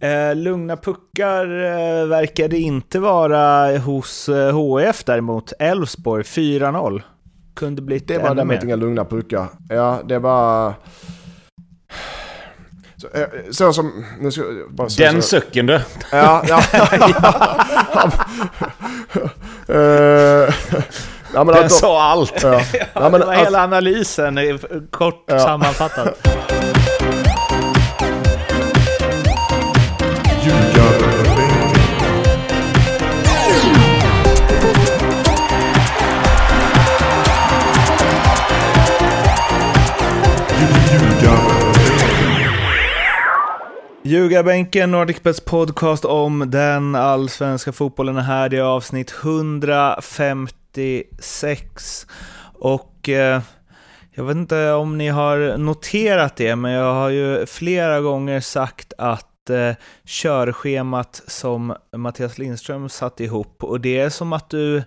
Eh, 0.00 0.34
lugna 0.34 0.76
puckar 0.76 1.44
eh, 1.44 2.06
verkar 2.06 2.48
det 2.48 2.58
inte 2.58 2.98
vara 2.98 3.78
hos 3.78 4.28
eh, 4.28 4.52
HF 4.54 5.04
däremot. 5.04 5.52
Elfsborg 5.58 6.22
4-0. 6.22 7.02
Kunde 7.56 7.82
blivit 7.82 8.08
Det 8.08 8.18
var 8.18 8.34
däremot 8.34 8.62
inga 8.64 8.76
lugna 8.76 9.04
puckar. 9.04 9.46
Ja, 9.68 10.00
det 10.04 10.18
var... 10.18 10.74
Så, 12.96 13.06
eh, 13.14 13.26
så 13.50 13.72
som... 13.72 14.04
Nu 14.20 14.30
ska, 14.30 14.42
bara 14.70 14.88
så, 14.88 15.02
Den 15.02 15.22
så, 15.22 15.28
sucken 15.28 15.66
du. 15.66 15.80
Ja, 16.12 16.42
ja. 16.48 16.62
Eh, 19.68 20.54
ja, 21.34 21.44
men 21.44 21.46
Den 21.54 21.70
sa 21.70 22.02
allt. 22.02 22.42
ja. 22.42 22.60
Ja, 22.94 23.08
men 23.10 23.20
det 23.20 23.26
var 23.26 23.34
att- 23.34 23.46
hela 23.46 23.64
analysen, 23.64 24.38
eh, 24.38 24.56
kort 24.90 25.24
Ja. 25.26 25.38
sammanfattat. 25.38 26.26
Ljugarbänken, 44.10 44.90
Nordicbets 44.90 45.40
podcast 45.40 46.04
om 46.04 46.50
den 46.50 46.94
allsvenska 46.94 47.72
fotbollen 47.72 48.16
är 48.16 48.22
här. 48.22 48.48
Det 48.48 48.56
är 48.56 48.62
avsnitt 48.62 49.14
156. 49.22 52.06
Och 52.54 53.08
eh, 53.08 53.40
jag 54.10 54.24
vet 54.24 54.36
inte 54.36 54.72
om 54.72 54.98
ni 54.98 55.08
har 55.08 55.58
noterat 55.58 56.36
det, 56.36 56.56
men 56.56 56.72
jag 56.72 56.94
har 56.94 57.10
ju 57.10 57.46
flera 57.46 58.00
gånger 58.00 58.40
sagt 58.40 58.92
att 58.98 59.29
eh, 59.50 59.74
körschemat 60.04 61.22
som 61.26 61.74
Mattias 61.96 62.38
Lindström 62.38 62.88
satt 62.88 63.20
ihop, 63.20 63.64
och 63.64 63.80
det 63.80 63.98
är 63.98 64.10
som 64.10 64.32
att 64.32 64.50
du 64.50 64.82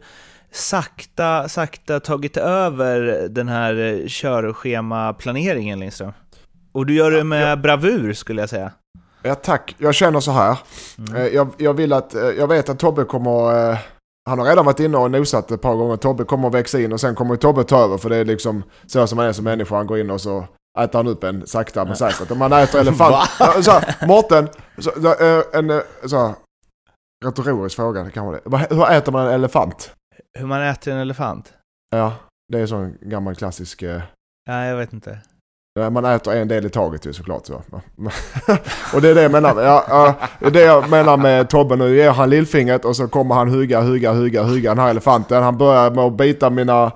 sakta, 0.52 1.50
sakta 1.50 2.00
tagit 2.00 2.38
över 2.38 3.28
den 3.30 3.48
här 3.48 3.76
eh, 3.76 4.08
körschemaplaneringen, 4.08 5.80
Lindström. 5.80 6.12
Och 6.72 6.86
du 6.86 6.94
gör 6.96 7.12
det 7.12 7.24
med 7.24 7.62
bravur, 7.62 8.14
skulle 8.14 8.42
jag 8.42 8.50
säga. 8.50 8.72
Ja 9.26 9.36
tack, 9.36 9.76
jag 9.78 9.96
känner 9.96 10.20
så 10.20 10.32
här. 10.32 10.58
Mm. 10.98 11.16
Eh, 11.16 11.28
Jag, 11.28 11.48
jag 11.58 11.74
vill 11.74 11.94
att, 11.94 12.16
eh, 12.16 12.22
jag 12.22 12.48
vet 12.48 12.70
att 12.70 12.80
Tobbe 12.80 13.04
kommer, 13.04 13.72
eh, 13.72 13.78
han 14.30 14.40
har 14.40 14.46
redan 14.46 14.66
varit 14.66 14.80
inne 14.80 14.98
och 14.98 15.12
nosat 15.12 15.52
ett 15.52 15.62
par 15.62 15.76
gånger. 15.76 15.98
Tobbe 15.98 16.24
kommer 16.24 16.48
att 16.48 16.54
växa 16.54 16.80
in 16.82 16.94
och 16.94 17.00
sen 17.00 17.16
kommer 17.16 17.36
Tobbe 17.36 17.64
ta 17.64 17.84
över 17.84 17.98
för 17.98 18.09
det 18.09 18.18
är 18.18 18.26
liksom 18.26 18.64
så 18.86 19.08
som 19.08 19.18
han 19.18 19.28
är 19.28 19.34
som 19.34 19.44
människa. 19.44 19.76
Han 19.76 19.88
går 19.88 20.00
in 20.00 20.09
och 20.09 20.22
så 20.22 20.48
äter 20.80 21.00
han 21.00 21.08
upp 21.08 21.24
en 21.24 21.48
sakta 21.48 21.86
men 21.86 21.96
säkert. 21.96 22.32
Om 22.32 22.38
man 22.38 22.54
äter 22.54 22.80
elefant... 22.82 23.30
Ja, 23.40 23.62
så 23.62 23.72
här, 23.72 24.08
Mårten, 24.08 24.50
så, 24.78 24.90
eh, 24.90 25.44
en 25.54 25.70
eh, 25.70 25.80
så 26.06 26.18
här, 26.18 26.34
retorisk 27.26 27.76
fråga 27.76 28.10
kan 28.10 28.26
vara 28.26 28.40
det. 28.46 28.58
Hur 28.76 28.92
äter 28.92 29.12
man 29.12 29.28
en 29.28 29.34
elefant? 29.34 29.92
Hur 30.40 30.46
man 30.46 30.62
äter 30.62 30.94
en 30.94 31.00
elefant? 31.00 31.54
Ja, 31.96 32.14
det 32.52 32.58
är 32.58 32.62
en 32.62 32.68
sån 32.68 32.98
gammal 33.02 33.36
klassisk... 33.36 33.82
eh, 33.82 34.02
Nej, 34.50 34.70
jag 34.70 34.78
vet 34.78 34.94
inte. 34.94 35.20
Ja, 35.80 35.90
Man 35.90 36.06
äter 36.06 36.34
en 36.36 36.48
del 36.48 36.66
i 36.66 36.70
taget 36.70 37.06
ju 37.06 37.14
såklart. 37.14 37.46
Så. 37.46 37.54
och 38.94 39.02
det 39.02 39.10
är 39.10 39.16
det 39.16 39.22
jag 39.22 39.32
menar. 39.32 39.62
Ja, 39.62 39.86
ja, 39.90 40.16
det 40.40 40.46
är 40.46 40.52
det 40.52 40.62
jag 40.62 40.90
menar 40.90 41.18
med 41.18 41.50
Tobbe 41.50 41.76
nu. 41.76 41.96
Ger 41.96 42.12
han 42.12 42.30
lillfingret 42.30 42.86
och 42.86 42.96
så 42.96 43.08
kommer 43.08 43.36
han 43.36 43.50
hugga, 43.50 43.82
hugga, 43.82 44.14
hugga, 44.14 44.44
hugga 44.44 44.70
den 44.70 44.80
här 44.80 44.90
elefanten. 44.90 45.44
Han 45.44 45.58
börjar 45.58 45.92
med 45.92 46.04
att 46.04 46.14
bita 46.14 46.50
mina, 46.50 46.92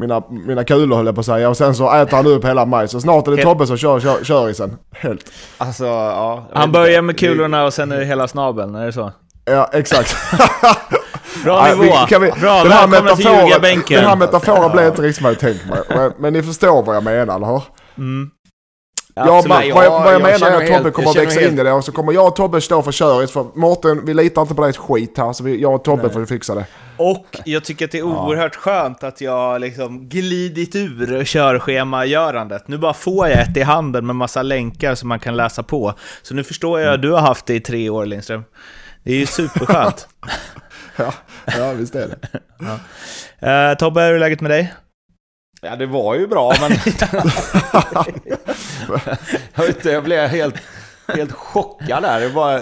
mina, 0.00 0.22
mina 0.46 0.64
kulor 0.64 0.96
höll 0.96 1.06
jag 1.06 1.14
på 1.14 1.20
att 1.20 1.26
säga. 1.26 1.48
Och 1.48 1.56
sen 1.56 1.74
så 1.74 1.94
äter 1.94 2.16
han 2.16 2.26
upp 2.26 2.44
hela 2.44 2.64
mig. 2.66 2.88
Så 2.88 3.00
snart 3.00 3.26
är 3.26 3.30
det 3.30 3.36
Helt- 3.36 3.48
Tobbe 3.48 3.66
som 3.66 3.76
kör, 3.76 4.00
kör, 4.00 4.24
kör 4.24 4.48
i 4.48 4.54
sen. 4.54 4.76
Helt. 4.92 5.32
Alltså, 5.58 5.84
ja. 5.86 6.48
Han 6.54 6.72
börjar 6.72 7.02
med 7.02 7.18
kulorna 7.18 7.64
och 7.64 7.74
sen 7.74 7.92
är 7.92 7.98
det 7.98 8.04
hela 8.04 8.28
snabeln, 8.28 8.74
är 8.74 8.86
det 8.86 8.92
så? 8.92 9.12
Ja, 9.44 9.70
exakt. 9.72 10.16
Bra 11.44 11.66
nivå! 11.68 11.82
vi- 11.82 11.90
kan 12.08 12.22
vi- 12.22 12.30
Bra, 12.40 12.62
den, 12.62 12.72
här 12.72 12.80
till 12.82 12.90
metaforen, 12.90 13.46
ljugarbänken! 13.46 13.96
den 14.00 14.08
här 14.08 14.16
metaforen 14.16 14.72
blev 14.72 14.86
inte 14.86 15.02
riktigt 15.02 15.16
som 15.16 15.26
jag 15.26 15.38
tänkt 15.38 15.66
mig. 15.70 15.78
Men, 15.88 16.12
men 16.18 16.32
ni 16.32 16.42
förstår 16.42 16.82
vad 16.82 16.96
jag 16.96 17.04
menar, 17.04 17.36
eller 17.36 17.46
hur? 17.46 17.62
Mm. 17.98 18.30
Ja, 19.26 19.42
man, 19.48 19.48
vad 19.48 19.64
jag, 19.64 19.74
vad 19.74 19.84
jag, 19.84 20.12
jag 20.12 20.22
menar 20.22 20.50
är 20.50 20.56
att 20.56 20.62
helt- 20.62 20.76
Tobbe 20.76 20.90
kommer 20.90 21.10
att 21.10 21.16
växa 21.16 21.40
helt- 21.40 21.52
in 21.52 21.58
i 21.58 21.62
det 21.62 21.72
och 21.72 21.84
så 21.84 21.92
kommer 21.92 22.12
jag 22.12 22.26
och 22.26 22.36
Tobbe 22.36 22.60
stå 22.60 22.82
för 22.82 22.92
köret 22.92 23.30
för 23.30 23.46
Mårten, 23.54 24.06
vi 24.06 24.14
litar 24.14 24.42
inte 24.42 24.54
på 24.54 24.62
dig 24.62 24.70
ett 24.70 24.76
skit 24.76 25.18
här 25.18 25.32
så 25.32 25.44
vi, 25.44 25.60
jag 25.60 25.74
och 25.74 25.84
Tobbe 25.84 26.10
får 26.10 26.26
fixa 26.26 26.54
det. 26.54 26.64
Och 26.96 27.26
jag 27.44 27.64
tycker 27.64 27.84
att 27.84 27.90
det 27.90 27.98
är 27.98 28.02
oerhört 28.02 28.56
skönt 28.56 29.04
att 29.04 29.20
jag 29.20 29.60
liksom 29.60 30.08
glidit 30.08 30.76
ur 30.76 31.24
körschemagörandet. 31.24 32.68
Nu 32.68 32.78
bara 32.78 32.94
får 32.94 33.28
jag 33.28 33.38
ett 33.38 33.56
i 33.56 33.62
handen 33.62 34.06
med 34.06 34.16
massa 34.16 34.42
länkar 34.42 34.94
som 34.94 35.08
man 35.08 35.18
kan 35.18 35.36
läsa 35.36 35.62
på. 35.62 35.94
Så 36.22 36.34
nu 36.34 36.44
förstår 36.44 36.80
jag 36.80 36.94
att 36.94 37.02
du 37.02 37.10
har 37.12 37.20
haft 37.20 37.46
det 37.46 37.54
i 37.54 37.60
tre 37.60 37.90
år, 37.90 38.06
Lindström. 38.06 38.44
Det 39.02 39.12
är 39.12 39.16
ju 39.16 39.26
superskönt. 39.26 40.08
Ja, 40.96 41.12
ja 41.58 41.72
visst 41.72 41.94
är 41.94 42.08
det. 42.08 43.70
uh, 43.70 43.76
Tobbe, 43.76 44.00
hur 44.00 44.14
är 44.14 44.18
läget 44.18 44.40
med 44.40 44.50
dig? 44.50 44.72
Ja, 45.60 45.76
det 45.76 45.86
var 45.86 46.14
ju 46.14 46.26
bra, 46.26 46.52
men... 46.60 46.70
jag 49.54 49.66
vet 49.66 49.76
inte, 49.76 49.90
jag 49.90 50.04
blev 50.04 50.28
helt, 50.28 50.54
helt 51.16 51.32
chockad 51.32 52.02
där. 52.02 52.20
Det 52.20 52.28
bara 52.28 52.60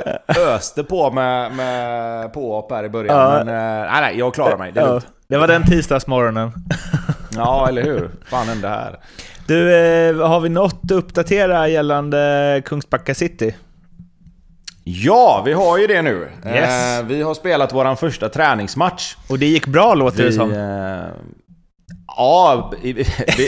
öste 0.55 0.85
på 0.85 1.11
med, 1.11 1.53
med 1.53 2.33
påhopp 2.33 2.73
här 2.73 2.85
i 2.85 2.89
början. 2.89 3.17
Ja. 3.17 3.45
Men 3.45 3.49
eh, 3.49 3.93
nej, 3.93 4.01
nej, 4.01 4.19
jag 4.19 4.35
klarar 4.35 4.57
mig. 4.57 4.73
Det 4.73 4.81
Ja, 4.81 5.01
det 5.29 5.39
var 5.39 5.49
den 5.49 5.63
tisdagsmorgonen. 5.63 6.53
Ja, 7.37 7.69
eller 7.69 7.83
hur? 7.83 8.11
fan 8.25 8.49
hände 8.49 8.69
här? 8.69 8.99
Du, 9.47 9.77
eh, 9.77 10.29
har 10.29 10.41
vi 10.41 10.49
något 10.49 10.81
att 10.85 10.91
uppdatera 10.91 11.69
gällande 11.69 12.63
Kungsbacka 12.65 13.15
City? 13.15 13.55
Ja, 14.85 15.43
vi 15.47 15.53
har 15.53 15.79
ju 15.79 15.87
det 15.87 16.03
nu. 16.03 16.29
Yes. 16.47 16.99
Eh, 16.99 17.07
vi 17.07 17.23
har 17.23 17.35
spelat 17.35 17.73
våran 17.73 17.97
första 17.97 18.29
träningsmatch. 18.29 19.17
Och 19.29 19.39
det 19.39 19.47
gick 19.47 19.67
bra 19.67 19.95
låter 19.95 20.23
det 20.23 20.29
Vi, 20.29 20.33
som. 20.33 20.51
Ja, 22.17 22.73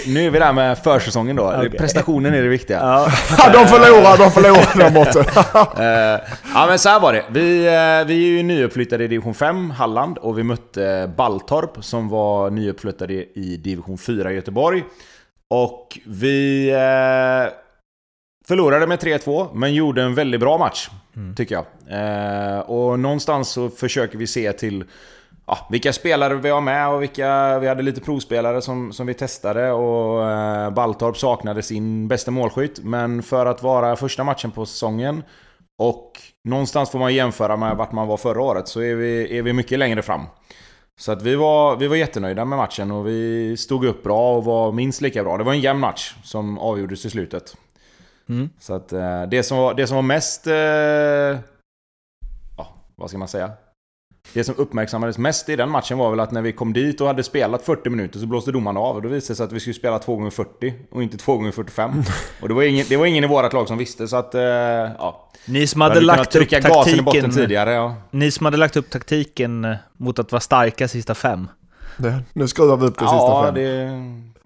nu 0.06 0.26
är 0.26 0.30
vi 0.30 0.38
där 0.38 0.52
med 0.52 0.78
försäsongen 0.78 1.36
då. 1.36 1.52
Okej. 1.56 1.70
Prestationen 1.70 2.34
är 2.34 2.42
det 2.42 2.48
viktiga. 2.48 2.78
Ja. 2.78 3.04
De 3.52 3.66
förlorar, 3.66 4.18
de 4.18 4.30
förlorar 4.30 4.78
där 4.78 4.90
borta. 4.90 5.24
Ja 6.54 6.66
men 6.66 6.78
så 6.78 6.88
här 6.88 7.00
var 7.00 7.12
det. 7.12 7.24
Vi, 7.30 7.66
eh, 7.66 8.06
vi 8.06 8.24
är 8.24 8.36
ju 8.36 8.42
nyuppflyttade 8.42 9.04
i 9.04 9.08
division 9.08 9.34
5, 9.34 9.70
Halland, 9.70 10.18
och 10.18 10.38
vi 10.38 10.42
mötte 10.42 11.10
Balltorp 11.16 11.84
som 11.84 12.08
var 12.08 12.50
nyuppflyttade 12.50 13.14
i 13.14 13.56
division 13.56 13.98
4 13.98 14.32
i 14.32 14.34
Göteborg. 14.34 14.84
Och 15.50 15.98
vi 16.06 16.70
eh, 16.70 17.52
förlorade 18.48 18.86
med 18.86 18.98
3-2, 18.98 19.48
men 19.54 19.74
gjorde 19.74 20.02
en 20.02 20.14
väldigt 20.14 20.40
bra 20.40 20.58
match, 20.58 20.88
tycker 21.36 21.54
jag. 21.54 21.64
Eh, 21.90 22.58
och 22.58 22.98
någonstans 22.98 23.48
så 23.48 23.68
försöker 23.68 24.18
vi 24.18 24.26
se 24.26 24.52
till 24.52 24.84
ja, 25.48 25.66
vilka 25.70 25.92
spelare 25.92 26.34
vi 26.34 26.50
har 26.50 26.60
med 26.60 26.88
och 26.88 27.02
vilka... 27.02 27.58
Vi 27.58 27.68
hade 27.68 27.82
lite 27.82 28.00
provspelare 28.00 28.62
som, 28.62 28.92
som 28.92 29.06
vi 29.06 29.14
testade 29.14 29.72
och 29.72 30.30
eh, 30.30 30.70
Balltorp 30.70 31.16
saknade 31.16 31.62
sin 31.62 32.08
bästa 32.08 32.30
målskytt. 32.30 32.84
Men 32.84 33.22
för 33.22 33.46
att 33.46 33.62
vara 33.62 33.96
första 33.96 34.24
matchen 34.24 34.50
på 34.50 34.66
säsongen 34.66 35.22
och 35.78 36.12
någonstans 36.44 36.90
får 36.90 36.98
man 36.98 37.14
jämföra 37.14 37.56
med 37.56 37.76
vart 37.76 37.92
man 37.92 38.08
var 38.08 38.16
förra 38.16 38.42
året 38.42 38.68
så 38.68 38.80
är 38.80 38.94
vi, 38.94 39.38
är 39.38 39.42
vi 39.42 39.52
mycket 39.52 39.78
längre 39.78 40.02
fram. 40.02 40.22
Så 41.00 41.12
att 41.12 41.22
vi 41.22 41.34
var, 41.34 41.76
vi 41.76 41.86
var 41.86 41.96
jättenöjda 41.96 42.44
med 42.44 42.58
matchen 42.58 42.90
och 42.90 43.06
vi 43.06 43.56
stod 43.56 43.84
upp 43.84 44.02
bra 44.02 44.36
och 44.36 44.44
var 44.44 44.72
minst 44.72 45.00
lika 45.00 45.22
bra. 45.22 45.36
Det 45.36 45.44
var 45.44 45.52
en 45.52 45.60
jämn 45.60 45.80
match 45.80 46.14
som 46.24 46.58
avgjordes 46.58 47.04
i 47.04 47.10
slutet. 47.10 47.56
Mm. 48.28 48.50
Så 48.60 48.74
att 48.74 48.92
eh, 48.92 49.22
det 49.22 49.42
som 49.42 49.58
var, 49.58 49.74
det 49.74 49.86
som 49.86 49.94
var 49.94 50.02
mest... 50.02 50.46
Eh, 50.46 50.54
ja, 52.56 52.74
vad 52.96 53.08
ska 53.08 53.18
man 53.18 53.28
säga? 53.28 53.50
Det 54.34 54.44
som 54.44 54.54
uppmärksammades 54.58 55.18
mest 55.18 55.48
i 55.48 55.56
den 55.56 55.70
matchen 55.70 55.98
var 55.98 56.10
väl 56.10 56.20
att 56.20 56.32
när 56.32 56.42
vi 56.42 56.52
kom 56.52 56.72
dit 56.72 57.00
och 57.00 57.06
hade 57.06 57.22
spelat 57.22 57.62
40 57.62 57.90
minuter 57.90 58.18
så 58.18 58.26
blåste 58.26 58.52
domaren 58.52 58.76
av 58.76 58.96
och 58.96 59.02
då 59.02 59.08
visade 59.08 59.32
det 59.32 59.36
sig 59.36 59.44
att 59.44 59.52
vi 59.52 59.60
skulle 59.60 59.74
spela 59.74 59.98
2 59.98 60.16
gånger 60.16 60.30
40 60.30 60.74
och 60.90 61.02
inte 61.02 61.16
2 61.16 61.36
gånger 61.36 61.52
45 61.52 62.02
Och 62.40 62.48
det 62.48 62.54
var 62.54 62.62
ingen, 62.62 62.86
det 62.88 62.96
var 62.96 63.06
ingen 63.06 63.24
i 63.24 63.26
vårat 63.26 63.52
lag 63.52 63.68
som 63.68 63.78
visste 63.78 64.08
så 64.08 64.16
att... 64.16 64.34
Eh, 64.34 64.40
ja. 64.40 65.30
Ni 65.46 65.66
som 65.66 65.80
hade 65.80 66.00
lagt 66.00 66.36
upp 66.36 66.50
taktiken... 66.50 67.30
tidigare. 67.30 67.72
Ja. 67.72 67.94
Ni 68.10 68.30
som 68.30 68.44
hade 68.44 68.56
lagt 68.56 68.76
upp 68.76 68.90
taktiken 68.90 69.64
eh, 69.64 69.76
mot 69.96 70.18
att 70.18 70.32
vara 70.32 70.40
starka 70.40 70.88
sista 70.88 71.14
fem. 71.14 71.48
Det, 71.96 72.22
nu 72.32 72.48
skruvar 72.48 72.76
vi 72.76 72.86
upp 72.86 72.98
det 72.98 73.04
sista 73.04 73.16
Ja, 73.16 73.42
fem. 73.44 73.54
det, 73.54 73.90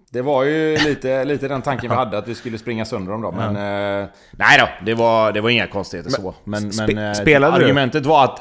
det 0.09 0.21
var 0.21 0.43
ju 0.43 0.77
lite, 0.77 1.25
lite 1.25 1.47
den 1.47 1.61
tanken 1.61 1.89
vi 1.89 1.95
hade, 1.95 2.17
att 2.17 2.27
vi 2.27 2.35
skulle 2.35 2.57
springa 2.57 2.85
sönder 2.85 3.11
dem 3.11 3.21
då. 3.21 3.31
Men 3.31 3.55
eh, 4.01 4.07
nej 4.31 4.59
då, 4.59 4.85
det 4.85 4.93
var, 4.93 5.31
det 5.31 5.41
var 5.41 5.49
inga 5.49 5.67
konstigheter 5.67 6.11
så. 6.11 6.35
Men, 6.43 6.71
spe- 6.71 6.95
men 6.95 7.07
eh, 7.07 7.13
spelade 7.13 7.57
du? 7.59 7.63
argumentet 7.65 8.05
var 8.05 8.23
att... 8.23 8.39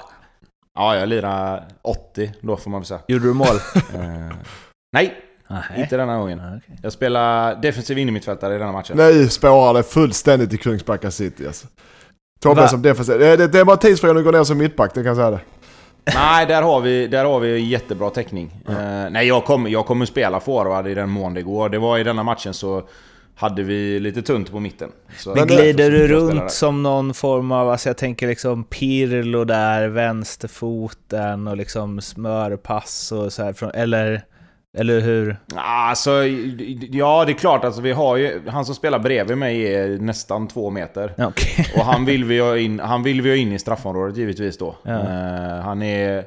Ja, 0.74 0.96
jag 0.96 1.08
lirade 1.08 1.62
80 1.82 2.32
då 2.40 2.56
får 2.56 2.70
man 2.70 2.80
väl 2.80 2.86
säga. 2.86 3.00
Gjorde 3.08 3.24
du 3.24 3.32
mål? 3.34 3.46
Eh, 3.94 4.36
nej, 4.92 5.14
Nej. 5.48 5.62
inte 5.76 5.96
denna 5.96 6.18
gången. 6.18 6.40
Ah, 6.40 6.56
okej. 6.56 6.78
Jag 6.82 6.92
spelar 6.92 7.54
defensiv 7.62 7.98
innermittfältare 7.98 8.54
i 8.54 8.58
denna 8.58 8.72
matchen. 8.72 8.96
Nu 8.96 9.28
spårar 9.28 9.74
det 9.74 9.82
fullständigt 9.82 10.52
i 10.52 10.56
Kungsbacka 10.56 11.10
City 11.10 11.46
alltså. 11.46 11.66
Tobbe 12.40 12.60
Va? 12.60 12.68
som 12.68 12.82
defensiv. 12.82 13.18
Det, 13.18 13.36
det, 13.36 13.46
det 13.48 13.60
är 13.60 13.64
bara 13.64 13.76
tidsfrågan 13.76 14.18
att 14.18 14.24
gå 14.24 14.30
ner 14.30 14.44
som 14.44 14.58
mittback, 14.58 14.90
det 14.94 15.00
kan 15.00 15.06
jag 15.06 15.16
säga 15.16 15.30
det. 15.30 15.40
Nej, 16.14 16.46
där 16.46 16.62
har 16.62 16.80
vi, 16.80 17.06
där 17.06 17.24
har 17.24 17.40
vi 17.40 17.58
jättebra 17.60 18.10
täckning. 18.10 18.62
Eh, 18.68 19.10
nej, 19.10 19.26
jag 19.28 19.44
kommer 19.44 19.70
jag 19.70 19.86
kommer 19.86 20.06
spela 20.06 20.40
forward 20.40 20.86
i 20.86 20.94
den 20.94 21.10
mån 21.10 21.34
det 21.34 21.42
går. 21.42 21.68
Det 21.68 21.78
var 21.78 21.98
i 21.98 22.04
denna 22.04 22.22
matchen 22.22 22.54
så 22.54 22.82
hade 23.42 23.62
vi 23.62 24.00
lite 24.00 24.22
tunt 24.22 24.50
på 24.50 24.60
mitten. 24.60 24.90
Så 25.16 25.34
Men 25.34 25.46
glider 25.46 25.90
du 25.90 26.08
runt 26.08 26.50
som 26.50 26.82
någon 26.82 27.14
form 27.14 27.52
av, 27.52 27.70
alltså 27.70 27.88
jag 27.88 27.96
tänker 27.96 28.28
liksom 28.28 28.64
Pirlo 28.64 29.44
där, 29.44 29.88
vänsterfoten 29.88 31.48
och 31.48 31.56
liksom 31.56 32.00
smörpass 32.00 33.12
och 33.12 33.32
så 33.32 33.42
här 33.44 33.52
från, 33.52 33.70
eller, 33.70 34.22
eller 34.78 35.00
hur? 35.00 35.36
Alltså, 35.56 36.10
ja 36.90 37.24
det 37.24 37.32
är 37.32 37.38
klart. 37.38 37.64
Alltså, 37.64 37.80
vi 37.80 37.92
har 37.92 38.16
ju, 38.16 38.48
han 38.48 38.64
som 38.64 38.74
spelar 38.74 38.98
bredvid 38.98 39.38
mig 39.38 39.74
är 39.74 39.88
nästan 39.98 40.48
två 40.48 40.70
meter. 40.70 41.14
Okej. 41.18 41.66
Och 41.76 41.84
han 41.84 42.04
vill 42.04 42.24
vi 42.24 42.40
ha 42.40 42.58
in, 42.58 42.80
han 42.80 43.02
vill 43.02 43.22
vi 43.22 43.30
ha 43.30 43.36
in 43.36 43.52
i 43.52 43.58
straffområdet 43.58 44.16
givetvis 44.16 44.58
då. 44.58 44.76
Ja. 44.82 44.92
Eh, 44.92 45.60
han 45.62 45.82
är, 45.82 46.24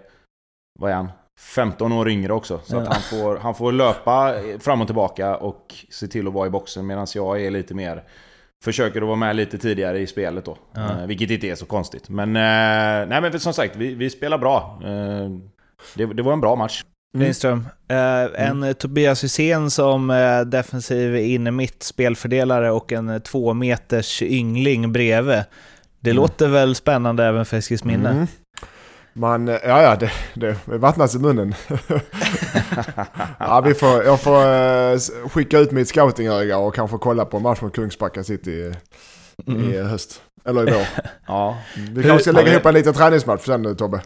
vad 0.79 0.91
är 0.91 0.95
han? 0.95 1.09
15 1.39 1.91
år 1.91 2.09
yngre 2.09 2.33
också. 2.33 2.59
Så 2.63 2.77
att 2.77 2.87
han, 2.87 3.01
får, 3.01 3.37
han 3.37 3.55
får 3.55 3.71
löpa 3.71 4.33
fram 4.59 4.81
och 4.81 4.87
tillbaka 4.87 5.35
och 5.37 5.75
se 5.89 6.07
till 6.07 6.27
att 6.27 6.33
vara 6.33 6.47
i 6.47 6.49
boxen 6.49 6.85
medan 6.87 7.07
jag 7.15 7.41
är 7.41 7.51
lite 7.51 7.73
mer... 7.73 8.03
Försöker 8.63 9.01
att 9.01 9.07
vara 9.07 9.15
med 9.17 9.35
lite 9.35 9.57
tidigare 9.57 9.99
i 9.99 10.07
spelet 10.07 10.45
då. 10.45 10.57
Ja. 10.73 10.81
Eh, 11.01 11.05
vilket 11.07 11.29
inte 11.31 11.47
är 11.47 11.55
så 11.55 11.65
konstigt. 11.65 12.09
Men, 12.09 12.35
eh, 12.35 13.09
nej, 13.09 13.21
men 13.21 13.39
som 13.39 13.53
sagt, 13.53 13.75
vi, 13.75 13.93
vi 13.93 14.09
spelar 14.09 14.37
bra. 14.37 14.79
Eh, 14.83 15.29
det, 15.95 16.05
det 16.05 16.21
var 16.23 16.33
en 16.33 16.41
bra 16.41 16.55
match. 16.55 16.83
Lindström, 17.17 17.67
eh, 17.87 18.47
en 18.47 18.73
Tobias 18.73 19.23
Hysén 19.23 19.69
som 19.71 20.07
defensiv 20.47 21.15
inne 21.15 21.51
mitt 21.51 21.83
spelfördelare 21.83 22.71
och 22.71 22.91
en 22.91 23.21
två 23.21 23.53
meters 23.53 24.21
yngling 24.21 24.91
bredvid. 24.93 25.43
Det 25.99 26.09
Mm. 26.11 26.21
låter 26.21 26.47
väl 26.47 26.75
spännande 26.75 27.25
även 27.25 27.45
för 27.45 27.57
Eskilsminne? 27.57 28.27
Man, 29.17 29.47
eh, 29.47 29.59
ja 29.63 29.81
ja, 29.81 29.95
det, 29.95 30.11
det 30.33 30.55
vattnas 30.77 31.15
i 31.15 31.19
munnen. 31.19 31.55
ja, 33.39 33.61
vi 33.65 33.73
får, 33.73 34.03
jag 34.03 34.21
får 34.21 34.45
eh, 34.45 34.97
skicka 35.29 35.59
ut 35.59 35.71
mitt 35.71 35.87
scoutingöga 35.87 36.57
och 36.57 36.75
kanske 36.75 36.97
kolla 36.97 37.25
på 37.25 37.37
en 37.37 37.43
match 37.43 37.61
mot 37.61 37.75
Kungsbacka 37.75 38.23
City 38.23 38.51
i, 38.51 38.73
Mm. 39.47 39.73
i 39.73 39.77
höst. 39.81 40.21
Eller 40.45 40.69
i 40.69 40.71
vår. 40.71 40.81
Ja. 41.27 41.57
Vi 41.89 42.03
kanske 42.03 42.19
ska 42.19 42.31
lägga 42.31 42.51
ihop 42.51 42.65
en 42.65 42.73
liten 42.73 42.93
träningsmatch 42.93 43.45
sen 43.45 43.61
nu 43.61 43.75
Tobbe. 43.75 44.01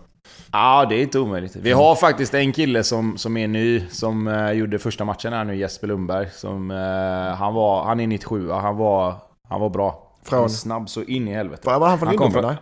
Ja, 0.51 0.85
det 0.89 0.95
är 0.95 1.01
inte 1.01 1.19
omöjligt. 1.19 1.55
Vi 1.55 1.71
har 1.71 1.95
faktiskt 1.95 2.33
en 2.33 2.53
kille 2.53 2.83
som, 2.83 3.17
som 3.17 3.37
är 3.37 3.47
ny, 3.47 3.83
som 3.89 4.27
eh, 4.27 4.51
gjorde 4.51 4.79
första 4.79 5.05
matchen 5.05 5.33
här 5.33 5.43
nu, 5.43 5.55
Jesper 5.55 5.87
Lundberg. 5.87 6.29
Som, 6.33 6.71
eh, 6.71 7.35
han, 7.37 7.53
var, 7.53 7.83
han 7.83 7.99
är 7.99 8.07
97 8.07 8.49
han 8.51 8.77
var, 8.77 9.15
han 9.49 9.61
var 9.61 9.69
bra. 9.69 10.13
Från? 10.23 10.39
Han 10.39 10.49
snabb 10.49 10.89
så 10.89 11.03
in 11.03 11.27
i 11.27 11.33
helvete. 11.33 11.61
Var, 11.79 11.89
han 11.89 11.99
från 11.99 12.09
Lindholmen? 12.09 12.55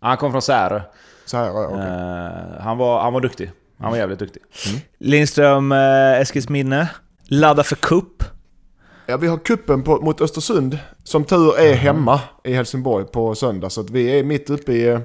han 0.00 0.16
kom 0.16 0.30
från 0.30 0.42
Särö. 0.42 0.80
Så 1.28 1.36
här, 1.36 1.46
ja, 1.46 1.66
okej. 1.66 1.80
Eh, 1.80 2.64
han, 2.64 2.78
var, 2.78 3.00
han 3.02 3.12
var 3.12 3.20
duktig. 3.20 3.52
Han 3.80 3.90
var 3.90 3.98
jävligt 3.98 4.18
duktig. 4.18 4.42
Lindström, 4.98 5.72
eh, 5.72 6.20
Eskilsminne, 6.20 6.88
ladda 7.28 7.64
för 7.64 7.76
kupp. 7.76 8.24
Ja, 9.06 9.16
vi 9.16 9.26
har 9.26 9.38
kuppen 9.38 9.82
på, 9.82 9.96
mot 9.96 10.20
Östersund. 10.20 10.78
Som 11.04 11.24
tur 11.24 11.58
är 11.58 11.74
hemma 11.74 12.20
i 12.44 12.52
Helsingborg 12.52 13.04
på 13.04 13.34
söndag. 13.34 13.70
Så 13.70 13.80
att 13.80 13.90
vi 13.90 14.18
är 14.18 14.24
mitt 14.24 14.50
uppe 14.50 14.72
i, 14.72 14.98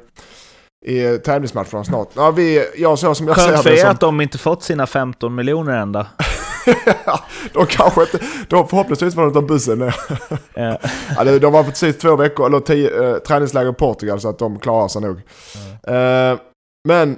i 0.86 1.18
tävlingsmatcherna 1.18 1.84
snart. 1.84 2.10
Ja, 2.14 2.32
vi, 2.32 2.66
jag 2.78 3.00
så 3.00 3.16
som 3.16 3.28
jag 3.28 3.36
Skönt 3.36 3.64
för 3.64 3.70
er 3.70 3.86
att 3.86 4.00
de 4.00 4.22
inte 4.22 4.38
fått 4.38 4.64
sina 4.64 4.88
15 4.88 5.36
miljoner 5.36 5.78
ända. 5.78 6.08
de 7.54 7.66
kanske 7.66 8.02
inte, 8.02 8.20
de 8.50 8.68
förhoppningsvis 8.68 9.16
var 9.16 9.24
de 9.24 9.34
tar 9.34 9.42
bussen 9.42 9.80
ner. 10.56 11.24
Det- 11.26 11.40
de 11.40 11.54
var 11.54 11.64
precis 11.64 11.98
två 11.98 12.16
veckor, 12.16 12.46
eller 12.48 12.60
tio, 12.60 13.10
eh, 13.10 13.18
träningsläger 13.18 13.70
i 13.72 13.74
Portugal 13.74 14.20
så 14.20 14.30
att 14.30 14.40
de 14.40 14.60
klarar 14.60 14.88
sig 14.88 15.02
nog. 15.02 15.18
Eh, 15.88 16.38
men 16.88 17.18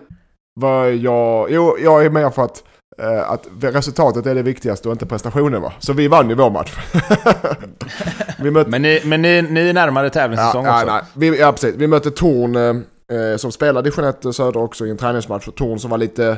vad 0.60 0.94
jag, 0.96 1.52
jo, 1.52 1.78
jag 1.80 2.06
är 2.06 2.10
med 2.10 2.34
för 2.34 2.42
att, 2.46 2.64
eh, 3.02 3.32
att 3.32 3.48
resultatet 3.62 4.26
är 4.26 4.36
det 4.36 4.42
viktigaste 4.42 4.88
och 4.88 4.92
inte 4.92 5.06
prestationen 5.06 5.62
va. 5.62 5.74
Så 5.80 5.94
vi 5.94 6.08
vann 6.08 6.30
ju 6.30 6.36
vår 6.36 6.50
match. 6.50 6.74
vi 8.40 8.52
mötte, 8.52 8.70
Men 8.70 8.82
ni, 8.82 9.02
men 9.06 9.22
ni, 9.22 9.42
ni 9.42 9.70
är 9.70 9.74
närmare 9.74 10.10
tävlingssäsong 10.10 10.66
ja, 10.66 10.82
också? 10.84 10.94
nej, 10.94 11.02
vi, 11.14 11.40
ja, 11.40 11.52
precis. 11.52 11.76
Vi 11.76 11.88
mötte 11.88 12.12
Torn 12.12 12.56
eh, 12.56 13.20
eh, 13.32 13.38
som 13.38 13.52
spelade 13.52 13.90
i 13.90 13.92
Jeanette 13.98 14.34
Söder 14.34 14.60
också 14.64 14.86
i 14.86 14.90
en 14.90 14.98
träningsmatch. 14.98 15.48
Och 15.48 15.56
Torn 15.56 15.80
som 15.80 15.90
var 15.92 15.98
lite 15.98 16.38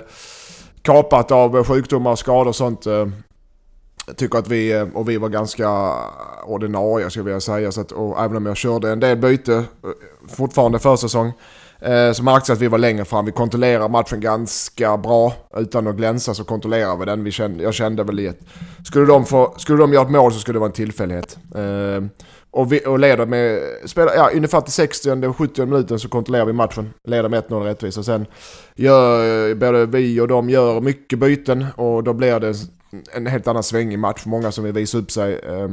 kapat 0.88 1.32
av 1.32 1.58
eh, 1.58 1.64
sjukdomar 1.64 2.12
och 2.12 2.20
skador 2.20 2.48
och 2.48 2.56
sånt. 2.56 2.86
Eh, 2.86 3.08
jag 4.08 4.18
tycker 4.18 4.40
att 4.40 4.48
vi, 4.48 4.72
eh, 4.72 4.88
och 4.94 5.10
vi 5.10 5.18
var 5.18 5.30
ganska 5.30 5.94
ordinarie 6.46 7.10
skulle 7.10 7.22
jag 7.22 7.26
vilja 7.26 7.40
säga. 7.40 7.72
Så 7.72 7.82
att, 7.82 7.92
och 7.92 8.24
även 8.24 8.38
om 8.38 8.46
jag 8.46 8.58
körde 8.58 8.92
en 8.92 9.00
del 9.00 9.18
byte 9.18 9.54
eh, 9.54 9.64
fortfarande 10.28 10.80
försäsong. 10.80 11.34
Eh, 11.80 12.12
så 12.12 12.24
jag 12.52 12.56
att 12.56 12.62
vi 12.62 12.68
var 12.68 12.78
längre 12.78 13.06
fram. 13.06 13.26
Vi 13.26 13.32
kontrollerar 13.32 13.90
matchen 13.90 14.20
ganska 14.20 14.98
bra. 14.98 15.34
Utan 15.58 15.88
att 15.88 15.96
glänsa 15.96 16.34
så 16.34 16.44
kontrollerar 16.44 16.98
vi 16.98 17.06
den. 17.06 17.24
Vi 17.24 17.32
kände, 17.32 17.64
jag 17.64 17.74
kände 17.74 18.04
väl 18.04 18.20
i 18.20 18.28
ett... 18.28 18.40
Skulle 18.86 19.06
de, 19.06 19.26
få, 19.26 19.54
skulle 19.58 19.78
de 19.78 19.94
göra 19.94 20.04
ett 20.04 20.12
mål 20.12 20.34
så 20.34 20.40
skulle 20.40 20.56
det 20.56 20.60
vara 20.60 20.70
en 20.70 20.74
tillfällighet. 20.74 21.38
Eh, 21.56 22.04
och, 22.58 22.72
vi, 22.72 22.86
och 22.86 23.00
leder 23.00 23.26
med... 23.26 23.62
Spelar, 23.86 24.14
ja, 24.16 24.30
ungefär 24.36 24.62
till 24.62 24.74
60 24.74 25.12
och 25.12 25.38
70 25.38 25.66
minuten 25.66 26.00
så 26.00 26.10
kontrollerar 26.10 26.46
vi 26.46 26.54
matchen. 26.54 26.94
Leder 27.08 27.30
med 27.30 27.44
1-0 27.44 27.64
rättvist. 27.64 27.98
Och 27.98 28.06
sen 28.06 28.26
gör 28.76 29.56
både 29.56 29.86
vi 29.86 30.20
och 30.22 30.28
de 30.28 30.50
gör 30.50 30.82
mycket 30.82 31.20
byten. 31.20 31.66
Och 31.76 32.04
då 32.04 32.14
blir 32.14 32.40
det 32.40 32.54
en 33.16 33.28
helt 33.28 33.48
annan 33.48 33.64
svängig 33.64 34.00
match. 34.00 34.26
Många 34.26 34.52
som 34.52 34.64
vill 34.64 34.74
visa 34.74 34.98
upp 34.98 35.12
sig. 35.12 35.34
Eh, 35.40 35.70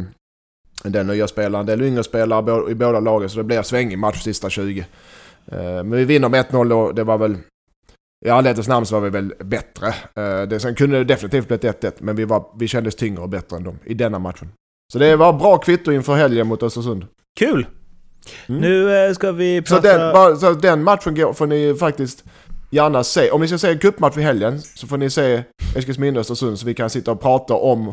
den 0.83 1.07
nya 1.07 1.29
spelaren, 1.29 1.61
en 1.61 1.67
del 1.67 1.83
yngre 1.83 2.05
spelare 2.05 2.71
i 2.71 2.75
båda 2.75 3.01
lagen. 3.01 3.29
Så 3.29 3.39
det 3.39 3.45
blir 3.45 3.63
svängig 3.63 3.99
match 3.99 4.23
sista 4.23 4.51
20. 4.51 4.87
Eh, 5.47 5.59
Men 5.59 5.91
vi 5.91 6.05
vinner 6.05 6.29
med 6.29 6.45
1-0 6.47 6.73
och 6.73 6.95
det 6.95 7.05
var 7.05 7.19
väl... 7.19 7.37
I 8.25 8.29
ärlighetens 8.29 8.69
namn 8.69 8.87
så 8.87 8.95
var 8.95 9.01
vi 9.01 9.11
väl 9.11 9.35
bättre. 9.39 9.87
Eh, 10.17 10.43
Det, 10.49 10.61
sen 10.61 10.75
kunde 10.75 10.99
det 10.99 11.05
definitivt 11.05 11.49
blivit 11.49 11.65
1-1, 11.65 11.93
men 11.99 12.17
vi, 12.17 12.25
var, 12.25 12.47
vi 12.59 12.69
kändes 12.69 12.97
tyngre 12.97 13.23
och 13.23 13.29
bättre 13.29 13.57
än 13.57 13.65
dem 13.65 13.79
i 13.85 13.95
denna 13.95 14.19
matchen. 14.19 14.49
Så 14.93 14.99
det 14.99 15.17
var 15.17 15.33
bra 15.33 15.59
kvitto 15.59 15.93
inför 15.93 16.15
helgen 16.15 16.47
mot 16.47 16.63
Östersund. 16.63 17.07
kul! 17.39 17.67
Mm. 18.47 18.61
Nu 18.61 19.07
eh, 19.07 19.13
ska 19.13 19.33
vi 19.33 19.63
Så 19.67 19.75
prata... 19.75 19.99
den, 19.99 20.13
bara, 20.13 20.37
så 20.37 20.53
den 20.53 20.83
matchen 20.83 21.15
går, 21.15 21.33
får 21.33 21.47
ni 21.47 21.75
faktiskt 21.75 22.25
gärna 22.71 23.05
se. 23.05 23.31
Om 23.31 23.41
ni 23.41 23.49
ska 23.49 23.59
se 23.59 23.71
en 23.71 23.79
cupmatch 23.79 24.17
i 24.17 24.23
helgen 24.23 24.61
så 24.63 24.87
får 24.87 24.97
ni 24.97 25.11
se 25.11 25.43
Eskilsminne 25.77 26.21
Östersund 26.21 26.59
så 26.59 26.67
vi 26.67 26.75
kan 26.75 26.91
sitta 26.91 27.13
och 27.13 27.21
prata 27.21 27.55
om 27.55 27.93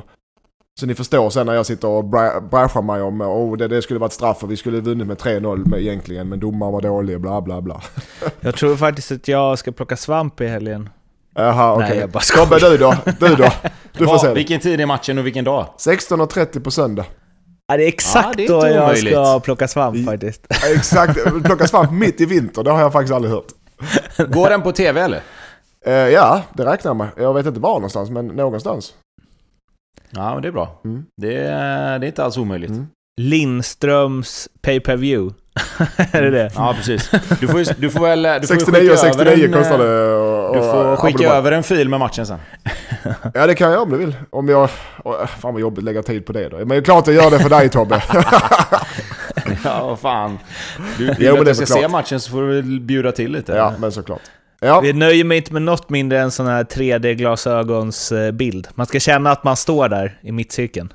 så 0.80 0.86
ni 0.86 0.96
förstår 0.96 1.30
sen 1.30 1.46
när 1.46 1.54
jag 1.54 1.66
sitter 1.66 1.88
och 1.88 2.06
brashar 2.50 2.82
mig 2.82 3.02
om 3.02 3.22
oh, 3.22 3.58
det, 3.58 3.68
det 3.68 3.82
skulle 3.82 4.00
varit 4.00 4.14
straff 4.14 4.44
och 4.44 4.52
vi 4.52 4.58
skulle 4.58 4.80
vunnit 4.80 5.08
med 5.08 5.18
3-0 5.18 5.70
med, 5.70 5.80
egentligen 5.80 6.30
men 6.30 6.40
domaren 6.40 6.74
var 6.74 6.82
dålig 6.82 7.22
bla 7.22 7.42
bla 7.42 7.62
bla. 7.62 7.82
Jag 8.40 8.56
tror 8.56 8.76
faktiskt 8.76 9.12
att 9.12 9.28
jag 9.28 9.60
ska 9.60 9.72
plocka 9.72 9.98
svamp 9.98 10.42
i 10.42 10.48
helgen. 10.48 10.90
Jaha 11.36 11.78
Nej, 11.78 11.86
okej. 11.88 12.00
jag 12.00 12.10
bara 12.10 12.20
skojar. 12.20 12.46
Tobbe 12.46 12.60
du 12.70 12.78
då? 12.78 12.96
Du 13.20 13.36
då? 13.36 13.50
Du 13.98 14.06
får 14.06 14.14
Va, 14.14 14.20
se 14.20 14.34
vilken 14.34 14.60
tid 14.60 14.82
är 14.82 14.86
matchen 14.86 15.18
och 15.18 15.26
vilken 15.26 15.46
dag? 15.46 15.66
16.30 15.78 16.64
på 16.64 16.72
söndag. 16.72 17.06
Ja, 17.68 17.78
det 17.78 17.84
är 17.84 17.88
exakt 17.88 18.26
Ja, 18.28 18.34
det 18.38 18.46
är 18.46 18.48
då 18.48 18.68
jag 18.68 18.84
omöjligt. 18.84 19.14
ska 19.14 19.40
plocka 19.40 19.68
svamp 19.68 20.06
faktiskt. 20.06 20.46
Ja, 20.50 20.56
Exakt, 20.76 21.20
plocka 21.44 21.68
svamp 21.68 21.92
mitt 21.92 22.22
i 22.22 22.26
vinter, 22.26 22.64
det 22.64 22.72
har 22.72 22.80
jag 22.82 22.92
faktiskt 22.94 23.14
aldrig 23.14 23.34
hört. 23.34 23.48
Går 24.18 24.50
den 24.50 24.62
på 24.62 24.72
TV 24.72 25.02
eller? 25.02 25.22
Eh, 25.86 25.94
ja, 25.94 26.42
det 26.54 26.66
räknar 26.66 26.90
jag 26.90 26.96
med. 26.96 27.08
Jag 27.18 27.34
vet 27.34 27.46
inte 27.46 27.60
var 27.60 27.74
någonstans, 27.74 28.10
men 28.10 28.28
någonstans. 28.28 28.94
Ja, 30.10 30.34
men 30.34 30.42
det 30.42 30.48
är 30.48 30.52
bra. 30.52 30.82
Mm. 30.86 31.06
Det, 31.22 31.36
är- 31.38 32.00
det 32.00 32.06
är 32.06 32.08
inte 32.08 32.24
alls 32.24 32.38
omöjligt. 32.38 32.70
Mm. 32.70 32.88
Lindströms 33.22 34.50
pay-per-view. 34.62 35.36
är 36.12 36.22
det 36.22 36.30
det? 36.30 36.52
Ja, 36.56 36.74
precis. 36.78 37.12
Du 37.40 37.48
får, 37.48 37.60
ju- 37.60 37.74
du 37.78 37.90
får 37.90 38.02
väl... 38.02 38.24
Du 38.42 38.48
får 38.48 38.56
69 38.56 38.92
och 38.92 38.98
skicka 39.00 39.14
över 39.14 39.26
69 39.26 39.46
en, 39.46 39.54
kostar 39.54 39.80
eh, 39.80 39.86
det. 39.86 40.31
Och, 40.52 40.56
Du 40.58 40.62
får 40.62 40.96
skicka 40.96 41.16
abonnemang. 41.18 41.38
över 41.38 41.52
en 41.52 41.64
fil 41.64 41.90
med 41.90 42.00
matchen 42.00 42.26
sen. 42.26 42.40
Ja 43.34 43.48
det 43.48 43.56
kan 43.56 43.72
jag 43.72 43.82
om 43.82 43.90
du 43.90 43.98
vill. 43.98 44.16
Om 44.30 44.50
jag... 44.50 44.70
Oh, 45.04 45.26
fan 45.26 45.54
vad 45.54 45.62
jobbigt 45.62 45.78
att 45.78 45.84
lägga 45.84 46.04
tid 46.04 46.26
på 46.26 46.34
det 46.34 46.50
då. 46.50 46.58
Men 46.58 46.68
det 46.68 46.76
är 46.76 46.82
klart 46.82 47.08
jag 47.08 47.16
gör 47.16 47.32
det 47.32 47.40
för 47.40 47.50
dig 47.50 47.70
Tobbe. 47.70 48.04
Ja, 49.64 49.88
vad 49.88 50.00
fan. 50.00 50.40
Du 50.98 51.06
vill 51.06 51.16
Jo, 51.20 51.42
att 51.42 51.48
jag 51.48 51.56
ska 51.56 51.66
se 51.66 51.88
matchen 51.88 52.20
så 52.20 52.32
får 52.32 52.42
du 52.42 52.48
väl 52.62 52.80
bjuda 52.80 53.12
till 53.12 53.32
lite. 53.32 53.52
ja 53.52 53.74
men 53.80 53.92
såklart. 53.92 54.22
Ja, 54.60 54.80
Vi 54.82 54.94
nöjer 54.94 55.24
mig 55.24 55.38
inte 55.38 55.54
med 55.54 55.62
något 55.62 55.90
mindre 55.90 56.20
än 56.20 56.32
sån 56.32 56.48
här 56.48 56.64
3D-glasögonsbild. 56.64 58.68
Man 58.76 58.86
ska 58.88 59.00
känna 59.00 59.32
att 59.32 59.44
man 59.44 59.56
står 59.56 59.90
där 59.90 60.20
i 60.22 60.32
mittcirkeln. 60.32 60.94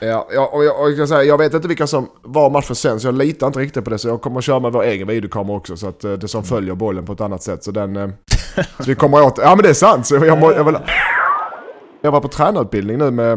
Ja, 0.00 0.28
ja 0.30 0.50
och, 0.52 0.64
jag, 0.64 0.80
och 0.80 0.90
jag, 0.90 0.96
kan 0.96 1.08
säga, 1.08 1.22
jag 1.22 1.38
vet 1.38 1.54
inte 1.54 1.68
vilka 1.68 1.86
som 1.86 2.08
var 2.22 2.50
matchen 2.50 2.76
sen 2.76 3.00
så 3.00 3.08
jag 3.08 3.14
litar 3.14 3.46
inte 3.46 3.58
riktigt 3.58 3.84
på 3.84 3.90
det. 3.90 3.98
Så 3.98 4.08
jag 4.08 4.22
kommer 4.22 4.38
att 4.38 4.44
köra 4.44 4.60
med 4.60 4.72
vår 4.72 4.82
egen 4.82 5.08
videokamera 5.08 5.56
också. 5.56 5.76
Så 5.76 5.88
att 5.88 6.04
eh, 6.04 6.12
det 6.12 6.28
som 6.28 6.44
följer 6.44 6.74
bollen 6.74 7.06
på 7.06 7.12
ett 7.12 7.20
annat 7.20 7.42
sätt. 7.42 7.64
Så 7.64 7.70
den... 7.70 7.96
eh, 7.96 8.08
så 8.78 8.84
vi 8.86 8.94
kommer 8.94 9.22
åt... 9.22 9.38
Ja 9.38 9.54
men 9.56 9.62
det 9.62 9.68
är 9.68 9.74
sant. 9.74 10.06
Så 10.06 10.14
jag, 10.14 10.26
jag, 10.26 10.64
vill, 10.64 10.78
jag 12.00 12.12
var 12.12 12.20
på 12.20 12.28
tränarutbildning 12.28 12.98
nu 12.98 13.10
med... 13.10 13.32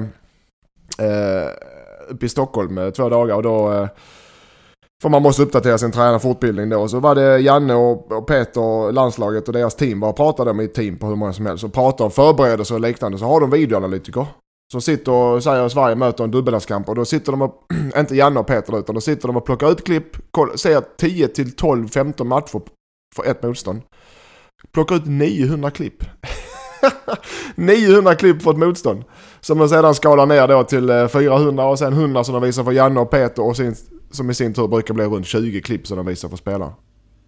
Eh, 1.00 1.50
uppe 2.10 2.26
i 2.26 2.30
Stockholm 2.30 2.78
eh, 2.78 2.90
två 2.90 3.10
dagar 3.10 3.36
och 3.36 3.44
då... 3.44 3.72
Eh, 3.74 3.88
för 5.02 5.10
man 5.10 5.22
måste 5.22 5.44
uppdatera 5.44 5.78
sin 5.78 5.92
tränarfortbildning 5.92 6.70
då. 6.70 6.88
Så 6.88 7.00
var 7.00 7.16
det 7.16 7.40
Janne 7.40 7.74
och, 7.74 8.12
och 8.12 8.28
Peter 8.28 8.62
och 8.62 8.94
landslaget 8.94 9.48
och 9.48 9.54
deras 9.54 9.76
team 9.76 10.00
bara 10.00 10.14
pratade 10.14 10.54
med 10.54 10.66
ett 10.66 10.74
team 10.74 10.98
på 10.98 11.08
hur 11.08 11.16
många 11.16 11.34
som 11.34 11.46
helst. 11.46 11.64
Och 11.64 11.74
pratade 11.74 12.04
om 12.04 12.12
förberedelser 12.12 12.76
och 12.76 12.82
liknande. 12.82 13.18
Så 13.18 13.26
har 13.26 13.42
de 13.42 13.50
videoanalytiker. 13.50 14.26
Som 14.72 14.82
sitter 14.82 15.12
och 15.12 15.44
säger 15.44 15.64
att 15.66 15.72
Sverige 15.72 15.96
möter 15.96 16.24
en 16.24 16.32
dubbellandskamp. 16.32 16.90
Och 16.90 16.96
då 16.96 17.06
sitter 17.06 17.32
de 17.32 17.42
och, 17.42 17.54
inte 17.98 18.16
Janne 18.16 18.40
och 18.40 18.48
Peter 18.48 18.80
utan 18.80 18.96
då 18.96 19.02
sitter 19.02 19.28
de 19.28 19.38
och 19.38 19.46
plockar 19.46 19.72
ut 19.72 19.84
klipp. 19.86 20.06
Ser 20.56 20.82
10 20.98 21.28
till 21.28 21.56
12, 21.56 21.88
15 21.88 22.28
matcher 22.28 22.62
för 23.16 23.26
ett 23.26 23.44
motstånd. 23.44 23.82
Plockar 24.74 24.96
ut 24.96 25.06
900 25.06 25.72
klipp. 25.72 26.04
900 27.56 28.16
klipp 28.16 28.42
för 28.42 28.52
ett 28.52 28.58
motstånd. 28.58 29.04
Som 29.42 29.58
de 29.58 29.70
sedan 29.70 29.96
skalar 29.96 30.26
ner 30.26 30.48
då 30.48 30.64
till 30.64 30.90
eh, 30.90 31.08
400 31.08 31.66
och 31.66 31.80
sen 31.80 31.94
100 31.94 32.24
som 32.24 32.34
de 32.34 32.44
visar 32.44 32.64
för 32.64 32.72
Janne 32.72 33.00
och 33.00 33.12
Peter 33.12 33.44
och 33.44 33.56
sin, 33.58 33.76
som 34.12 34.30
i 34.30 34.34
sin 34.34 34.54
tur 34.54 34.68
brukar 34.68 34.94
bli 34.94 35.06
runt 35.06 35.26
20 35.26 35.62
klipp 35.62 35.88
som 35.88 35.98
de 35.98 36.06
visar 36.06 36.30
för 36.30 36.38
spelarna. 36.38 36.74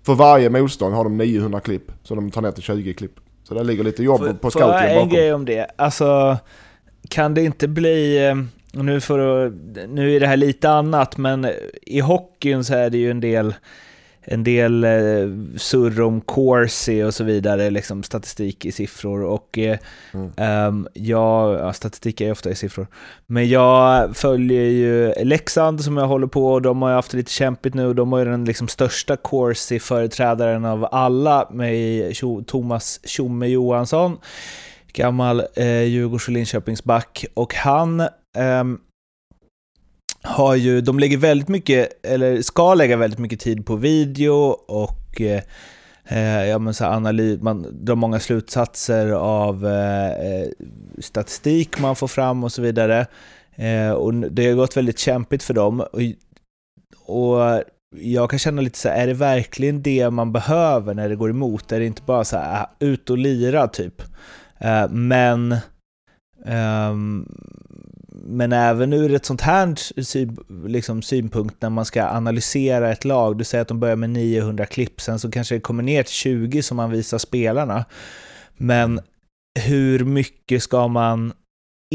För 0.06 0.14
varje 0.16 0.50
motstånd 0.50 0.96
har 0.96 1.04
de 1.04 1.18
900 1.18 1.60
klipp, 1.60 1.92
så 2.04 2.16
de 2.16 2.32
tar 2.32 2.42
ner 2.42 2.52
till 2.52 2.64
20 2.64 2.94
klipp. 2.94 3.14
Så 3.44 3.54
det 3.54 3.64
ligger 3.64 3.84
lite 3.84 4.04
jobb 4.04 4.20
Får- 4.20 4.34
på 4.34 4.52
får 4.52 4.62
jag 4.62 4.90
en 4.90 4.96
bakom. 4.96 5.10
grej 5.10 5.34
om 5.34 5.46
det. 5.46 5.68
Alltså, 5.78 6.38
kan 7.10 7.34
det 7.34 7.44
inte 7.44 7.68
bli... 7.68 8.28
eh, 8.28 8.36
Nu, 8.74 9.02
för 9.02 9.46
att, 9.48 9.54
nu 9.90 10.16
är 10.16 10.20
det 10.20 10.28
här 10.28 10.38
lite 10.38 10.70
annat, 10.70 11.18
men 11.18 11.48
i 11.82 12.00
hockeyn 12.00 12.64
så 12.64 12.74
är 12.74 12.90
det 12.90 12.98
ju 12.98 13.12
en 13.12 13.20
del, 13.20 13.54
en 14.22 14.44
del 14.44 14.84
eh, 14.84 14.90
surr 15.58 16.02
om 16.02 16.22
Corsi 16.22 17.04
och 17.04 17.14
så 17.14 17.24
vidare, 17.24 17.70
liksom 17.70 18.04
statistik 18.04 18.66
i 18.66 18.72
siffror. 18.72 19.24
Och 19.24 19.58
eh, 19.58 19.78
Mm. 20.14 20.32
ehm, 20.38 20.88
jag, 20.94 21.54
ja, 21.60 21.74
statistik 21.74 22.22
är 22.22 22.26
ju 22.26 22.32
ofta 22.32 22.50
i 22.50 22.56
siffror. 22.56 22.88
Men 23.28 23.50
jag 23.50 24.16
följer 24.16 24.64
ju 24.66 25.14
Leksand 25.24 25.82
som 25.84 25.98
jag 25.98 26.08
håller 26.08 26.28
på 26.28 26.48
och 26.54 26.62
de 26.62 26.82
har 26.82 26.90
ju 26.90 26.96
haft 26.96 27.12
det 27.12 27.18
lite 27.18 27.32
kämpigt 27.32 27.76
nu. 27.76 27.94
De 27.94 28.12
har 28.12 28.20
ju 28.20 28.26
den 28.26 28.46
liksom 28.46 28.68
största 28.68 29.16
Corsi-företrädaren 29.18 30.66
av 30.66 30.88
alla 30.92 31.48
med 31.52 32.14
Thomas 32.48 33.00
Tjomme 33.04 33.48
Johansson 33.48 34.18
gammal 34.94 35.44
eh, 35.56 35.82
Djurgårds 35.82 36.28
och 36.28 36.34
Linköpingsback. 36.34 37.26
Och 37.34 37.56
han 37.56 38.00
eh, 38.00 38.64
har 40.24 40.56
ju, 40.56 40.82
de 40.82 41.00
lägger 41.00 41.18
väldigt 41.18 41.48
mycket, 41.48 42.06
eller 42.06 42.42
ska 42.42 42.74
lägga 42.74 42.98
väldigt 42.98 43.20
mycket 43.20 43.40
tid 43.40 43.66
på 43.66 43.76
video 43.76 44.34
och 44.68 45.22
eh, 45.22 45.42
eh 46.06 46.46
ja, 46.46 46.60
men 46.60 46.74
så 46.74 46.86
analys, 46.86 47.42
man 47.42 47.86
drar 47.86 47.96
många 47.96 48.20
slutsatser 48.20 49.12
av 49.12 49.68
eh, 49.68 50.12
eh, 50.12 50.48
statistik 51.00 51.80
man 51.80 51.96
får 51.96 52.08
fram 52.08 52.44
och 52.44 52.52
så 52.52 52.62
vidare. 52.62 53.08
Eh, 53.56 53.92
och 53.92 54.14
det 54.14 54.48
har 54.48 54.56
gått 54.56 54.78
väldigt 54.78 55.00
kämpigt 55.00 55.44
för 55.44 55.54
dem. 55.54 55.80
Och, 55.80 56.02
och 57.16 57.64
jag 57.96 58.30
kan 58.30 58.40
känna 58.40 58.62
lite 58.62 58.80
så 58.80 58.90
här, 58.90 59.04
är 59.04 59.08
det 59.08 59.14
verkligen 59.14 59.82
det 59.82 60.10
man 60.10 60.32
behöver 60.32 60.94
när 60.94 61.10
det 61.10 61.16
går 61.16 61.30
emot? 61.30 61.72
Är 61.72 61.80
det 61.80 61.86
inte 61.86 62.02
bara 62.02 62.24
så 62.24 62.38
här, 62.38 62.62
ah, 62.62 62.70
ut 62.80 63.10
och 63.10 63.18
lira 63.18 63.68
typ? 63.68 64.02
Eh, 64.62 64.90
men, 64.90 65.56
ehm, 66.46 67.26
men 68.26 68.54
även 68.54 68.94
ur 68.94 69.14
ett 69.14 69.26
sånt 69.26 69.42
här 69.42 69.76
liksom, 70.68 71.02
synpunkt 71.02 71.62
när 71.62 71.70
man 71.70 71.86
ska 71.86 72.04
analysera 72.04 72.92
ett 72.92 73.06
lag, 73.06 73.38
du 73.38 73.44
säger 73.44 73.62
att 73.62 73.68
de 73.68 73.80
börjar 73.80 73.96
med 73.96 74.10
900 74.10 74.66
klipp, 74.66 75.02
sen 75.02 75.20
så 75.20 75.32
kanske 75.32 75.56
det 75.56 75.60
kommer 75.62 75.84
ner 75.84 76.04
till 76.04 76.14
20 76.14 76.62
som 76.64 76.78
man 76.78 76.92
visar 76.92 77.18
spelarna. 77.18 77.86
Men 78.58 79.00
hur 79.60 80.06
mycket 80.06 80.64
ska 80.64 80.88
man 80.88 81.34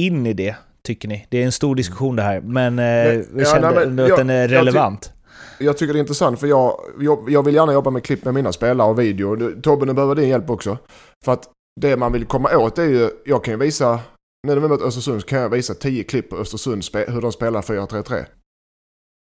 in 0.00 0.26
i 0.26 0.32
det, 0.32 0.56
tycker 0.82 1.08
ni? 1.08 1.26
Det 1.30 1.38
är 1.42 1.44
en 1.44 1.52
stor 1.52 1.74
diskussion 1.74 2.16
det 2.16 2.22
här, 2.22 2.40
men, 2.40 2.78
eh, 2.78 2.84
Men- 2.84 3.26
vi 3.32 3.42
ja, 3.42 3.44
kände 3.52 3.70
nej, 3.70 3.86
men 3.86 4.00
att 4.00 4.08
jag- 4.08 4.18
den 4.18 4.30
är 4.30 4.40
jag 4.40 4.48
ty- 4.50 4.56
relevant. 4.56 5.12
Jag 5.58 5.78
tycker 5.78 5.92
det 5.92 5.98
är 5.98 6.00
intressant 6.00 6.40
för 6.40 6.46
jag, 6.46 6.80
jag, 7.00 7.30
jag 7.30 7.42
vill 7.42 7.54
gärna 7.54 7.72
jobba 7.72 7.90
med 7.90 8.04
klipp 8.04 8.24
med 8.24 8.34
mina 8.34 8.52
spelare 8.52 8.88
och 8.90 8.98
video. 9.00 9.52
Tobbe, 9.62 9.86
nu 9.86 9.92
behöver 9.92 10.14
din 10.14 10.28
hjälp 10.28 10.50
också. 10.50 10.78
För 11.24 11.32
att 11.32 11.48
det 11.80 11.96
man 11.96 12.12
vill 12.12 12.24
komma 12.24 12.56
åt 12.56 12.78
är 12.78 12.84
ju, 12.84 13.10
jag 13.24 13.44
kan 13.44 13.54
ju 13.54 13.58
visa, 13.58 14.00
nu 14.46 14.54
när 14.54 14.60
vi 14.60 14.68
möter 14.68 14.84
Östersund 14.84 15.20
så 15.20 15.26
kan 15.26 15.40
jag 15.40 15.48
visa 15.48 15.74
10 15.74 16.04
klipp 16.04 16.30
på 16.30 16.36
Östersund 16.36 16.82
hur 17.08 17.20
de 17.20 17.32
spelar 17.32 17.62
4-3-3. 17.62 18.24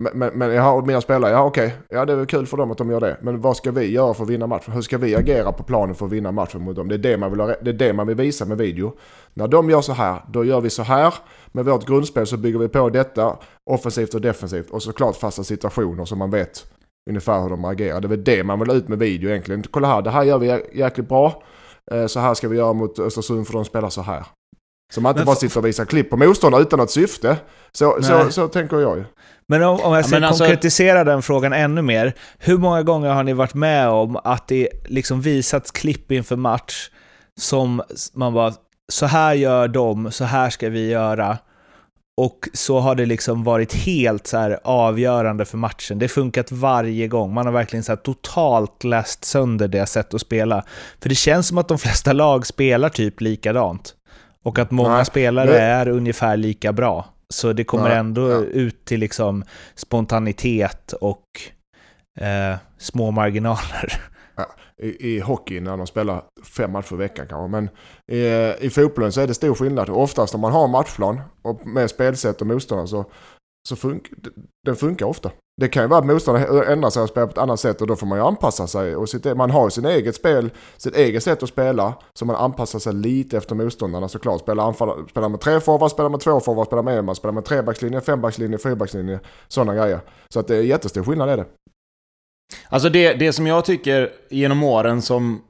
Men, 0.03 0.19
men, 0.19 0.39
men 0.39 0.55
jag 0.55 0.63
har 0.63 0.83
mina 0.83 1.01
spelare, 1.01 1.33
ja 1.33 1.45
okej, 1.45 1.75
ja 1.89 2.05
det 2.05 2.13
är 2.13 2.17
väl 2.17 2.27
kul 2.27 2.47
för 2.47 2.57
dem 2.57 2.71
att 2.71 2.79
de 2.79 2.91
gör 2.91 3.01
det. 3.01 3.17
Men 3.23 3.41
vad 3.41 3.57
ska 3.57 3.71
vi 3.71 3.91
göra 3.91 4.15
för 4.15 4.25
att 4.25 4.31
vinna 4.31 4.47
matchen? 4.47 4.73
Hur 4.73 4.83
ska 4.83 4.99
vi 4.99 5.17
agera 5.17 5.53
på 5.53 5.63
planen 5.63 5.95
för 5.95 6.07
att 6.07 6.13
vinna 6.13 6.33
matchen 6.33 6.63
mot 6.63 6.77
dem? 6.77 6.89
Det 6.89 6.95
är 6.95 6.99
det 6.99 7.17
man 7.17 7.31
vill, 7.31 7.41
ha, 7.41 7.55
det 7.63 7.71
är 7.71 7.75
det 7.75 7.93
man 7.93 8.07
vill 8.07 8.17
visa 8.17 8.45
med 8.45 8.59
video. 8.59 8.97
När 9.35 9.49
de 9.49 9.71
gör 9.71 9.81
så 9.81 9.93
här, 9.93 10.25
då 10.29 10.45
gör 10.45 10.61
vi 10.61 10.71
så 10.71 10.83
här. 10.83 11.15
Med 11.53 11.65
vårt 11.65 11.87
grundspel 11.87 12.27
så 12.27 12.37
bygger 12.37 12.59
vi 12.59 12.69
på 12.69 12.89
detta, 12.89 13.37
offensivt 13.71 14.15
och 14.15 14.21
defensivt. 14.21 14.71
Och 14.71 14.83
såklart 14.83 15.17
fasta 15.17 15.45
situationer 15.45 16.05
så 16.05 16.17
man 16.17 16.31
vet 16.31 16.67
ungefär 17.11 17.43
hur 17.43 17.51
de 17.51 17.65
agerar. 17.65 18.01
Det 18.01 18.07
är 18.07 18.09
väl 18.09 18.25
det 18.25 18.45
man 18.45 18.59
vill 18.59 18.69
ha 18.69 18.77
ut 18.77 18.89
med 18.89 18.99
video 18.99 19.31
egentligen. 19.31 19.63
Kolla 19.71 19.89
här, 19.89 20.03
det 20.03 20.11
här 20.11 20.23
gör 20.23 20.39
vi 20.39 20.65
jäkligt 20.73 21.09
bra. 21.09 21.43
Eh, 21.93 22.07
Så 22.07 22.21
här 22.21 22.35
ska 22.35 22.49
vi 22.49 22.57
göra 22.57 22.73
mot 22.73 22.99
Östersund 22.99 23.47
för 23.47 23.53
de 23.55 23.65
spelar 23.65 23.89
så 23.91 24.03
här. 24.03 24.25
Så 24.95 25.01
man 25.01 25.11
inte 25.11 25.19
Men 25.19 25.27
bara 25.27 25.37
sitter 25.37 25.59
och 25.59 25.67
visar 25.67 25.85
klipp 25.85 26.11
på 26.11 26.17
motståndare 26.17 26.63
utan 26.63 26.79
något 26.79 26.91
syfte. 26.91 27.37
Så, 27.73 27.99
så, 28.03 28.19
Nej. 28.19 28.33
så 28.33 28.49
tänker 28.49 28.77
jag 28.81 28.97
ju. 28.99 29.05
Men 29.49 29.63
om, 29.63 29.81
om 29.81 29.95
jag 29.95 30.05
ska 30.07 30.17
men 30.17 30.25
alltså- 30.25 30.45
konkretisera 30.45 31.05
den 31.05 31.23
frågan 31.23 31.53
ännu 31.53 31.83
mer. 31.83 32.15
Hur 32.39 32.59
många 32.59 32.83
gånger 32.83 33.09
har 33.11 33.23
ni 33.23 33.33
varit 33.33 33.55
med 33.55 33.89
om 33.89 34.17
att 34.25 34.49
det 34.49 34.69
liksom 34.85 35.21
visats 35.21 35.71
klipp 35.71 36.13
inför 36.13 36.37
match 36.37 36.91
som 37.41 37.83
man 38.15 38.35
bara, 38.35 38.53
så 38.93 39.07
här 39.07 39.35
gör 39.35 39.69
de, 39.69 40.11
så 40.13 40.25
här 40.25 40.51
ska 40.51 40.69
vi 40.69 40.89
göra. 40.91 41.39
Och 42.21 42.49
så 42.53 42.79
har 42.79 42.95
det 42.95 43.07
liksom 43.07 43.45
varit 43.45 43.73
helt 43.75 44.27
så 44.27 44.59
avgörande 44.65 45.45
för 45.45 45.59
matchen. 45.59 45.99
Det 45.99 46.05
har 46.05 46.09
funkat 46.09 46.53
varje 46.53 47.09
gång. 47.09 47.35
Man 47.35 47.47
har 47.47 47.53
verkligen 47.53 47.85
så 47.85 47.97
totalt 47.97 48.85
läst 48.85 49.25
sönder 49.25 49.69
det 49.69 49.87
sätt 49.87 50.15
att 50.15 50.21
spela. 50.21 50.65
För 51.03 51.09
det 51.09 51.15
känns 51.15 51.49
som 51.49 51.59
att 51.59 51.69
de 51.69 51.79
flesta 51.79 52.13
lag 52.13 52.47
spelar 52.47 52.89
typ 52.89 53.21
likadant. 53.21 53.95
Och 54.45 54.59
att 54.59 54.71
många 54.71 54.97
Nej, 54.97 55.05
spelare 55.05 55.51
men- 55.51 55.61
är 55.61 55.89
ungefär 55.89 56.37
lika 56.37 56.73
bra. 56.73 57.07
Så 57.29 57.53
det 57.53 57.65
kommer 57.65 57.89
Nej, 57.89 57.99
ändå 57.99 58.45
ut 58.45 58.85
till 58.85 59.01
liksom 59.01 59.45
spontanitet 59.75 60.93
och 60.93 61.25
eh, 62.21 62.57
små 62.79 63.11
marginaler 63.11 63.93
i, 64.83 65.15
i 65.15 65.21
hockey 65.21 65.61
när 65.61 65.77
de 65.77 65.87
spelar 65.87 66.25
fem 66.57 66.73
matcher 66.73 66.95
i 66.95 66.97
veckan 66.97 67.27
kanske. 67.29 67.49
Men 67.49 67.69
i, 68.13 68.67
i 68.67 68.71
fotbollen 68.71 69.13
så 69.13 69.21
är 69.21 69.27
det 69.27 69.35
stor 69.35 69.55
skillnad. 69.55 69.91
Oftast 69.91 70.35
om 70.35 70.41
man 70.41 70.53
har 70.53 70.65
en 70.65 70.71
matchplan 70.71 71.21
och 71.43 71.67
med 71.67 71.91
spelsätt 71.91 72.41
och 72.41 72.47
motståndare 72.47 72.89
så, 72.89 73.05
så 73.69 73.77
fun, 73.77 74.01
den 74.67 74.77
funkar 74.77 75.07
ofta. 75.07 75.31
Det 75.61 75.69
kan 75.69 75.83
ju 75.83 75.89
vara 75.89 76.01
att 76.01 76.07
motståndaren 76.07 76.73
ändrar 76.73 76.91
sig 76.91 77.03
och 77.03 77.09
spelar 77.09 77.27
på 77.27 77.31
ett 77.31 77.39
annat 77.39 77.61
sätt 77.61 77.81
och 77.81 77.87
då 77.87 77.97
får 77.97 78.07
man 78.07 78.19
ju 78.19 78.25
anpassa 78.25 78.67
sig. 78.67 78.97
Och 78.97 79.09
sitt, 79.09 79.37
man 79.37 79.51
har 79.51 79.65
ju 79.65 79.71
sin 79.71 79.85
eget 79.85 80.15
spel, 80.15 80.51
sitt 80.77 80.97
eget 80.97 81.23
sätt 81.23 81.43
att 81.43 81.49
spela 81.49 81.95
så 82.19 82.25
man 82.25 82.37
anpassar 82.37 82.79
sig 82.79 82.93
lite 82.93 83.37
efter 83.37 83.55
motståndarna 83.55 84.09
såklart. 84.09 84.41
Spelar, 84.41 84.67
anfall, 84.67 85.09
spelar 85.09 85.29
med 85.29 85.41
tre 85.41 85.61
forwards, 85.61 85.93
spelar 85.93 86.11
med 86.11 86.21
två 86.21 86.41
forwards, 86.41 86.67
spelar 86.67 86.83
med 86.83 86.99
en 86.99 87.05
man, 87.05 87.15
spelar 87.15 87.33
med 87.33 87.45
trebackslinje, 87.45 88.01
fembackslinje, 88.01 88.59
fyrbackslinje, 88.59 89.21
sådana 89.49 89.75
grejer. 89.75 90.01
Så 90.35 90.41
att 90.41 90.47
det 90.47 90.57
är 90.57 90.63
jättestor 90.63 91.05
skillnad 91.05 91.29
är 91.29 91.37
det. 91.37 91.47
Alltså 92.69 92.89
det, 92.89 93.15
det 93.15 93.33
som 93.33 93.47
jag 93.47 93.65
tycker 93.65 94.11
genom 94.31 94.63
åren 94.63 95.03
som... 95.03 95.43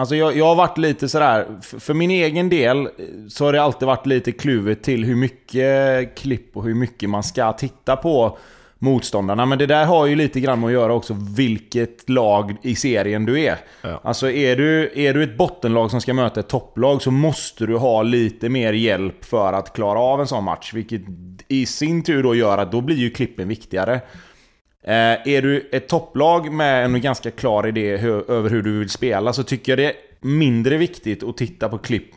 Alltså 0.00 0.16
jag, 0.16 0.36
jag 0.36 0.46
har 0.46 0.54
varit 0.54 0.78
lite 0.78 1.08
sådär, 1.08 1.46
för 1.62 1.94
min 1.94 2.10
egen 2.10 2.48
del 2.48 2.78
eh, 2.78 2.90
så 3.28 3.44
har 3.44 3.52
det 3.52 3.62
alltid 3.62 3.86
varit 3.86 4.06
lite 4.06 4.32
kluvet 4.32 4.82
till 4.82 5.04
hur 5.04 5.16
mycket 5.16 6.14
klipp 6.16 6.56
och 6.56 6.64
hur 6.64 6.74
mycket 6.74 7.10
man 7.10 7.22
ska 7.22 7.52
titta 7.52 7.96
på 7.96 8.38
motståndarna. 8.80 9.46
Men 9.46 9.58
det 9.58 9.66
där 9.66 9.84
har 9.84 10.06
ju 10.06 10.16
lite 10.16 10.40
grann 10.40 10.60
med 10.60 10.66
att 10.66 10.72
göra 10.72 10.92
också 10.94 11.16
vilket 11.36 12.10
lag 12.10 12.56
i 12.62 12.74
serien 12.74 13.26
du 13.26 13.40
är. 13.40 13.58
Ja. 13.82 14.00
Alltså 14.04 14.30
är 14.30 14.56
du, 14.56 14.92
är 14.94 15.14
du 15.14 15.22
ett 15.22 15.36
bottenlag 15.36 15.90
som 15.90 16.00
ska 16.00 16.14
möta 16.14 16.40
ett 16.40 16.48
topplag 16.48 17.02
så 17.02 17.10
måste 17.10 17.66
du 17.66 17.76
ha 17.76 18.02
lite 18.02 18.48
mer 18.48 18.72
hjälp 18.72 19.24
för 19.24 19.52
att 19.52 19.72
klara 19.72 19.98
av 19.98 20.20
en 20.20 20.26
sån 20.26 20.44
match. 20.44 20.72
Vilket 20.74 21.02
i 21.48 21.66
sin 21.66 22.02
tur 22.02 22.22
då 22.22 22.34
gör 22.34 22.58
att 22.58 22.72
då 22.72 22.80
blir 22.80 22.96
ju 22.96 23.10
klippen 23.10 23.48
viktigare. 23.48 24.00
Eh, 24.84 25.28
är 25.34 25.42
du 25.42 25.68
ett 25.72 25.88
topplag 25.88 26.52
med 26.52 26.84
en 26.84 27.00
ganska 27.00 27.30
klar 27.30 27.66
idé 27.66 27.96
hur, 27.96 28.30
över 28.30 28.50
hur 28.50 28.62
du 28.62 28.78
vill 28.78 28.90
spela 28.90 29.32
så 29.32 29.42
tycker 29.42 29.72
jag 29.72 29.78
det 29.78 29.84
är 29.84 29.96
mindre 30.20 30.76
viktigt 30.76 31.22
att 31.22 31.36
titta 31.36 31.68
på 31.68 31.78
klipp 31.78 32.10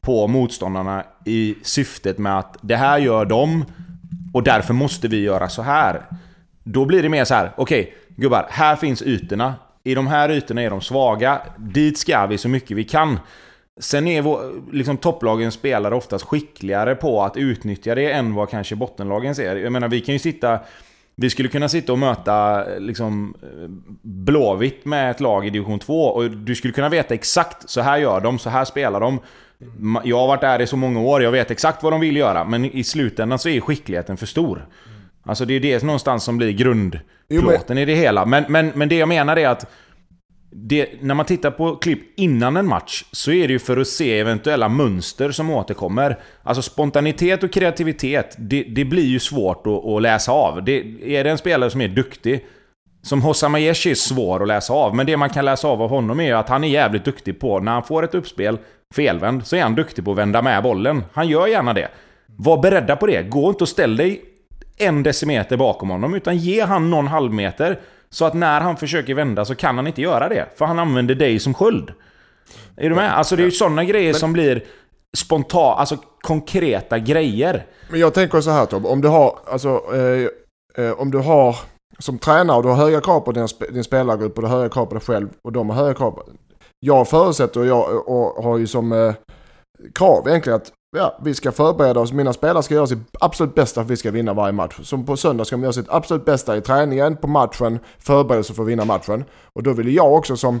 på 0.00 0.26
motståndarna 0.26 1.04
i 1.24 1.54
syftet 1.62 2.18
med 2.18 2.38
att 2.38 2.56
det 2.60 2.76
här 2.76 2.98
gör 2.98 3.24
de 3.24 3.64
och 4.34 4.42
därför 4.42 4.74
måste 4.74 5.08
vi 5.08 5.20
göra 5.20 5.48
så 5.48 5.62
här. 5.62 6.02
Då 6.64 6.84
blir 6.84 7.02
det 7.02 7.08
mer 7.08 7.24
så 7.24 7.34
här: 7.34 7.52
okej 7.56 7.94
gubbar, 8.16 8.46
här 8.50 8.76
finns 8.76 9.02
ytorna. 9.02 9.54
I 9.84 9.94
de 9.94 10.06
här 10.06 10.30
ytorna 10.30 10.62
är 10.62 10.70
de 10.70 10.80
svaga. 10.80 11.40
Dit 11.56 11.98
ska 11.98 12.26
vi 12.26 12.38
så 12.38 12.48
mycket 12.48 12.76
vi 12.76 12.84
kan. 12.84 13.18
Sen 13.80 14.06
är 14.06 14.22
vår, 14.22 14.72
liksom 14.72 14.96
topplagens 14.96 15.54
spelare 15.54 15.94
oftast 15.94 16.24
skickligare 16.24 16.94
på 16.94 17.22
att 17.22 17.36
utnyttja 17.36 17.94
det 17.94 18.12
än 18.12 18.34
vad 18.34 18.50
kanske 18.50 18.76
bottenlagen 18.76 19.34
ser. 19.34 19.56
Jag 19.56 19.72
menar, 19.72 19.88
vi 19.88 20.00
kan 20.00 20.12
ju 20.12 20.18
sitta... 20.18 20.60
Vi 21.16 21.30
skulle 21.30 21.48
kunna 21.48 21.68
sitta 21.68 21.92
och 21.92 21.98
möta 21.98 22.64
liksom 22.78 23.34
Blåvitt 24.02 24.84
med 24.84 25.10
ett 25.10 25.20
lag 25.20 25.46
i 25.46 25.50
division 25.50 25.78
2 25.78 26.04
och 26.04 26.30
du 26.30 26.54
skulle 26.54 26.72
kunna 26.72 26.88
veta 26.88 27.14
exakt 27.14 27.70
så 27.70 27.80
här 27.80 27.98
gör 27.98 28.20
de, 28.20 28.38
så 28.38 28.50
här 28.50 28.64
spelar 28.64 29.00
de. 29.00 29.18
Jag 30.04 30.18
har 30.18 30.26
varit 30.26 30.40
där 30.40 30.60
i 30.60 30.66
så 30.66 30.76
många 30.76 31.00
år, 31.00 31.22
jag 31.22 31.32
vet 31.32 31.50
exakt 31.50 31.82
vad 31.82 31.92
de 31.92 32.00
vill 32.00 32.16
göra, 32.16 32.44
men 32.44 32.64
i 32.64 32.84
slutändan 32.84 33.38
så 33.38 33.48
är 33.48 33.60
skickligheten 33.60 34.16
för 34.16 34.26
stor. 34.26 34.66
Alltså 35.22 35.44
det 35.44 35.54
är 35.54 35.60
det 35.60 35.82
någonstans 35.82 36.24
som 36.24 36.36
blir 36.36 36.52
grundplåten 36.52 37.78
i 37.78 37.84
det 37.84 37.94
hela. 37.94 38.26
Men, 38.26 38.44
men, 38.48 38.72
men 38.74 38.88
det 38.88 38.96
jag 38.96 39.08
menar 39.08 39.36
är 39.36 39.48
att 39.48 39.66
det, 40.54 40.88
när 41.00 41.14
man 41.14 41.26
tittar 41.26 41.50
på 41.50 41.76
klipp 41.76 42.18
innan 42.20 42.56
en 42.56 42.66
match 42.66 43.04
så 43.12 43.32
är 43.32 43.48
det 43.48 43.52
ju 43.52 43.58
för 43.58 43.76
att 43.76 43.88
se 43.88 44.18
eventuella 44.18 44.68
mönster 44.68 45.30
som 45.30 45.50
återkommer. 45.50 46.18
Alltså 46.42 46.62
spontanitet 46.62 47.42
och 47.42 47.52
kreativitet, 47.52 48.36
det, 48.38 48.62
det 48.62 48.84
blir 48.84 49.06
ju 49.06 49.18
svårt 49.18 49.66
att, 49.66 49.86
att 49.86 50.02
läsa 50.02 50.32
av. 50.32 50.64
Det, 50.64 50.84
är 51.04 51.24
det 51.24 51.30
en 51.30 51.38
spelare 51.38 51.70
som 51.70 51.80
är 51.80 51.88
duktig, 51.88 52.46
som 53.02 53.22
Hossam 53.22 53.54
Aieshi 53.54 53.90
är 53.90 53.94
svår 53.94 54.42
att 54.42 54.48
läsa 54.48 54.72
av, 54.72 54.94
men 54.94 55.06
det 55.06 55.16
man 55.16 55.30
kan 55.30 55.44
läsa 55.44 55.68
av 55.68 55.82
av 55.82 55.90
honom 55.90 56.20
är 56.20 56.34
att 56.34 56.48
han 56.48 56.64
är 56.64 56.68
jävligt 56.68 57.04
duktig 57.04 57.40
på, 57.40 57.60
när 57.60 57.72
han 57.72 57.82
får 57.82 58.02
ett 58.02 58.14
uppspel 58.14 58.58
felvänd, 58.94 59.46
så 59.46 59.56
är 59.56 59.62
han 59.62 59.74
duktig 59.74 60.04
på 60.04 60.10
att 60.10 60.18
vända 60.18 60.42
med 60.42 60.62
bollen. 60.62 61.04
Han 61.12 61.28
gör 61.28 61.46
gärna 61.46 61.72
det. 61.72 61.88
Var 62.26 62.62
beredda 62.62 62.96
på 62.96 63.06
det. 63.06 63.22
Gå 63.22 63.48
inte 63.48 63.64
och 63.64 63.68
ställ 63.68 63.96
dig 63.96 64.24
en 64.78 65.02
decimeter 65.02 65.56
bakom 65.56 65.90
honom, 65.90 66.14
utan 66.14 66.36
ge 66.36 66.62
han 66.62 66.90
någon 66.90 67.06
halvmeter. 67.06 67.80
Så 68.12 68.24
att 68.24 68.34
när 68.34 68.60
han 68.60 68.76
försöker 68.76 69.14
vända 69.14 69.44
så 69.44 69.54
kan 69.54 69.76
han 69.76 69.86
inte 69.86 70.02
göra 70.02 70.28
det. 70.28 70.48
För 70.56 70.64
han 70.64 70.78
använder 70.78 71.14
dig 71.14 71.38
som 71.38 71.54
sköld. 71.54 71.92
Är 72.76 72.88
du 72.88 72.94
med? 72.94 73.18
Alltså 73.18 73.36
det 73.36 73.42
är 73.42 73.44
ju 73.44 73.50
sådana 73.50 73.84
grejer 73.84 74.12
som 74.12 74.32
blir 74.32 74.64
spontant, 75.16 75.78
alltså 75.78 75.96
konkreta 76.20 76.98
grejer. 76.98 77.66
Men 77.90 78.00
jag 78.00 78.14
tänker 78.14 78.40
så 78.40 78.50
här 78.50 78.66
Tobbe, 78.66 78.88
om 78.88 79.00
du 79.00 79.08
har, 79.08 79.38
alltså, 79.46 79.82
eh, 79.94 80.84
eh, 80.84 80.92
om 80.92 81.10
du 81.10 81.18
har 81.18 81.56
som 81.98 82.18
tränare 82.18 82.56
och 82.56 82.62
du 82.62 82.68
har 82.68 82.76
höga 82.76 83.00
krav 83.00 83.20
på 83.20 83.32
din, 83.32 83.48
din 83.72 83.84
spelargrupp 83.84 84.36
och 84.36 84.42
du 84.42 84.48
har 84.48 84.56
höga 84.56 84.68
krav 84.68 84.86
på 84.86 84.94
dig 84.94 85.02
själv 85.02 85.28
och 85.44 85.52
de 85.52 85.70
har 85.70 85.76
höga 85.76 85.94
krav 85.94 86.10
på... 86.10 86.24
Jag 86.80 87.08
förutsätter 87.08 87.60
och 87.60 87.66
jag 87.66 88.08
och 88.08 88.44
har 88.44 88.58
ju 88.58 88.66
som 88.66 88.92
eh, 88.92 89.14
krav 89.94 90.28
egentligen 90.28 90.56
att 90.56 90.72
ja, 90.96 91.18
vi 91.22 91.34
ska 91.34 91.52
förbereda 91.52 92.00
oss, 92.00 92.12
mina 92.12 92.32
spelare 92.32 92.62
ska 92.62 92.74
göra 92.74 92.86
sitt 92.86 92.98
absolut 93.20 93.54
bästa 93.54 93.74
för 93.74 93.84
att 93.84 93.90
vi 93.90 93.96
ska 93.96 94.10
vinna 94.10 94.34
varje 94.34 94.52
match. 94.52 94.80
Som 94.82 95.06
på 95.06 95.16
söndag 95.16 95.44
ska 95.44 95.56
de 95.56 95.62
göra 95.62 95.72
sitt 95.72 95.88
absolut 95.88 96.24
bästa 96.24 96.56
i 96.56 96.60
träningen, 96.60 97.16
på 97.16 97.26
matchen, 97.26 97.78
förberedelse 97.98 98.54
för 98.54 98.62
att 98.62 98.68
vinna 98.68 98.84
matchen. 98.84 99.24
Och 99.52 99.62
då 99.62 99.72
vill 99.72 99.94
jag 99.94 100.14
också 100.14 100.36
som 100.36 100.60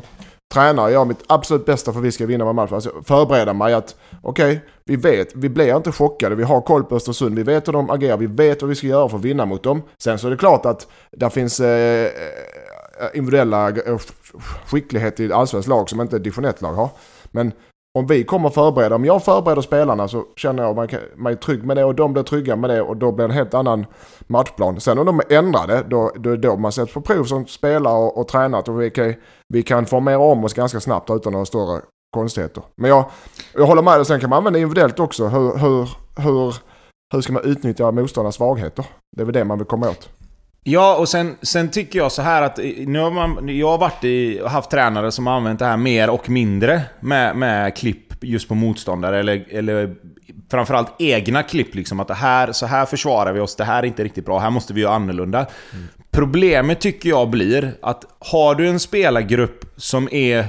tränare 0.52 0.92
göra 0.92 1.04
mitt 1.04 1.24
absolut 1.26 1.66
bästa 1.66 1.92
för 1.92 2.00
att 2.00 2.06
vi 2.06 2.12
ska 2.12 2.26
vinna 2.26 2.44
varje 2.44 2.54
match. 2.54 2.72
Alltså 2.72 2.92
förbereda 3.04 3.52
mig 3.52 3.74
att 3.74 3.96
okej, 4.22 4.64
vi 4.84 4.96
vet, 4.96 5.36
vi 5.36 5.48
blir 5.48 5.76
inte 5.76 5.92
chockade, 5.92 6.34
vi 6.34 6.42
har 6.42 6.60
koll 6.60 6.84
på 6.84 6.96
Östersund, 6.96 7.36
vi 7.36 7.42
vet 7.42 7.68
hur 7.68 7.72
de 7.72 7.90
agerar, 7.90 8.16
vi 8.16 8.26
vet 8.26 8.62
vad 8.62 8.68
vi 8.68 8.74
ska 8.74 8.86
göra 8.86 9.08
för 9.08 9.16
att 9.16 9.24
vinna 9.24 9.46
mot 9.46 9.62
dem. 9.62 9.82
Sen 10.02 10.18
så 10.18 10.26
är 10.26 10.30
det 10.30 10.36
klart 10.36 10.66
att 10.66 10.86
där 11.10 11.28
finns 11.28 11.60
eh, 11.60 12.04
eh 12.04 12.10
individuella 13.14 13.72
skicklighet 14.66 15.20
i 15.20 15.32
allsvenskt 15.32 15.68
lag 15.68 15.88
som 15.88 16.00
inte 16.00 16.18
division 16.18 16.46
1-lag 16.46 16.72
har. 16.72 16.90
Men 17.30 17.52
om 17.98 18.06
vi 18.06 18.24
kommer 18.24 18.50
förbereda, 18.50 18.94
om 18.94 19.04
jag 19.04 19.24
förbereder 19.24 19.62
spelarna 19.62 20.08
så 20.08 20.24
känner 20.36 20.62
jag 20.62 20.76
mig, 20.76 20.88
mig 21.16 21.36
trygg 21.36 21.64
med 21.64 21.76
det 21.76 21.84
och 21.84 21.94
de 21.94 22.12
blir 22.12 22.22
trygga 22.22 22.56
med 22.56 22.70
det 22.70 22.82
och 22.82 22.96
då 22.96 23.12
blir 23.12 23.28
det 23.28 23.32
en 23.32 23.36
helt 23.36 23.54
annan 23.54 23.86
matchplan. 24.26 24.80
Sen 24.80 24.98
om 24.98 25.06
de 25.06 25.20
är 25.20 25.32
ändrade, 25.32 25.84
då, 25.88 26.12
då 26.16 26.30
är 26.30 26.36
det 26.36 26.48
då 26.48 26.56
man 26.56 26.72
sätts 26.72 26.94
på 26.94 27.00
prov 27.00 27.24
som 27.24 27.46
spelare 27.46 27.94
och, 27.94 28.18
och 28.18 28.28
tränat 28.28 28.68
och 28.68 28.80
vi, 28.80 28.90
kan, 28.90 29.14
vi 29.48 29.62
kan 29.62 29.86
formera 29.86 30.18
om 30.18 30.44
oss 30.44 30.54
ganska 30.54 30.80
snabbt 30.80 31.10
utan 31.10 31.32
några 31.32 31.46
större 31.46 31.80
konstigheter. 32.14 32.62
Men 32.76 32.90
jag, 32.90 33.04
jag 33.54 33.66
håller 33.66 33.82
med 33.82 33.98
dig, 33.98 34.04
sen 34.04 34.20
kan 34.20 34.30
man 34.30 34.36
använda 34.36 34.58
individuellt 34.58 35.00
också. 35.00 35.26
Hur, 35.26 35.58
hur, 35.58 35.88
hur, 36.16 36.54
hur 37.12 37.20
ska 37.20 37.32
man 37.32 37.44
utnyttja 37.44 37.90
motståndarnas 37.90 38.34
svagheter? 38.34 38.86
Det 39.16 39.22
är 39.22 39.24
väl 39.24 39.34
det 39.34 39.44
man 39.44 39.58
vill 39.58 39.66
komma 39.66 39.90
åt. 39.90 40.08
Ja, 40.64 40.96
och 40.96 41.08
sen, 41.08 41.36
sen 41.42 41.70
tycker 41.70 41.98
jag 41.98 42.12
så 42.12 42.22
här 42.22 42.42
att 42.42 42.58
eh, 42.58 42.64
nu 42.86 42.98
har 42.98 43.10
man, 43.10 43.56
jag 43.58 43.70
har 43.70 43.78
varit 43.78 44.04
i, 44.04 44.42
haft 44.46 44.70
tränare 44.70 45.12
som 45.12 45.26
har 45.26 45.34
använt 45.34 45.58
det 45.58 45.64
här 45.64 45.76
mer 45.76 46.10
och 46.10 46.30
mindre 46.30 46.82
med, 47.00 47.36
med 47.36 47.76
klipp 47.76 48.24
just 48.24 48.48
på 48.48 48.54
motståndare, 48.54 49.20
eller, 49.20 49.46
eller 49.50 49.94
framförallt 50.50 50.92
egna 50.98 51.42
klipp. 51.42 51.74
Liksom, 51.74 52.00
att 52.00 52.08
det 52.08 52.14
här, 52.14 52.52
så 52.52 52.66
här 52.66 52.86
försvarar 52.86 53.32
vi 53.32 53.40
oss, 53.40 53.56
det 53.56 53.64
här 53.64 53.82
är 53.82 53.86
inte 53.86 54.04
riktigt 54.04 54.24
bra, 54.24 54.38
här 54.38 54.50
måste 54.50 54.74
vi 54.74 54.80
göra 54.80 54.94
annorlunda. 54.94 55.38
Mm. 55.38 55.86
Problemet 56.10 56.80
tycker 56.80 57.08
jag 57.08 57.30
blir 57.30 57.72
att 57.82 58.04
har 58.18 58.54
du 58.54 58.68
en 58.68 58.80
spelargrupp 58.80 59.64
som 59.76 60.08
är 60.12 60.46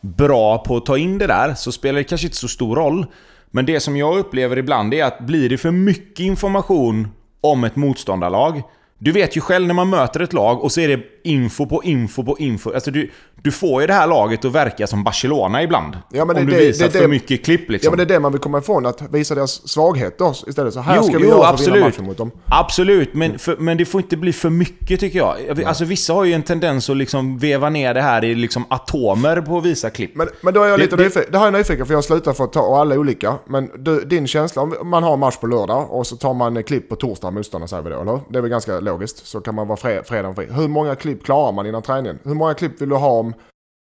bra 0.00 0.58
på 0.58 0.76
att 0.76 0.86
ta 0.86 0.98
in 0.98 1.18
det 1.18 1.26
där, 1.26 1.54
så 1.54 1.72
spelar 1.72 1.98
det 1.98 2.04
kanske 2.04 2.26
inte 2.26 2.36
så 2.36 2.48
stor 2.48 2.76
roll. 2.76 3.06
Men 3.50 3.66
det 3.66 3.80
som 3.80 3.96
jag 3.96 4.18
upplever 4.18 4.58
ibland 4.58 4.94
är 4.94 5.04
att 5.04 5.20
blir 5.20 5.48
det 5.48 5.58
för 5.58 5.70
mycket 5.70 6.20
information 6.20 7.08
om 7.40 7.64
ett 7.64 7.76
motståndarlag, 7.76 8.62
du 9.04 9.12
vet 9.12 9.36
ju 9.36 9.40
själv 9.40 9.66
när 9.66 9.74
man 9.74 9.90
möter 9.90 10.20
ett 10.20 10.32
lag 10.32 10.64
och 10.64 10.72
så 10.72 10.80
är 10.80 10.88
det 10.88 11.00
info 11.24 11.66
på 11.66 11.82
info 11.84 12.24
på 12.24 12.38
info. 12.38 12.72
Alltså 12.74 12.90
du, 12.90 13.10
du 13.42 13.52
får 13.52 13.80
ju 13.80 13.86
det 13.86 13.92
här 13.92 14.06
laget 14.06 14.44
att 14.44 14.52
verka 14.52 14.86
som 14.86 15.04
Barcelona 15.04 15.62
ibland. 15.62 15.96
Ja, 16.10 16.24
men 16.24 16.36
om 16.36 16.46
det, 16.46 16.52
du 16.52 16.58
visar 16.58 16.84
det, 16.84 16.90
för 16.90 17.00
det, 17.00 17.08
mycket 17.08 17.44
klipp 17.44 17.70
liksom. 17.70 17.86
Ja 17.86 17.90
men 17.96 18.06
det 18.06 18.14
är 18.14 18.16
det 18.16 18.20
man 18.20 18.32
vill 18.32 18.40
komma 18.40 18.58
ifrån, 18.58 18.86
att 18.86 19.02
visa 19.12 19.34
deras 19.34 19.68
svagheter 19.68 20.36
istället. 20.48 20.74
Så 20.74 20.80
här 20.80 20.96
Jo, 20.96 21.02
ska 21.02 21.18
vi 21.18 21.24
jo, 21.24 21.28
göra 21.30 21.40
för 21.40 21.46
att 21.46 21.52
absolut. 21.52 21.76
vinna 21.76 21.86
matchen 21.86 22.04
mot 22.04 22.16
dem. 22.16 22.30
Absolut, 22.46 23.14
men, 23.14 23.38
för, 23.38 23.56
men 23.56 23.76
det 23.76 23.84
får 23.84 24.00
inte 24.00 24.16
bli 24.16 24.32
för 24.32 24.50
mycket 24.50 25.00
tycker 25.00 25.18
jag. 25.18 25.62
Alltså 25.66 25.84
vissa 25.84 26.12
har 26.12 26.24
ju 26.24 26.32
en 26.32 26.42
tendens 26.42 26.90
att 26.90 26.96
liksom 26.96 27.38
veva 27.38 27.70
ner 27.70 27.94
det 27.94 28.00
här 28.02 28.24
i 28.24 28.34
liksom 28.34 28.64
atomer 28.70 29.40
på 29.40 29.58
att 29.58 29.64
visa 29.64 29.90
klipp. 29.90 30.16
Men, 30.16 30.28
men 30.40 30.54
då 30.54 30.62
är 30.62 30.68
jag 30.68 30.80
lite 30.80 30.96
det- 30.96 31.02
nyfiken, 31.02 31.32
det 31.32 31.38
har 31.38 31.46
jag 31.46 31.52
nyfiken 31.54 31.86
för 31.86 31.94
jag 31.94 32.04
slutar 32.04 32.32
för 32.32 32.44
att 32.44 32.52
ta, 32.52 32.60
och 32.60 32.78
alla 32.78 32.94
är 32.94 32.98
olika. 32.98 33.34
Men 33.46 33.70
du, 33.78 34.00
din 34.00 34.26
känsla, 34.26 34.62
om 34.62 34.74
man 34.84 35.02
har 35.02 35.16
match 35.16 35.36
på 35.36 35.46
lördag 35.46 35.90
och 35.90 36.06
så 36.06 36.16
tar 36.16 36.34
man 36.34 36.62
klipp 36.64 36.88
på 36.88 36.96
torsdag 36.96 37.26
av 37.28 37.34
motståndaren 37.34 37.68
säger 37.68 37.82
vi 37.82 37.90
då, 37.90 38.00
eller? 38.00 38.20
Det 38.28 38.38
är 38.38 38.42
väl 38.42 38.50
ganska 38.50 38.80
logiskt. 38.80 39.26
Så 39.26 39.40
kan 39.40 39.54
man 39.54 39.68
vara 39.68 39.76
fre, 39.76 40.02
fredag 40.04 40.34
fri. 40.34 40.46
Hur 40.50 40.68
många 40.68 40.94
klipp 40.94 41.11
klipp 41.12 41.24
klarar 41.24 41.52
man 41.52 41.66
innan 41.66 41.82
träningen? 41.82 42.18
Hur 42.24 42.34
många 42.34 42.54
klipp 42.54 42.80
vill 42.80 42.88
du 42.88 42.96
ha 42.96 43.10
om 43.10 43.34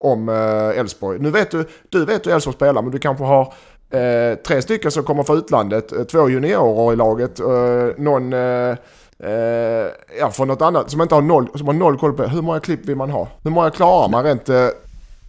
om 0.04 0.28
eh, 0.28 0.80
Elfsborg? 0.80 1.18
nu 1.18 1.30
vet 1.30 1.50
du, 1.50 1.64
du 1.88 2.04
vet 2.04 2.26
hur 2.26 2.32
Elfsborg 2.32 2.56
spelar, 2.56 2.82
men 2.82 2.90
du 2.90 2.98
kanske 2.98 3.24
har 3.24 3.54
eh, 3.90 4.38
tre 4.46 4.62
stycken 4.62 4.90
som 4.90 5.04
kommer 5.04 5.22
från 5.22 5.38
utlandet, 5.38 5.92
eh, 5.92 6.04
två 6.04 6.28
juniorer 6.28 6.92
i 6.92 6.96
laget, 6.96 7.40
eh, 7.40 8.04
någon 8.04 8.32
eh, 8.32 8.76
eh, 9.22 9.86
ja, 10.18 10.30
från 10.32 10.48
något 10.48 10.62
annat 10.62 10.90
som 10.90 11.02
inte 11.02 11.14
har 11.14 11.22
noll, 11.22 11.48
som 11.54 11.66
har 11.66 11.74
noll 11.74 11.98
koll 11.98 12.12
på 12.12 12.22
hur 12.22 12.42
många 12.42 12.60
klipp 12.60 12.84
vill 12.84 12.96
man 12.96 13.10
ha? 13.10 13.28
Hur 13.42 13.50
många 13.50 13.70
klarar 13.70 14.08
man 14.08 14.24
rent 14.24 14.48
eh, 14.48 14.68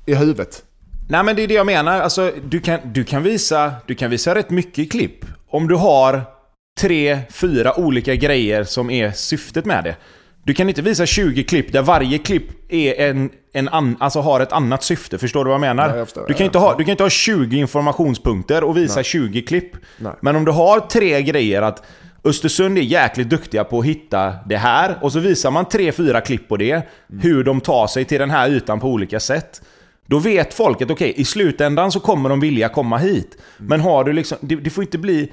i 0.06 0.16
huvudet? 0.16 0.64
Nej 1.10 1.24
men 1.24 1.36
det 1.36 1.44
är 1.44 1.48
det 1.48 1.54
jag 1.54 1.66
menar. 1.66 2.02
Alltså, 2.02 2.32
du, 2.44 2.60
kan, 2.60 2.80
du, 2.84 3.04
kan 3.04 3.24
visa, 3.24 3.74
du 3.88 3.96
kan 3.96 4.10
visa 4.10 4.36
rätt 4.36 4.50
mycket 4.50 4.92
klipp. 4.92 5.26
Om 5.50 5.68
du 5.68 5.76
har 5.76 6.22
tre, 6.82 7.20
fyra 7.30 7.80
olika 7.80 8.16
grejer 8.16 8.64
som 8.64 8.90
är 8.90 9.12
syftet 9.12 9.66
med 9.66 9.84
det. 9.84 9.96
Du 10.50 10.54
kan 10.54 10.70
inte 10.70 10.82
visa 10.82 11.06
20 11.06 11.44
klipp 11.44 11.72
där 11.72 11.82
varje 11.82 12.18
klipp 12.18 12.44
är 12.70 13.10
en, 13.10 13.30
en 13.54 13.70
an, 13.70 13.98
alltså 14.00 14.20
har 14.20 14.40
ett 14.40 14.52
annat 14.52 14.84
syfte. 14.84 15.18
Förstår 15.18 15.46
du 15.46 15.50
vad 15.50 15.54
jag 15.54 15.62
menar? 15.62 15.90
Ja, 15.90 15.98
jag 15.98 16.08
förstår. 16.08 16.26
du, 16.28 16.34
kan 16.34 16.40
Ja, 16.40 16.46
inte 16.46 16.58
ja. 16.58 16.62
ha, 16.62 16.78
du 16.78 16.84
kan 16.84 16.92
inte 16.92 17.04
ha 17.04 17.10
20 17.10 17.58
informationspunkter 17.58 18.64
och 18.64 18.78
visa 18.78 19.04
20 19.04 19.42
klipp. 19.42 19.72
Nej. 19.98 20.12
Men 20.22 20.36
om 20.36 20.46
du 20.46 20.52
har 20.52 20.80
tre 20.80 21.22
grejer 21.22 21.62
att 21.62 21.84
Östersund 22.24 22.78
är 22.78 22.82
jäkligt 22.82 23.30
duktiga 23.30 23.64
på 23.64 23.80
att 23.80 23.86
hitta 23.86 24.34
det 24.46 24.58
här 24.58 24.98
och 25.02 25.12
så 25.12 25.20
visar 25.20 25.52
man 25.52 25.66
tre, 25.66 25.92
fyra 25.92 26.22
klipp 26.22 26.48
på 26.48 26.58
det. 26.58 26.88
Hur 27.22 27.44
de 27.44 27.62
tar 27.62 27.88
sig 27.88 28.06
till 28.06 28.20
den 28.20 28.30
här 28.30 28.50
ytan 28.50 28.80
på 28.80 28.88
olika 28.88 29.20
sätt. 29.20 29.62
Då 30.06 30.20
vet 30.20 30.54
folk 30.54 30.82
att 30.82 30.92
okej, 30.92 31.14
i 31.18 31.26
slutändan 31.26 31.92
så 31.92 32.00
kommer 32.00 32.30
de 32.30 32.40
vilja 32.40 32.70
komma 32.70 32.98
hit. 32.98 33.38
Men 33.58 33.80
har 33.82 34.04
du 34.04 34.14
liksom, 34.14 34.38
det, 34.42 34.56
det 34.56 34.70
får 34.70 34.84
inte 34.84 34.98
bli 34.98 35.32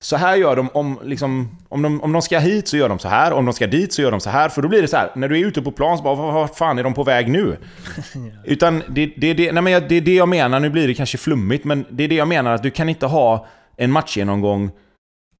så 0.00 0.16
här 0.16 0.36
gör 0.36 0.56
de 0.56 0.68
om, 0.74 0.98
liksom, 1.04 1.56
om, 1.68 1.82
de, 1.82 2.00
om 2.02 2.12
de 2.12 2.22
ska 2.22 2.38
hit 2.38 2.68
så 2.68 2.76
gör 2.76 2.88
de 2.88 2.98
så 2.98 3.08
här, 3.08 3.32
om 3.32 3.44
de 3.44 3.54
ska 3.54 3.66
dit 3.66 3.92
så 3.92 4.02
gör 4.02 4.10
de 4.10 4.20
så 4.20 4.30
här. 4.30 4.48
För 4.48 4.62
då 4.62 4.68
blir 4.68 4.82
det 4.82 4.88
så 4.88 4.96
här, 4.96 5.10
när 5.14 5.28
du 5.28 5.40
är 5.40 5.46
ute 5.46 5.62
på 5.62 5.70
plan 5.72 5.98
så 5.98 6.04
bara, 6.04 6.14
vad, 6.14 6.56
fan 6.56 6.78
är 6.78 6.82
de 6.82 6.94
på 6.94 7.04
väg 7.04 7.28
nu? 7.30 7.56
Utan 8.44 8.82
det, 8.88 9.12
det, 9.16 9.34
det, 9.34 9.52
nej 9.52 9.62
men 9.62 9.72
jag- 9.72 9.88
det 9.88 9.94
är 9.94 10.00
det 10.00 10.14
jag 10.14 10.28
menar, 10.28 10.60
nu 10.60 10.70
blir 10.70 10.88
det 10.88 10.94
kanske 10.94 11.18
flummigt, 11.18 11.64
men 11.64 11.84
det 11.90 12.04
är 12.04 12.08
det 12.08 12.14
jag 12.14 12.28
menar 12.28 12.52
att 12.54 12.62
du 12.62 12.70
kan 12.70 12.88
inte 12.88 13.06
ha 13.06 13.46
en 13.76 13.90
matchgenomgång 13.92 14.70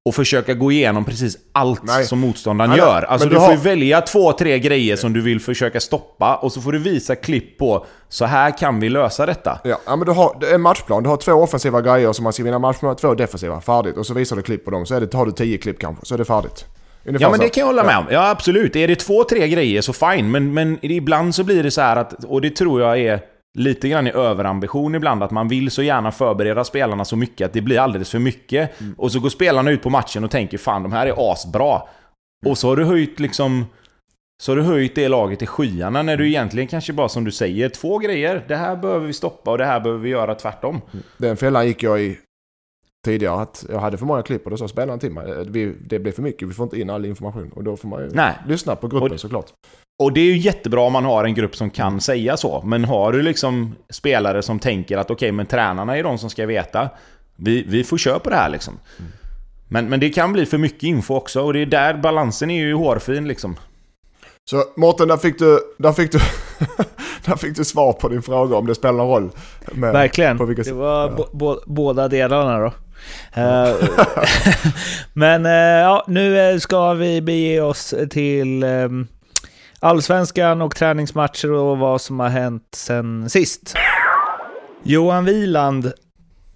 och 0.09 0.15
försöka 0.15 0.55
gå 0.55 0.73
igenom 0.73 1.05
precis 1.05 1.37
allt 1.53 1.83
Nej. 1.83 2.05
som 2.05 2.19
motståndaren 2.19 2.71
Nej, 2.71 2.79
gör. 2.79 3.03
Alltså 3.03 3.29
du, 3.29 3.35
du 3.35 3.41
får 3.41 3.47
har- 3.47 3.53
ju 3.53 3.59
välja 3.59 4.01
två, 4.01 4.33
tre 4.33 4.59
grejer 4.59 4.97
som 4.97 5.13
du 5.13 5.21
vill 5.21 5.41
försöka 5.41 5.81
stoppa 5.81 6.37
och 6.37 6.53
så 6.53 6.61
får 6.61 6.73
du 6.73 6.79
visa 6.79 7.15
klipp 7.17 7.59
på 7.59 7.87
så 8.09 8.25
här 8.25 8.59
kan 8.59 8.81
vi 8.81 8.89
lösa 8.89 9.27
detta. 9.27 9.59
Ja, 9.65 9.79
men 9.87 10.01
du 10.01 10.13
har 10.13 10.55
en 10.55 10.61
matchplan. 10.61 11.03
Du 11.03 11.09
har 11.09 11.17
två 11.17 11.33
offensiva 11.33 11.81
grejer 11.81 12.13
som 12.13 12.25
man 12.25 12.33
ska 12.33 12.43
vinna 12.43 12.59
match 12.59 12.77
med, 12.83 12.99
två 12.99 13.15
defensiva. 13.15 13.61
Färdigt. 13.61 13.97
Och 13.97 14.07
så 14.07 14.15
visar 14.15 14.37
du 14.37 14.43
klipp 14.43 14.65
på 14.65 14.71
dem. 14.71 14.87
Så 14.87 14.95
är 14.95 15.01
det, 15.01 15.15
har 15.15 15.27
du 15.27 15.33
tio 15.33 15.59
klipp 15.59 15.79
kanske. 15.79 16.07
Så 16.07 16.15
är 16.15 16.19
det 16.19 16.25
färdigt. 16.25 16.65
Ungefär 17.05 17.25
Ja 17.27 17.31
men 17.31 17.41
det 17.41 17.49
kan 17.49 17.61
jag 17.61 17.67
hålla 17.67 17.85
med 17.85 17.99
om. 17.99 18.05
Ja 18.11 18.31
absolut. 18.31 18.77
Är 18.77 18.89
det 18.89 18.97
två, 18.97 19.25
tre 19.25 19.49
grejer 19.49 19.81
så 19.81 19.93
fine. 19.93 20.31
Men, 20.31 20.55
men 20.55 20.79
ibland 20.83 21.35
så 21.35 21.45
blir 21.45 21.63
det 21.63 21.71
så 21.71 21.81
här 21.81 21.97
att, 21.97 22.25
och 22.25 22.41
det 22.41 22.51
tror 22.51 22.81
jag 22.81 22.99
är 23.01 23.21
lite 23.59 23.89
grann 23.89 24.07
i 24.07 24.11
överambition 24.11 24.95
ibland, 24.95 25.23
att 25.23 25.31
man 25.31 25.49
vill 25.49 25.71
så 25.71 25.83
gärna 25.83 26.13
förbereda 26.13 26.65
spelarna 26.65 27.05
så 27.05 27.17
mycket 27.17 27.47
att 27.47 27.53
det 27.53 27.61
blir 27.61 27.79
alldeles 27.81 28.11
för 28.11 28.19
mycket. 28.19 28.81
Mm. 28.81 28.95
Och 28.99 29.13
så 29.13 29.21
går 29.21 29.29
spelarna 29.29 29.71
ut 29.71 29.83
på 29.83 29.91
matchen 29.91 30.25
och 30.25 30.31
tänker 30.31 30.59
fan 30.59 30.83
de 30.83 30.93
här 30.93 31.07
är 31.07 31.33
asbra. 31.33 31.83
Och 32.47 32.59
så 32.59 32.69
har 32.69 32.77
du 32.77 32.85
höjt 32.85 33.21
liksom... 33.21 33.67
Så 34.43 34.53
har 34.53 34.57
du 34.57 34.63
höjt 34.63 34.95
det 34.95 35.09
laget 35.09 35.43
i 35.43 35.47
skyarna 35.47 36.03
när 36.03 36.17
du 36.17 36.29
egentligen 36.29 36.69
kanske 36.69 36.93
bara 36.93 37.09
som 37.09 37.25
du 37.25 37.31
säger, 37.31 37.69
två 37.69 37.99
grejer. 37.99 38.45
Det 38.49 38.57
här 38.57 38.77
behöver 38.77 39.07
vi 39.07 39.13
stoppa 39.13 39.51
och 39.51 39.59
det 39.59 39.65
här 39.65 39.81
behöver 39.81 40.03
vi 40.03 40.09
göra 40.11 40.35
tvärtom. 40.35 40.81
Den 41.17 41.37
fällan 41.37 41.67
gick 41.67 41.83
jag 41.83 42.01
i 42.01 42.19
tidigare. 43.05 43.41
Att 43.41 43.67
jag 43.69 43.79
hade 43.79 43.99
för 43.99 44.07
många 44.07 44.23
klipp 44.23 44.45
och 44.45 44.51
då 44.51 44.57
sa 44.57 44.69
spelaren 44.69 44.99
till 44.99 45.13
mig. 45.13 45.31
eh, 45.31 45.39
det 45.81 45.99
blir 45.99 46.13
för 46.13 46.23
mycket. 46.23 46.49
Vi 46.49 46.53
får 46.55 46.65
inte 46.65 46.81
in 46.81 46.91
all 46.91 47.05
information. 47.05 47.53
Och 47.53 47.65
då 47.65 47.77
får 47.77 47.89
man 47.89 48.01
ju 48.03 48.09
Nej. 48.13 48.35
lyssna 48.47 48.77
på 48.77 48.89
gruppen 48.89 49.13
Och- 49.13 49.21
såklart. 49.21 49.47
Och 49.99 50.13
det 50.13 50.21
är 50.21 50.25
ju 50.25 50.37
jättebra 50.37 50.81
om 50.81 50.93
man 50.93 51.05
har 51.05 51.25
en 51.25 51.35
grupp 51.35 51.57
som 51.57 51.71
kan 51.71 52.01
säga 52.01 52.37
så. 52.37 52.63
Men 52.67 52.85
har 52.85 53.13
du 53.13 53.23
liksom 53.23 53.75
spelare 53.91 54.43
som 54.43 54.59
tänker 54.59 54.99
att 54.99 55.11
okej, 55.11 55.33
men 55.33 55.47
tränarna 55.47 55.97
är 55.97 56.03
de 56.03 56.19
som 56.19 56.31
ska 56.31 56.47
veta. 56.47 56.89
Vi, 57.37 57.65
vi 57.69 57.85
får 57.85 57.99
köra 57.99 58.19
på 58.19 58.31
det 58.31 58.37
här 58.37 58.49
liksom. 58.51 58.79
Men, 59.69 59.89
men 59.89 60.01
det 60.01 60.11
kan 60.11 60.33
bli 60.33 60.47
för 60.47 60.59
mycket 60.59 60.83
info 60.83 61.15
också 61.15 61.41
och 61.43 61.53
det 61.53 61.63
är 61.63 61.67
där 61.67 61.95
balansen 61.95 62.51
är 62.51 62.59
ju 62.59 62.75
hårfin 62.75 63.29
liksom. 63.29 63.57
Så 64.51 64.65
Mårten, 64.77 65.09
där 65.09 65.17
fick 65.17 65.39
du, 65.39 65.59
där 65.79 65.93
fick 65.93 66.13
du, 66.13 66.19
där 67.25 67.37
fick 67.37 67.57
du 67.57 67.65
svar 67.65 67.93
på 67.93 68.09
din 68.09 68.23
fråga 68.23 68.57
om 68.57 68.67
det 68.67 68.75
spelar 68.75 68.99
någon 68.99 69.09
roll. 69.09 69.31
Med, 69.73 69.93
Verkligen. 69.93 70.39
På 70.39 70.45
vilka, 70.45 70.63
Det 70.63 70.73
var 70.73 71.27
bo- 71.33 71.61
båda 71.67 72.09
delarna 72.09 72.59
då. 72.59 72.73
Eh, 73.43 73.75
Men 75.13 75.47
eh, 75.47 75.53
ja, 75.83 76.05
nu 76.09 76.61
ska 76.61 76.93
vi 76.93 77.21
bege 77.21 77.61
oss 77.61 77.95
till 78.11 78.63
ehm, 78.63 79.07
allsvenskan 79.81 80.63
och 80.63 80.77
träningsmatcher 80.77 81.51
och 81.51 81.79
vad 81.79 82.01
som 82.01 82.21
har 82.21 82.29
hänt 82.29 82.69
sen 82.73 83.31
sist. 83.31 83.75
Johan 84.83 85.25
Wieland 85.25 85.93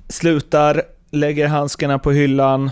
slutar, 0.08 0.82
lägger 1.10 1.48
handskarna 1.48 1.98
på 1.98 2.10
hyllan. 2.10 2.70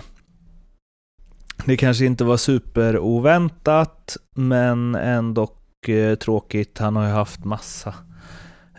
Det 1.65 1.77
kanske 1.77 2.05
inte 2.05 2.23
var 2.23 2.37
superoväntat, 2.37 4.17
men 4.35 4.95
ändå 4.95 5.49
eh, 5.87 6.15
tråkigt. 6.15 6.77
Han 6.77 6.95
har 6.95 7.05
ju 7.05 7.11
haft 7.11 7.45
massa 7.45 7.93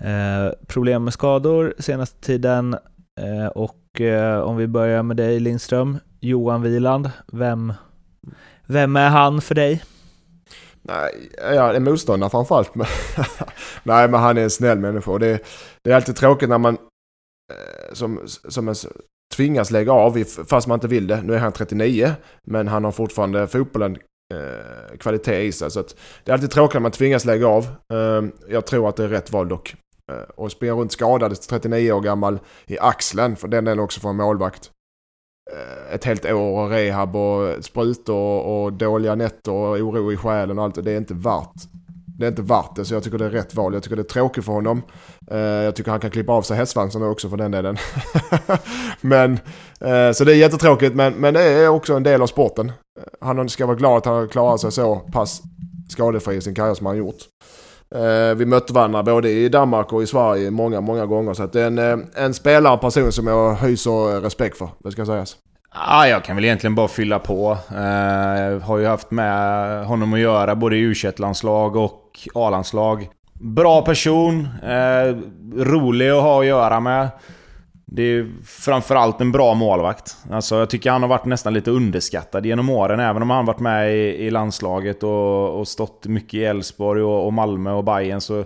eh, 0.00 0.52
problem 0.66 1.04
med 1.04 1.12
skador 1.12 1.74
senaste 1.78 2.20
tiden. 2.20 2.76
Eh, 3.20 3.46
och 3.46 4.00
eh, 4.00 4.40
om 4.40 4.56
vi 4.56 4.66
börjar 4.66 5.02
med 5.02 5.16
dig 5.16 5.40
Lindström, 5.40 5.98
Johan 6.20 6.62
Wieland, 6.62 7.10
vem, 7.32 7.72
vem 8.66 8.96
är 8.96 9.08
han 9.08 9.40
för 9.40 9.54
dig? 9.54 9.82
Nej, 10.82 11.30
ja, 11.38 11.72
en 11.74 11.84
motståndare 11.84 12.30
framförallt. 12.30 12.74
Nej, 13.82 14.08
men 14.08 14.20
han 14.20 14.38
är 14.38 14.42
en 14.42 14.50
snäll 14.50 14.78
människa. 14.78 15.10
Och 15.10 15.20
det, 15.20 15.42
det 15.82 15.90
är 15.90 15.96
alltid 15.96 16.16
tråkigt 16.16 16.48
när 16.48 16.58
man 16.58 16.74
eh, 17.52 17.94
som, 17.94 18.20
som 18.48 18.68
en, 18.68 18.74
tvingas 19.34 19.70
lägga 19.70 19.92
av 19.92 20.24
fast 20.24 20.66
man 20.66 20.76
inte 20.76 20.88
vill 20.88 21.06
det. 21.06 21.22
Nu 21.22 21.34
är 21.34 21.38
han 21.38 21.52
39, 21.52 22.12
men 22.46 22.68
han 22.68 22.84
har 22.84 22.92
fortfarande 22.92 23.46
fotbollen 23.46 23.98
eh, 24.34 24.96
kvalitet 24.98 25.42
i 25.42 25.52
sig. 25.52 25.70
Så 25.70 25.80
att 25.80 25.96
det 26.24 26.30
är 26.30 26.34
alltid 26.34 26.50
tråkigt 26.50 26.74
när 26.74 26.80
man 26.80 26.90
tvingas 26.90 27.24
lägga 27.24 27.46
av. 27.46 27.66
Eh, 27.92 28.22
jag 28.48 28.66
tror 28.66 28.88
att 28.88 28.96
det 28.96 29.04
är 29.04 29.08
rätt 29.08 29.32
val 29.32 29.48
dock. 29.48 29.74
Eh, 30.12 30.22
och 30.34 30.52
springa 30.52 30.72
runt 30.72 30.92
skadad, 30.92 31.40
39 31.40 31.92
år 31.92 32.00
gammal, 32.00 32.38
i 32.66 32.78
axeln, 32.78 33.36
för 33.36 33.48
den 33.48 33.64
delen 33.64 33.84
också 33.84 34.00
för 34.00 34.08
en 34.08 34.16
målvakt. 34.16 34.70
Eh, 35.50 35.94
ett 35.94 36.04
helt 36.04 36.24
år 36.24 36.64
och 36.64 36.70
rehab 36.70 37.16
och 37.16 37.64
sprutor 37.64 38.40
och, 38.40 38.72
dåliga 38.72 39.14
nätter 39.14 39.52
och 39.52 39.76
oro 39.76 40.12
i 40.12 40.16
själen 40.16 40.58
och 40.58 40.64
allt. 40.64 40.84
Det 40.84 40.92
är 40.92 40.96
inte 40.96 41.14
värt 41.14 41.54
det 42.22 42.26
är 42.26 42.30
inte 42.30 42.42
värt 42.42 42.76
det, 42.76 42.84
så 42.84 42.94
jag 42.94 43.02
tycker 43.04 43.18
det 43.18 43.24
är 43.24 43.30
rätt 43.30 43.54
val. 43.54 43.74
Jag 43.74 43.82
tycker 43.82 43.96
det 43.96 44.02
är 44.02 44.04
tråkigt 44.04 44.44
för 44.44 44.52
honom. 44.52 44.82
Eh, 45.30 45.38
jag 45.38 45.76
tycker 45.76 45.90
han 45.90 46.00
kan 46.00 46.10
klippa 46.10 46.32
av 46.32 46.42
sig 46.42 46.56
hästsvansarna 46.56 47.06
också 47.06 47.28
för 47.28 47.36
den 47.36 47.50
delen. 47.50 47.76
men, 49.00 49.32
eh, 49.80 50.12
så 50.12 50.24
det 50.24 50.32
är 50.32 50.36
jättetråkigt, 50.36 50.94
men, 50.94 51.14
men 51.14 51.34
det 51.34 51.42
är 51.42 51.68
också 51.68 51.94
en 51.94 52.02
del 52.02 52.22
av 52.22 52.26
sporten. 52.26 52.72
Han 53.20 53.48
ska 53.48 53.66
vara 53.66 53.76
glad 53.76 53.98
att 53.98 54.06
han 54.06 54.14
har 54.14 54.26
klarat 54.26 54.60
sig 54.60 54.72
så 54.72 54.96
pass 54.96 55.42
skadefri 55.88 56.36
i 56.36 56.40
sin 56.40 56.54
karriär 56.54 56.74
som 56.74 56.86
han 56.86 56.96
gjort. 56.96 57.18
Eh, 57.94 58.34
vi 58.34 58.46
mötte 58.46 58.72
varandra 58.72 59.02
både 59.02 59.30
i 59.30 59.48
Danmark 59.48 59.92
och 59.92 60.02
i 60.02 60.06
Sverige 60.06 60.50
många, 60.50 60.80
många 60.80 61.06
gånger. 61.06 61.34
Så 61.34 61.46
det 61.46 61.60
är 61.60 61.66
en, 61.66 61.78
eh, 61.78 61.98
en 62.14 62.34
spelare, 62.34 62.72
en 62.72 62.78
person 62.78 63.12
som 63.12 63.26
jag 63.26 63.54
hyser 63.54 64.20
respekt 64.20 64.58
för, 64.58 64.68
det 64.78 64.92
ska 64.92 65.06
sägas. 65.06 65.36
Ah, 65.74 66.06
jag 66.06 66.24
kan 66.24 66.36
väl 66.36 66.44
egentligen 66.44 66.74
bara 66.74 66.88
fylla 66.88 67.18
på. 67.18 67.58
Eh, 67.70 68.62
har 68.62 68.78
ju 68.78 68.86
haft 68.86 69.10
med 69.10 69.86
honom 69.86 70.12
att 70.12 70.20
göra 70.20 70.54
både 70.54 70.76
i 70.76 70.80
u 70.80 70.94
landslag 71.16 71.76
och 71.76 72.18
A-landslag. 72.34 73.08
Bra 73.40 73.82
person, 73.82 74.48
eh, 74.62 75.16
rolig 75.56 76.10
att 76.10 76.22
ha 76.22 76.40
att 76.40 76.46
göra 76.46 76.80
med. 76.80 77.08
Det 77.94 78.02
är 78.02 78.26
framförallt 78.44 79.20
en 79.20 79.32
bra 79.32 79.54
målvakt. 79.54 80.16
Alltså, 80.30 80.58
jag 80.58 80.70
tycker 80.70 80.90
han 80.90 81.02
har 81.02 81.08
varit 81.08 81.24
nästan 81.24 81.54
lite 81.54 81.70
underskattad 81.70 82.46
genom 82.46 82.70
åren. 82.70 83.00
Även 83.00 83.22
om 83.22 83.30
han 83.30 83.46
varit 83.46 83.60
med 83.60 83.96
i, 83.96 83.98
i 83.98 84.30
landslaget 84.30 85.02
och, 85.02 85.58
och, 85.58 85.68
stått 85.68 86.06
mycket 86.06 86.34
i 86.34 86.44
Elfsborg 86.44 87.02
och, 87.02 87.26
och 87.26 87.32
Malmö 87.32 87.72
och 87.72 87.84
Bayern 87.84 88.20
så 88.20 88.44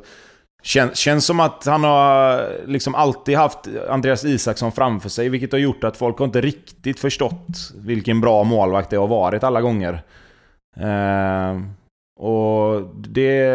Kän, 0.63 0.91
känns 0.95 1.27
som 1.27 1.41
att 1.41 1.67
han 1.67 1.85
har 1.85 2.47
liksom 2.67 2.95
alltid 2.95 3.37
haft 3.37 3.59
Andreas 3.89 4.25
Isaksson 4.25 4.73
framför 4.73 5.09
sig, 5.09 5.29
vilket 5.29 5.53
har 5.53 5.59
gjort 5.59 5.85
att 5.85 5.97
folk 5.97 6.19
har 6.19 6.27
inte 6.27 6.41
riktigt 6.41 7.01
förstått 7.01 7.73
vilken 7.77 8.21
bra 8.21 8.45
målvakt 8.45 8.91
det 8.91 8.97
har 8.97 9.07
varit 9.07 9.45
alla 9.45 9.61
gånger. 9.61 10.03
Eh, 10.77 11.61
och 12.21 12.83
det, 12.95 13.47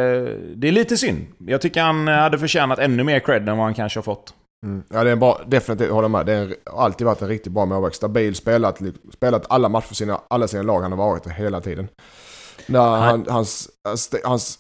det 0.56 0.67
är 0.67 0.71
lite 0.71 0.97
synd. 0.97 1.27
Jag 1.38 1.62
tycker 1.62 1.82
han 1.82 2.08
hade 2.08 2.39
förtjänat 2.39 2.80
ännu 2.80 3.04
mer 3.04 3.19
cred 3.19 3.49
än 3.49 3.58
vad 3.58 3.65
han 3.65 3.73
kanske 3.73 3.97
har 3.97 4.04
fått. 4.04 4.34
Mm. 4.65 4.84
Ja, 4.89 5.04
det 5.04 5.10
är 5.10 5.13
en 5.13 5.19
bra, 5.19 5.41
definitivt, 5.47 5.91
håller 5.91 6.08
med. 6.08 6.26
Det 6.26 6.58
har 6.65 6.86
alltid 6.86 7.08
varit 7.08 7.21
en 7.21 7.28
riktigt 7.28 7.52
bra 7.52 7.65
målvakt. 7.65 7.95
Stabil, 7.95 8.36
spelat, 8.36 8.82
spelat 9.13 9.45
alla 9.50 9.69
matcher 9.69 9.88
för 9.88 9.95
sina, 9.95 10.21
alla 10.28 10.47
sina 10.47 10.63
lag 10.63 10.82
han 10.82 10.91
har 10.91 10.97
varit 10.97 11.28
hela 11.28 11.62
tiden. 11.62 11.88
När 12.67 12.97
han, 12.97 13.26
hans, 13.30 13.69
hans 14.24 14.60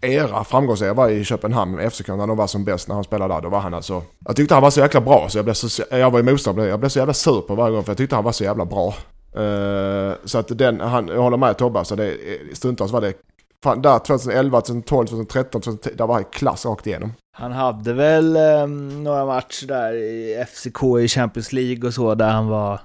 era, 0.00 0.44
framgångsera 0.44 0.94
var 0.94 1.08
i 1.08 1.24
Köpenhamn, 1.24 1.90
FCK, 1.90 2.08
när 2.08 2.26
de 2.26 2.36
var 2.36 2.46
som 2.46 2.64
bäst 2.64 2.88
när 2.88 2.94
han 2.94 3.04
spelade 3.04 3.34
där. 3.34 3.40
Då 3.40 3.48
var 3.48 3.60
han 3.60 3.74
alltså... 3.74 4.02
Jag 4.26 4.36
tyckte 4.36 4.54
han 4.54 4.62
var 4.62 4.70
så 4.70 4.80
jäkla 4.80 5.00
bra 5.00 5.28
så 5.28 5.38
jag 5.38 5.44
blev 5.44 5.54
så... 5.54 5.82
Jag 5.90 6.10
var 6.10 6.20
i 6.20 6.22
motstånd, 6.22 6.58
jag 6.58 6.80
blev 6.80 6.88
så 6.88 6.98
jävla 6.98 7.14
sur 7.14 7.40
på 7.40 7.54
varje 7.54 7.74
gång 7.74 7.84
för 7.84 7.90
jag 7.90 7.98
tyckte 7.98 8.14
han 8.14 8.24
var 8.24 8.32
så 8.32 8.44
jävla 8.44 8.64
bra. 8.64 8.94
Uh, 9.36 10.14
så 10.24 10.38
att 10.38 10.58
den, 10.58 10.80
han, 10.80 11.08
jag 11.08 11.22
håller 11.22 11.36
med 11.36 11.58
Tobbe, 11.58 11.84
så 11.84 11.94
det, 11.94 12.16
stundtals 12.52 12.92
var 12.92 13.00
det 13.00 13.14
Fan, 13.62 13.82
där 13.82 13.98
2011, 13.98 14.60
2012, 14.60 15.06
2013, 15.06 15.60
2010, 15.60 15.90
där 15.96 16.06
var 16.06 16.18
det 16.18 16.24
klass 16.24 16.66
rakt 16.66 16.86
igenom. 16.86 17.12
Han 17.40 17.52
hade 17.52 17.92
väl 17.92 18.36
eh, 18.36 18.66
några 19.02 19.26
matcher 19.26 19.66
där 19.66 19.92
i 19.92 20.44
FCK 20.48 20.82
i 21.00 21.08
Champions 21.08 21.52
League 21.52 21.86
och 21.86 21.94
så, 21.94 22.14
där 22.14 22.30
han 22.30 22.48
var 22.48 22.80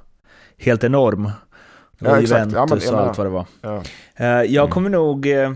helt 0.57 0.83
enorm. 0.83 1.31
Det 1.99 2.05
var 2.05 2.15
ja, 2.15 2.21
Juventus 2.21 2.55
ja, 2.55 2.65
men, 2.91 2.95
och 2.95 3.07
allt 3.07 3.17
vad 3.17 3.27
det 3.27 3.31
var. 3.31 3.45
Ja. 3.61 3.83
Eh, 4.15 4.27
jag 4.27 4.63
mm. 4.63 4.69
kommer 4.69 4.89
nog... 4.89 5.27
Eh, 5.27 5.51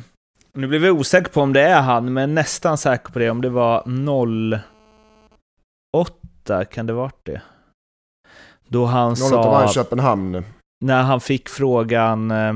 nu 0.53 0.67
blev 0.67 0.85
jag 0.85 0.95
osäker 0.95 1.31
på 1.31 1.41
om 1.41 1.53
det 1.53 1.61
är 1.61 1.81
han, 1.81 2.13
men 2.13 2.35
nästan 2.35 2.77
säker 2.77 3.11
på 3.11 3.19
det. 3.19 3.29
Om 3.29 3.41
det 3.41 3.49
var 3.49 3.83
08, 5.91 6.65
kan 6.65 6.85
det 6.85 6.93
varit 6.93 7.25
det? 7.25 7.41
Då 8.67 8.85
han 8.85 9.11
08 9.11 9.15
sa... 9.15 9.51
var 9.51 9.65
i 9.65 9.67
Köpenhamn 9.67 10.43
när 10.81 11.01
han 11.01 11.21
fick 11.21 11.49
frågan, 11.49 12.31
eh, 12.31 12.53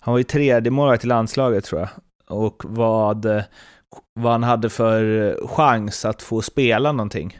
han 0.00 0.12
var 0.12 0.18
ju 0.18 0.24
tredje 0.24 0.70
målvakt 0.70 1.04
i 1.04 1.06
landslaget 1.06 1.64
tror 1.64 1.80
jag, 1.80 1.88
och 2.28 2.62
vad, 2.66 3.44
vad 4.14 4.32
han 4.32 4.42
hade 4.42 4.70
för 4.70 5.28
eh, 5.28 5.34
chans 5.48 6.04
att 6.04 6.22
få 6.22 6.42
spela 6.42 6.92
någonting. 6.92 7.38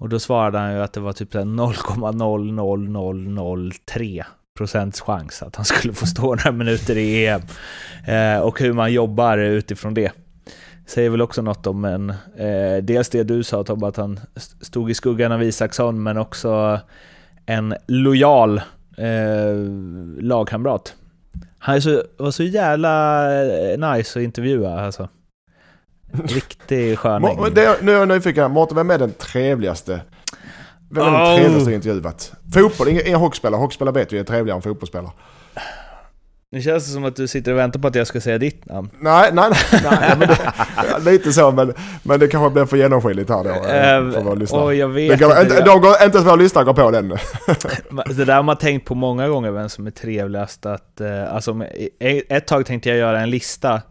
Och 0.00 0.08
då 0.08 0.18
svarade 0.18 0.58
han 0.58 0.72
ju 0.72 0.82
att 0.82 0.92
det 0.92 1.00
var 1.00 1.12
typ 1.12 1.34
0,00003 1.34 4.24
procents 4.58 5.00
chans 5.00 5.42
att 5.42 5.56
han 5.56 5.64
skulle 5.64 5.94
få 5.94 6.06
stå 6.06 6.22
några 6.22 6.52
minuter 6.52 6.96
i 6.96 7.26
EM. 7.26 7.40
Eh, 8.06 8.38
och 8.40 8.60
hur 8.60 8.72
man 8.72 8.92
jobbar 8.92 9.38
utifrån 9.38 9.94
det. 9.94 10.12
Säger 10.86 11.10
väl 11.10 11.22
också 11.22 11.42
något 11.42 11.66
om 11.66 11.84
en, 11.84 12.10
eh, 12.36 12.76
dels 12.82 13.08
det 13.08 13.22
du 13.22 13.42
sa 13.42 13.64
Tobbe, 13.64 13.86
att 13.86 13.96
han 13.96 14.20
stod 14.60 14.90
i 14.90 14.94
skuggan 14.94 15.32
av 15.32 15.42
Isaksson, 15.42 16.02
men 16.02 16.18
också 16.18 16.80
en 17.46 17.74
lojal 17.86 18.60
eh, 18.96 19.54
lagkamrat. 20.20 20.94
Han 21.58 21.76
är 21.76 21.80
så, 21.80 22.02
var 22.18 22.30
så 22.30 22.42
jävla 22.42 23.24
eh, 23.44 23.92
nice 23.92 24.18
att 24.18 24.22
intervjua 24.22 24.80
alltså. 24.80 25.08
Riktig 26.12 26.98
sköning. 26.98 27.38
nu 27.80 27.92
är 27.92 27.98
jag 27.98 28.08
nyfiken, 28.08 28.50
Mårten, 28.50 28.76
vem 28.76 28.90
är 28.90 28.98
den 28.98 29.12
trevligaste? 29.12 30.00
Vem 30.90 31.06
är 31.06 31.10
den 31.10 31.22
oh. 31.22 31.36
trevligaste 31.36 31.72
intervjuat? 31.72 32.32
Fotboll, 32.54 32.88
inga, 32.88 33.00
inga 33.00 33.16
hockeyspelare. 33.16 33.60
Hockeyspelare 33.60 33.94
vet 33.94 34.12
vi 34.12 34.18
är 34.18 34.24
trevligare 34.24 34.56
än 34.56 34.62
fotbollsspelare. 34.62 35.12
Nu 36.50 36.62
känns 36.62 36.86
det 36.86 36.92
som 36.92 37.04
att 37.04 37.16
du 37.16 37.28
sitter 37.28 37.52
och 37.52 37.58
väntar 37.58 37.80
på 37.80 37.88
att 37.88 37.94
jag 37.94 38.06
ska 38.06 38.20
säga 38.20 38.38
ditt 38.38 38.66
namn. 38.66 38.90
Nej, 39.00 39.30
nej, 39.32 39.50
nej. 39.50 39.80
nej 39.90 40.16
men 40.18 40.28
det, 41.04 41.10
lite 41.10 41.32
så, 41.32 41.50
men, 41.50 41.74
men 42.02 42.20
det 42.20 42.28
kanske 42.28 42.50
blir 42.50 42.64
för 42.64 42.76
genomskinligt 42.76 43.30
här 43.30 43.44
då. 43.44 43.50
Uh, 43.50 44.12
för 44.12 44.22
våra 44.22 44.34
lyssnare. 44.34 44.74
jag 44.74 44.88
vet 44.88 45.18
kan, 45.18 45.42
inte, 45.42 45.62
de 45.64 45.80
går, 45.80 45.90
inte 45.90 46.18
ens 46.18 46.26
våra 46.26 46.36
lyssnare 46.36 46.64
går 46.64 46.74
på 46.74 46.90
den. 46.90 47.08
det 48.16 48.24
där 48.24 48.36
har 48.36 48.42
man 48.42 48.56
tänkt 48.56 48.86
på 48.86 48.94
många 48.94 49.28
gånger, 49.28 49.50
vem 49.50 49.68
som 49.68 49.86
är 49.86 49.90
trevligast. 49.90 50.66
Att, 50.66 51.00
uh, 51.00 51.34
alltså, 51.34 51.56
ett 52.28 52.46
tag 52.46 52.66
tänkte 52.66 52.88
jag 52.88 52.98
göra 52.98 53.20
en 53.20 53.30
lista 53.30 53.82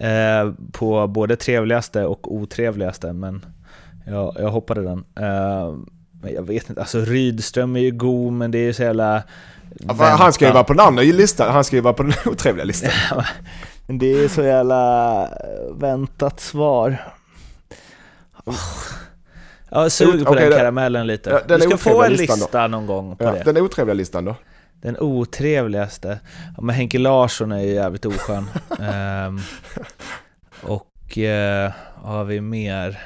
uh, 0.00 0.52
på 0.72 1.06
både 1.06 1.36
trevligaste 1.36 2.04
och 2.04 2.34
otrevligaste, 2.34 3.12
men 3.12 3.44
jag, 4.06 4.36
jag 4.38 4.50
hoppade 4.50 4.82
den. 4.82 4.98
Uh, 4.98 5.78
men 6.22 6.34
jag 6.34 6.42
vet 6.42 6.68
inte, 6.68 6.80
alltså 6.80 7.00
Rydström 7.00 7.76
är 7.76 7.80
ju 7.80 7.90
god, 7.90 8.32
men 8.32 8.50
det 8.50 8.58
är 8.58 8.64
ju 8.64 8.72
så 8.72 8.82
jävla 8.82 9.22
han 9.98 10.32
ska 10.32 10.46
ju 10.46 10.52
vara 10.52 10.64
på 10.64 10.72
den 10.72 10.86
andra 10.86 11.02
listan, 11.02 11.52
han 11.52 11.64
ska 11.64 11.76
ju 11.76 11.82
vara 11.82 11.94
på 11.94 12.02
den 12.02 12.12
otrevliga 12.32 12.64
listan. 12.64 12.90
men 13.86 13.98
det 13.98 14.24
är 14.24 14.28
så 14.28 14.42
jävla 14.42 15.22
eh, 15.22 15.74
väntat 15.74 16.40
svar. 16.40 17.12
Oh. 18.44 18.54
Jag 19.70 19.92
suger 19.92 20.24
på 20.24 20.30
okay, 20.30 20.48
den 20.48 20.58
karamellen 20.58 21.06
lite. 21.06 21.30
Ja, 21.30 21.40
den 21.48 21.60
du 21.60 21.66
ska 21.66 21.76
få 21.76 22.02
en 22.02 22.12
lista 22.12 22.62
då. 22.62 22.68
någon 22.68 22.86
gång 22.86 23.16
på 23.16 23.24
ja, 23.24 23.32
det. 23.32 23.52
Den 23.52 23.56
otrevliga 23.56 23.94
listan 23.94 24.24
då? 24.24 24.36
Den 24.86 24.96
otrevligaste? 25.00 26.18
Ja, 26.56 26.62
men 26.62 26.74
Henke 26.74 26.98
Larsson 26.98 27.52
är 27.52 27.60
ju 27.60 27.72
jävligt 27.74 28.06
oskön. 28.06 28.44
um, 28.68 29.40
och 30.72 31.18
uh, 31.18 31.72
har 31.94 32.24
vi 32.24 32.40
mer? 32.40 33.00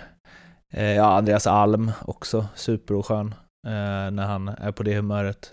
Uh, 0.76 0.82
ja, 0.82 1.16
Andreas 1.16 1.46
Alm 1.46 1.92
också, 2.02 2.46
superoskön 2.54 3.26
uh, 3.66 4.10
när 4.10 4.26
han 4.26 4.48
är 4.48 4.72
på 4.72 4.82
det 4.82 4.94
humöret. 4.94 5.52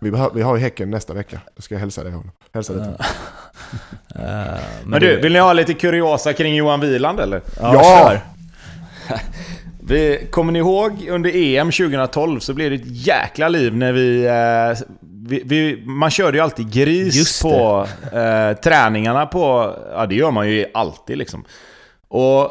Vi, 0.00 0.10
behör, 0.10 0.30
vi 0.34 0.42
har 0.42 0.56
ju 0.56 0.62
Häcken 0.62 0.90
nästa 0.90 1.14
vecka. 1.14 1.40
Då 1.56 1.62
ska 1.62 1.74
jag 1.74 1.80
hälsa 1.80 2.04
det 2.04 2.10
honom. 2.10 2.30
Hälsa 2.52 2.72
det 2.72 2.84
till 2.84 2.92
uh, 2.92 2.98
men, 4.14 4.60
men 4.84 5.00
du, 5.00 5.20
vill 5.20 5.32
ni 5.32 5.38
ha 5.38 5.52
lite 5.52 5.74
kuriosa 5.74 6.32
kring 6.32 6.54
Johan 6.54 6.80
Wieland 6.80 7.20
eller? 7.20 7.40
Ja! 7.60 7.74
ja. 9.08 9.18
vi, 9.88 10.26
kommer 10.30 10.52
ni 10.52 10.58
ihåg 10.58 11.08
under 11.10 11.30
EM 11.34 11.70
2012 11.70 12.40
så 12.40 12.54
blev 12.54 12.70
det 12.70 12.76
ett 12.76 13.06
jäkla 13.06 13.48
liv 13.48 13.76
när 13.76 13.92
vi, 13.92 14.24
eh, 14.24 14.86
vi, 15.26 15.42
vi, 15.44 15.82
man 15.86 16.10
körde 16.10 16.38
ju 16.38 16.44
alltid 16.44 16.72
gris 16.72 17.42
på 17.42 17.86
eh, 18.12 18.56
träningarna 18.56 19.26
på... 19.26 19.74
Ja, 19.92 20.06
det 20.06 20.14
gör 20.14 20.30
man 20.30 20.50
ju 20.50 20.66
alltid 20.74 21.18
liksom. 21.18 21.44
Och 22.08 22.50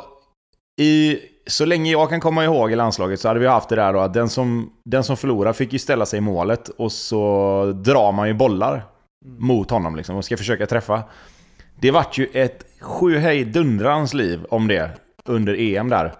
i, 0.81 1.19
så 1.47 1.65
länge 1.65 1.91
jag 1.91 2.09
kan 2.09 2.19
komma 2.19 2.43
ihåg 2.43 2.71
i 2.71 2.75
landslaget 2.75 3.19
så 3.19 3.27
hade 3.27 3.39
vi 3.39 3.47
haft 3.47 3.69
det 3.69 3.75
där 3.75 3.93
då 3.93 3.99
att 3.99 4.13
den 4.13 4.29
som, 4.29 4.71
den 4.85 5.03
som 5.03 5.17
förlorar 5.17 5.53
fick 5.53 5.73
ju 5.73 5.79
ställa 5.79 6.05
sig 6.05 6.17
i 6.17 6.21
målet 6.21 6.69
och 6.69 6.91
så 6.91 7.73
drar 7.85 8.11
man 8.11 8.27
ju 8.27 8.33
bollar 8.33 8.85
mot 9.25 9.69
honom 9.69 9.95
liksom 9.95 10.15
och 10.15 10.25
ska 10.25 10.37
försöka 10.37 10.65
träffa. 10.65 11.03
Det 11.75 11.91
vart 11.91 12.17
ju 12.17 12.29
ett 12.33 12.65
sjuhejdundrans 12.81 14.13
liv 14.13 14.45
om 14.49 14.67
det 14.67 14.89
under 15.25 15.59
EM 15.59 15.89
där. 15.89 16.13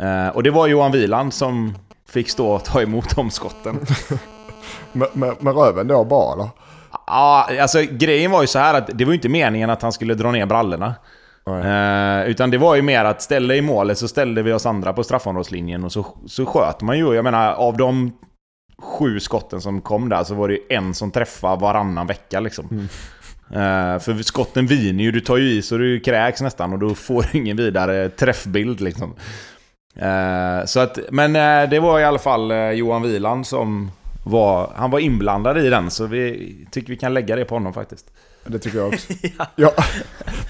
Eh, 0.00 0.28
och 0.28 0.42
det 0.42 0.50
var 0.50 0.66
Johan 0.66 0.92
Wieland 0.92 1.34
som 1.34 1.78
fick 2.08 2.28
stå 2.28 2.48
och 2.48 2.64
ta 2.64 2.82
emot 2.82 3.16
de 3.16 3.30
skotten. 3.30 3.80
Med, 4.92 5.08
med, 5.12 5.42
med 5.42 5.54
röven 5.54 5.88
då 5.88 6.04
bara 6.04 6.32
eller? 6.32 6.48
Ja, 7.06 7.48
alltså 7.60 7.82
grejen 7.90 8.30
var 8.30 8.40
ju 8.40 8.46
så 8.46 8.58
här 8.58 8.74
att 8.74 8.90
det 8.94 9.04
var 9.04 9.12
ju 9.12 9.16
inte 9.16 9.28
meningen 9.28 9.70
att 9.70 9.82
han 9.82 9.92
skulle 9.92 10.14
dra 10.14 10.30
ner 10.30 10.46
brallorna. 10.46 10.94
Eh, 11.46 12.30
utan 12.30 12.50
det 12.50 12.58
var 12.58 12.74
ju 12.74 12.82
mer 12.82 13.04
att 13.04 13.22
ställa 13.22 13.54
i 13.54 13.62
målet 13.62 13.98
så 13.98 14.08
ställde 14.08 14.42
vi 14.42 14.52
oss 14.52 14.66
andra 14.66 14.92
på 14.92 15.04
straffområdeslinjen 15.04 15.84
och 15.84 15.92
så, 15.92 16.06
så 16.26 16.46
sköt 16.46 16.82
man 16.82 16.98
ju. 16.98 17.14
Jag 17.14 17.24
menar 17.24 17.52
av 17.52 17.76
de 17.76 18.12
sju 18.78 19.20
skotten 19.20 19.60
som 19.60 19.80
kom 19.80 20.08
där 20.08 20.24
så 20.24 20.34
var 20.34 20.48
det 20.48 20.54
ju 20.54 20.60
en 20.68 20.94
som 20.94 21.10
träffade 21.10 21.60
varannan 21.60 22.06
vecka 22.06 22.40
liksom. 22.40 22.88
Eh, 23.50 23.98
för 23.98 24.22
skotten 24.22 24.66
viner 24.66 25.04
ju, 25.04 25.12
du 25.12 25.20
tar 25.20 25.36
ju 25.36 25.50
i 25.50 25.62
så 25.62 25.76
du 25.76 26.00
kräks 26.00 26.40
nästan 26.40 26.72
och 26.72 26.78
då 26.78 26.94
får 26.94 27.26
du 27.32 27.38
ingen 27.38 27.56
vidare 27.56 28.08
träffbild 28.08 28.80
liksom. 28.80 29.14
Eh, 29.96 30.64
så 30.64 30.80
att, 30.80 30.98
men 31.10 31.36
eh, 31.36 31.70
det 31.70 31.80
var 31.80 32.00
i 32.00 32.04
alla 32.04 32.18
fall 32.18 32.52
Johan 32.74 33.02
Wieland 33.02 33.46
som 33.46 33.90
var, 34.24 34.72
han 34.74 34.90
var 34.90 34.98
inblandad 34.98 35.58
i 35.58 35.70
den 35.70 35.90
så 35.90 36.06
vi 36.06 36.56
tycker 36.70 36.88
vi 36.88 36.96
kan 36.96 37.14
lägga 37.14 37.36
det 37.36 37.44
på 37.44 37.54
honom 37.54 37.72
faktiskt. 37.72 38.06
Det 38.46 38.58
tycker 38.58 38.78
jag 38.78 38.88
också. 38.88 39.12
ja. 39.56 39.72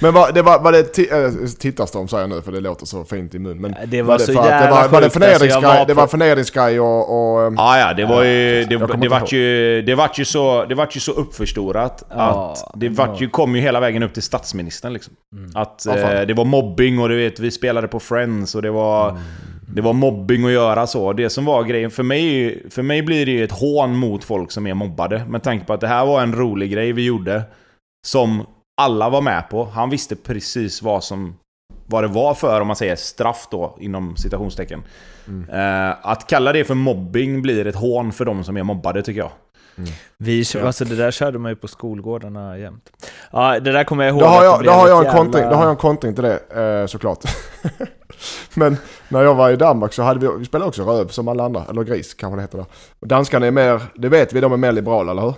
Men 0.01 0.15
var 0.15 0.33
det, 0.33 0.43
var, 0.43 0.61
var 0.61 0.73
det 0.73 0.99
äh, 0.99 1.49
tittarstorm 1.59 2.09
säger 2.09 2.23
jag 2.23 2.31
nu 2.31 2.43
för 2.43 2.53
det 2.53 2.61
låter 2.61 2.87
så 2.87 3.05
fint 3.05 3.35
i 3.35 3.39
mun. 3.39 3.61
Men 3.61 3.75
Det 3.87 4.03
var 4.03 4.19
så 4.19 4.33
för 4.33 4.41
att 4.41 4.47
det 4.47 4.51
jävla 4.51 4.71
var, 4.71 4.89
var 4.89 5.01
det 5.01 5.11
sjukt, 5.11 5.43
alltså, 5.43 5.61
var 5.61 5.87
det 5.87 5.95
var 5.95 6.07
förnedringsgrej 6.07 6.81
och... 6.81 6.99
och 6.99 7.53
Ja, 7.57 7.79
ja, 7.79 7.95
det 7.95 8.05
var 8.05 8.23
ju... 8.23 8.65
Det, 8.65 8.97
det, 8.97 9.09
vart 9.09 9.33
ju, 9.33 9.83
det 9.83 9.95
vart 9.95 10.19
ju 10.19 10.25
så, 10.25 10.65
det 10.65 10.75
vart 10.75 10.97
ju 10.97 11.01
så 11.01 11.13
uppförstorat 11.13 12.03
Ja, 12.11 12.53
att 12.53 12.81
det 12.81 12.89
vart 12.89 13.21
ju, 13.21 13.29
kom 13.29 13.57
ju 13.57 13.63
hela 13.63 13.81
vägen 13.81 14.03
upp 14.03 14.15
till 14.15 14.23
statsministern 14.23 14.93
liksom. 14.93 15.15
Att 15.55 15.85
Ja, 15.87 15.97
eh, 15.97 16.27
det 16.27 16.35
var 16.35 16.45
mobbing 16.45 16.99
och 16.99 17.09
du 17.09 17.17
vet, 17.17 17.41
vi 17.41 17.51
spelade 17.51 17.89
på 17.89 18.01
Friends 18.01 18.55
och 18.55 18.63
det 18.63 18.71
var... 18.71 19.19
Det 19.68 19.81
var 19.81 19.92
mobbing 19.92 20.44
att 20.44 20.53
göra 20.53 20.87
så. 20.87 21.12
Det 21.12 21.31
som 21.31 21.44
var 21.44 21.64
grejen, 21.64 21.90
för 21.90 22.03
mig, 22.03 22.62
för 22.70 22.83
mig 22.83 23.03
blir 23.03 23.27
det 23.27 23.33
ju 23.33 23.44
ett 23.44 23.53
hån 23.53 23.96
mot 23.96 24.24
folk 24.24 24.50
som 24.50 24.66
är 24.66 24.74
mobbade. 24.74 25.24
Med 25.29 25.42
tanke 25.42 25.66
på 25.66 25.72
att 25.72 25.81
det 25.81 25.87
här 25.88 26.07
var 26.07 26.22
en 26.22 26.35
rolig 26.35 26.70
grej 26.72 26.92
vi 26.92 27.05
gjorde. 27.05 27.42
Som 28.07 28.46
alla 28.81 29.09
var 29.11 29.20
med 29.20 29.48
på. 29.50 29.64
Han 29.64 29.90
visste 29.90 30.16
precis 30.16 30.83
vad 30.83 31.05
som... 31.05 31.35
Vad 31.87 32.05
det 32.05 32.09
var 32.09 32.35
för, 32.35 32.61
om 32.61 32.66
man 32.66 32.77
säger 32.77 32.96
straff 32.96 33.48
då, 33.50 33.77
inom 33.81 34.16
citationstecken. 34.16 34.83
Eh, 35.53 35.90
att 36.07 36.27
kalla 36.27 36.53
det 36.53 36.64
för 36.64 36.74
mobbing 36.74 37.42
blir 37.42 37.66
ett 37.66 37.74
hån 37.77 38.12
för 38.12 38.24
de 38.24 38.44
som 38.44 38.57
är 38.57 38.62
mobbade 38.62 39.03
tycker 39.03 39.20
jag. 39.20 39.31
Vi, 40.18 40.44
Ja. 40.55 40.66
alltså 40.66 40.85
det 40.85 40.96
där 40.96 41.11
körde 41.11 41.38
man 41.38 41.50
ju 41.50 41.57
på 41.57 41.68
skolgårdarna 41.68 42.59
jämt. 42.59 42.90
Ja, 43.33 43.61
det 43.61 43.72
där 43.72 43.85
kommer 43.85 44.05
jag 44.05 44.12
ihåg. 44.12 44.20
Då 44.20 44.27
har 44.27 44.44
jag, 44.44 44.64
då 44.64 44.70
har 44.70 44.88
jag, 44.88 44.98
en 44.98 45.05
jävla- 45.05 45.18
kontring, 45.18 45.42
då 45.48 45.55
har 45.55 45.62
jag 45.62 45.70
en 45.70 45.77
kontring 45.77 46.14
till 46.14 46.24
det 46.24 46.81
eh, 46.81 46.87
såklart. 46.87 47.18
Men 48.55 48.77
när 49.09 49.23
jag 49.23 49.35
var 49.35 49.51
i 49.51 49.57
Danmark 49.57 49.93
så 49.93 50.03
hade 50.03 50.21
vi, 50.21 50.39
vi 50.39 50.45
spelade 50.45 50.69
också 50.69 50.83
röv 50.83 51.09
som 51.09 51.29
alla 51.29 51.45
andra, 51.45 51.65
eller 51.71 51.83
gris 51.83 52.15
kanske 52.15 52.37
det 52.37 52.43
heter 52.43 52.59
då. 52.59 52.67
Och 53.01 53.09
danskarna 53.09 53.47
är 53.47 53.51
mer, 53.51 53.83
det 53.95 54.09
vet 54.09 54.33
vi, 54.33 54.41
de 54.41 54.53
är 54.53 54.57
mer 54.57 54.73
liberala, 54.73 55.13
eller 55.13 55.23
hur? 55.23 55.35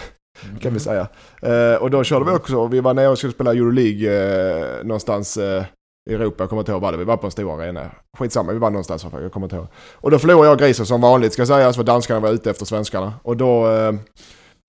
Kan 0.60 0.74
vi 0.74 0.80
säga. 0.80 1.08
Eh, 1.42 1.74
och 1.74 1.90
då 1.90 2.04
körde 2.04 2.24
vi 2.24 2.30
också, 2.30 2.66
vi 2.66 2.80
var 2.80 2.94
nere 2.94 3.08
och 3.08 3.18
skulle 3.18 3.32
spela 3.32 3.50
Euroleague 3.50 4.78
eh, 4.78 4.84
någonstans 4.84 5.36
eh, 5.36 5.64
i 6.10 6.14
Europa, 6.14 6.42
jag 6.42 6.48
kommer 6.48 6.62
inte 6.62 6.72
ihåg 6.72 6.82
vad 6.82 6.92
det 6.92 6.96
var, 6.96 7.04
vi 7.04 7.08
var 7.08 7.16
på 7.16 7.26
en 7.26 7.30
stor 7.30 7.62
arena. 7.62 7.90
Skitsamma, 8.18 8.52
vi 8.52 8.58
var 8.58 8.70
någonstans, 8.70 9.06
jag 9.12 9.32
kommer 9.32 9.46
inte 9.46 9.56
ihåg. 9.56 9.66
Och 9.94 10.10
då 10.10 10.18
förlorade 10.18 10.48
jag 10.48 10.58
grisen 10.58 10.86
som 10.86 11.00
vanligt 11.00 11.32
ska 11.32 11.46
sägas, 11.46 11.76
för 11.76 11.84
danskarna 11.84 12.20
var 12.20 12.30
ute 12.30 12.50
efter 12.50 12.64
svenskarna. 12.66 13.12
Och 13.22 13.36
då 13.36 13.66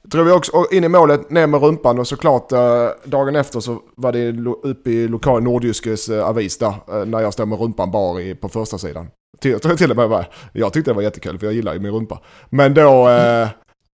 Drog 0.04 0.26
vi 0.26 0.32
också 0.32 0.66
in 0.72 0.84
i 0.84 0.88
målet, 0.88 1.30
ner 1.30 1.48
med 1.48 1.62
rumpan 1.62 2.00
och 2.00 2.08
såklart 2.08 2.52
eh, 2.52 2.88
dagen 3.06 3.36
efter 3.36 3.60
så 3.60 3.82
var 3.96 4.12
det 4.12 4.50
uppe 4.70 4.90
i 4.90 5.08
lokal 5.08 5.44
Nordjyskes 5.44 6.10
eh, 6.10 6.28
avis 6.28 6.58
där 6.58 6.74
eh, 6.92 7.06
när 7.06 7.20
jag 7.20 7.34
står 7.34 7.46
med 7.46 7.60
rumpan 7.60 7.92
bar 7.92 8.20
i, 8.20 8.36
på 8.36 8.50
första 8.50 8.78
sidan. 8.78 9.08
Till, 9.40 9.60
till, 9.60 9.92
och 9.92 9.98
med 9.98 10.10
var, 10.10 10.26
jag 10.54 10.74
tyckte 10.74 10.92
det 10.92 10.96
var 10.96 11.02
jättekul 11.02 11.40
för 11.40 11.46
jag 11.46 11.54
gillar 11.54 11.74
ju 11.74 11.80
min 11.80 11.92
rumpa. 11.92 12.20
Men 12.50 12.74
då, 12.74 13.10
eh, 13.10 13.48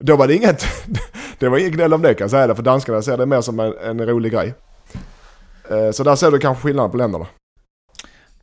då 0.03 0.15
var 0.15 0.27
det 0.27 0.35
inget, 0.35 0.65
det 1.39 1.49
var 1.49 1.57
inget 1.57 1.73
gnäll 1.73 1.93
om 1.93 2.01
det 2.01 2.13
kan 2.13 2.25
jag 2.25 2.31
säga 2.31 2.47
det, 2.47 2.55
för 2.55 2.63
danskarna 2.63 3.01
ser 3.01 3.17
det 3.17 3.25
mer 3.25 3.41
som 3.41 3.59
en, 3.59 3.73
en 3.77 4.05
rolig 4.05 4.31
grej. 4.31 4.53
Eh, 5.69 5.91
så 5.91 6.03
där 6.03 6.15
ser 6.15 6.31
du 6.31 6.39
kanske 6.39 6.63
skillnad 6.63 6.91
på 6.91 6.97
länderna. 6.97 7.27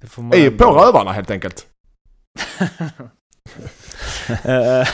Det 0.01 0.07
får 0.07 0.22
man 0.22 0.38
I, 0.38 0.51
på 0.51 0.64
rövarna 0.64 1.12
helt 1.12 1.31
enkelt. 1.31 1.66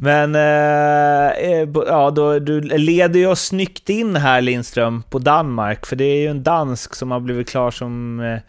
Men, 0.00 0.34
eh, 0.34 1.30
eh, 1.30 1.68
ja, 1.86 2.10
då, 2.10 2.38
du 2.38 2.60
leder 2.60 3.20
ju 3.20 3.26
oss 3.26 3.46
snyggt 3.46 3.88
in 3.88 4.16
här 4.16 4.40
Lindström 4.40 5.02
på 5.10 5.18
Danmark, 5.18 5.86
för 5.86 5.96
det 5.96 6.04
är 6.04 6.20
ju 6.20 6.28
en 6.28 6.42
dansk 6.42 6.94
som 6.94 7.10
har 7.10 7.20
blivit 7.20 7.48
klar 7.48 7.70
som 7.70 8.20
eh, 8.20 8.40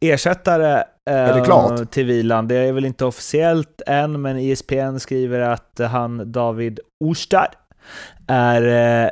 ersättare 0.00 0.84
till 1.90 2.06
Vilan. 2.06 2.48
Det 2.48 2.56
är 2.56 2.72
väl 2.72 2.84
inte 2.84 3.04
officiellt 3.04 3.82
än, 3.86 4.22
men 4.22 4.38
E 4.38 4.50
ISPN 4.50 4.98
skriver 4.98 5.40
att 5.40 5.80
han, 5.90 6.32
David 6.32 6.80
Ostad, 7.04 7.48
är 8.26 8.62
eh, 9.04 9.10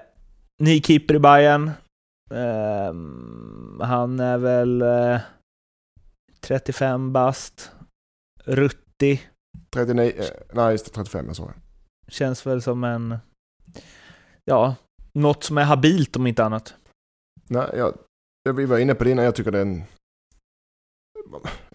ny 0.60 0.82
keeper 0.82 1.14
i 1.14 1.18
Bayern. 1.18 1.70
Eh, 2.30 2.92
han 3.86 4.20
är 4.20 4.38
väl 4.38 4.82
eh, 4.82 5.20
35 6.40 7.12
bast, 7.12 7.72
ruttig. 8.44 9.28
39, 9.70 10.12
eh, 10.18 10.24
nej 10.52 10.72
just 10.72 10.84
det, 10.84 10.90
35 10.90 11.26
jag 11.38 11.46
det. 11.46 11.54
Känns 12.12 12.46
väl 12.46 12.62
som 12.62 12.84
en... 12.84 13.18
Ja, 14.44 14.74
något 15.14 15.44
som 15.44 15.58
är 15.58 15.64
habilt 15.64 16.16
om 16.16 16.26
inte 16.26 16.44
annat. 16.44 16.74
Nej, 17.48 17.66
jag, 17.76 17.94
jag, 18.42 18.52
vi 18.52 18.66
var 18.66 18.78
inne 18.78 18.94
på 18.94 19.04
det 19.04 19.10
innan, 19.10 19.24
jag 19.24 19.34
tycker 19.34 19.50
det 19.50 19.58
är 19.58 19.62
en... 19.62 19.82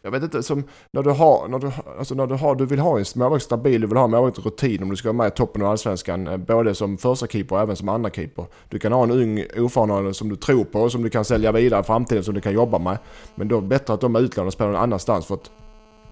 Jag 0.02 0.12
vet 0.12 0.24
inte, 0.24 0.44
som 0.44 0.64
när 0.94 1.04
du 1.04 1.10
har, 1.10 1.48
när 1.48 1.60
du, 1.60 1.72
alltså 1.98 2.16
när 2.16 2.28
du 2.28 2.36
har, 2.36 2.56
du 2.56 2.66
vill 2.66 2.80
ha 2.80 3.00
en 3.00 3.06
målvakt 3.16 3.44
stabil, 3.44 3.82
du 3.82 3.88
vill 3.88 3.98
ha 3.98 4.06
en 4.06 4.12
målvakt 4.12 4.46
rutin 4.46 4.84
om 4.84 4.90
du 4.90 4.96
ska 4.96 5.08
vara 5.08 5.18
med 5.18 5.28
i 5.28 5.36
toppen 5.36 5.62
av 5.62 5.70
allsvenskan, 5.70 6.28
eh, 6.28 6.38
både 6.38 6.76
som 6.76 6.98
första 6.98 7.28
keeper 7.28 7.56
och 7.56 7.62
även 7.62 7.76
som 7.76 7.90
andra 7.90 8.10
keeper. 8.10 8.46
Du 8.70 8.80
kan 8.80 8.92
ha 8.92 9.04
en 9.04 9.12
ung 9.12 9.46
oerfaren 9.58 10.14
som 10.14 10.30
du 10.30 10.36
tror 10.36 10.64
på, 10.64 10.90
som 10.90 11.04
du 11.04 11.10
kan 11.10 11.26
sälja 11.26 11.52
vidare 11.52 11.80
i 11.80 11.84
framtiden, 11.84 12.24
som 12.24 12.34
du 12.34 12.42
kan 12.42 12.54
jobba 12.54 12.80
med. 12.80 12.98
Men 13.36 13.48
då 13.48 13.58
är 13.58 13.62
det 13.62 13.68
bättre 13.68 13.94
att 13.94 14.02
de 14.02 14.16
är 14.16 14.20
utlånade 14.20 14.48
och 14.48 14.54
spelar 14.54 14.72
någon 14.72 14.82
annanstans 14.82 15.26
för 15.26 15.36
att 15.36 15.52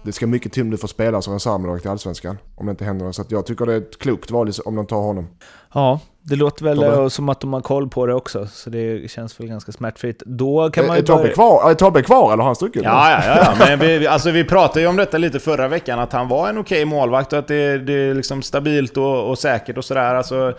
det 0.04 0.12
ska 0.12 0.26
mycket 0.26 0.52
till 0.52 0.62
om 0.62 0.70
du 0.70 0.76
får 0.76 0.88
spela 0.88 1.22
som 1.22 1.32
reservmålvakt 1.34 1.84
i 1.84 1.88
allsvenskan. 1.88 2.38
Om 2.54 2.66
det 2.66 2.70
inte 2.70 2.84
händer 2.84 3.06
något. 3.06 3.14
Så 3.16 3.22
att 3.22 3.30
jag 3.30 3.46
tycker 3.46 3.66
det 3.66 3.72
är 3.72 3.78
ett 3.78 3.98
klokt 3.98 4.30
val 4.30 4.50
om 4.64 4.74
de 4.76 4.86
tar 4.86 4.96
honom. 4.96 5.28
Ja, 5.74 6.00
det 6.22 6.36
låter 6.36 6.64
väl 6.64 6.76
Tobbe? 6.78 6.96
eh, 7.02 7.08
som 7.08 7.28
att 7.28 7.40
de 7.40 7.52
har 7.52 7.60
koll 7.60 7.88
på 7.88 8.06
det 8.06 8.14
också, 8.14 8.46
så 8.46 8.70
det 8.70 9.10
känns 9.10 9.40
väl 9.40 9.48
ganska 9.48 9.72
smärtfritt. 9.72 10.22
Då 10.26 10.70
kan 10.70 10.86
man 10.86 10.96
Är, 10.96 10.98
ju 10.98 11.02
är 11.02 11.06
Tobbe 11.06 11.22
börja... 11.22 11.34
kvar, 11.34 11.70
är 11.70 11.74
Tobbe 11.74 12.02
kvar 12.02 12.26
eller 12.32 12.42
har 12.42 12.44
han 12.48 12.56
stuckit? 12.56 12.82
Ja, 12.84 13.10
ja, 13.10 13.22
ja, 13.26 13.36
ja. 13.58 13.66
Men 13.68 13.78
vi, 13.78 13.98
vi- 13.98 14.06
alltså, 14.06 14.30
vi 14.30 14.44
pratade 14.44 14.80
ju 14.80 14.86
om 14.86 14.96
detta 14.96 15.18
lite 15.18 15.38
förra 15.40 15.68
veckan, 15.68 15.98
att 15.98 16.12
han 16.12 16.28
var 16.28 16.48
en 16.48 16.58
okej 16.58 16.84
målvakt 16.84 17.32
och 17.32 17.38
att 17.38 17.48
det, 17.48 17.78
det 17.78 17.92
är 17.92 18.14
liksom 18.14 18.42
stabilt 18.42 18.96
och, 18.96 19.30
och 19.30 19.38
säkert 19.38 19.76
och 19.78 19.84
sådär. 19.84 20.14
Alltså, 20.14 20.54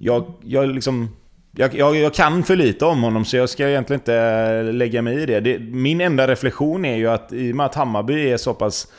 jag, 0.00 0.24
jag, 0.42 0.68
liksom, 0.68 1.08
jag, 1.56 1.74
jag, 1.74 1.96
jag 1.96 2.14
kan 2.14 2.42
för 2.42 2.56
lite 2.56 2.84
om 2.84 3.02
honom 3.02 3.24
så 3.24 3.36
jag 3.36 3.48
ska 3.48 3.68
egentligen 3.68 4.00
inte 4.00 4.14
eh, 4.14 4.74
lägga 4.74 5.02
mig 5.02 5.22
i 5.22 5.26
det. 5.26 5.40
det. 5.40 5.58
Min 5.58 6.00
enda 6.00 6.28
reflektion 6.28 6.84
är 6.84 6.96
ju 6.96 7.06
att 7.06 7.32
i 7.32 7.52
och 7.52 7.56
med 7.56 7.66
att 7.66 7.74
Hammarby 7.74 8.30
är 8.30 8.36
så 8.36 8.54
pass, 8.54 8.92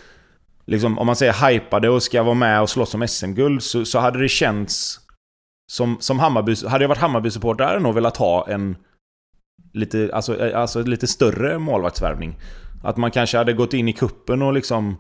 liksom, 0.66 1.00
om 1.00 1.08
man 1.08 1.16
säger 1.16 1.50
hypade 1.50 1.90
och 1.90 2.04
ska 2.04 2.24
vara 2.24 2.36
med 2.36 2.62
och 2.62 2.70
slåss 2.70 2.94
om 2.94 3.08
SM-guld 3.08 3.64
så, 3.64 3.86
så 3.86 4.00
hade 4.00 4.20
det 4.20 4.30
känts 4.30 5.00
som, 5.72 5.98
som 6.00 6.20
Hammarby, 6.20 6.56
hade 6.68 6.84
jag 6.84 6.90
varit 6.90 7.02
Hammarby-supporter 7.02 7.64
hade 7.64 7.76
jag 7.76 7.84
nog 7.84 7.96
velat 7.96 8.18
ha 8.18 8.48
en 8.48 8.76
lite, 9.74 10.10
alltså, 10.14 10.40
eh, 10.40 10.60
alltså 10.60 10.84
lite 10.84 11.08
större 11.08 11.60
målvaktsvärvning. 11.60 12.38
Att 12.84 12.98
man 12.98 13.12
kanske 13.12 13.38
hade 13.38 13.54
gått 13.54 13.74
in 13.74 13.88
i 13.88 13.94
kuppen 13.94 14.42
och 14.42 14.54
liksom 14.54 14.98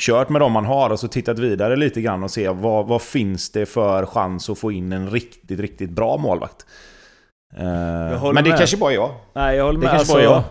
kört 0.00 0.28
med 0.28 0.40
de 0.40 0.52
man 0.52 0.64
har 0.64 0.90
och 0.90 1.00
så 1.00 1.08
tittat 1.08 1.38
vidare 1.38 1.76
lite 1.76 2.00
grann 2.00 2.22
och 2.22 2.30
se 2.30 2.48
vad, 2.48 2.86
vad 2.86 3.02
finns 3.02 3.50
det 3.50 3.66
för 3.66 4.06
chans 4.06 4.50
att 4.50 4.58
få 4.58 4.72
in 4.72 4.92
en 4.92 5.10
riktigt, 5.10 5.60
riktigt 5.60 5.90
bra 5.90 6.16
målvakt. 6.16 6.66
Eh, 7.56 7.64
men 7.64 8.34
det 8.34 8.50
med. 8.50 8.58
kanske 8.58 8.76
bara 8.76 8.90
är 8.90 8.94
jag. 8.94 9.10
Nej, 9.32 9.56
jag 9.56 9.64
håller 9.64 9.80
Det 9.80 9.86
med. 9.86 9.96
kanske 9.96 10.14
Alltså, 10.14 10.14
bara 10.14 10.22
jag. 10.22 10.42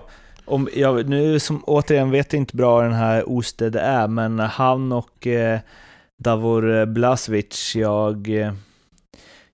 om, 0.46 0.70
jag, 0.74 1.10
nu 1.10 1.40
som, 1.40 1.64
återigen 1.64 2.12
vet 2.12 2.34
jag 2.34 2.40
inte 2.40 2.56
bra 2.56 2.82
den 2.82 2.94
här 2.94 3.30
Osted 3.30 3.76
är, 3.76 4.08
men 4.08 4.40
han 4.40 4.92
och 4.92 5.28
eh, 5.28 5.60
Davor 6.24 6.86
Blasevic, 6.86 7.76
jag... 7.76 8.42
Eh, 8.42 8.54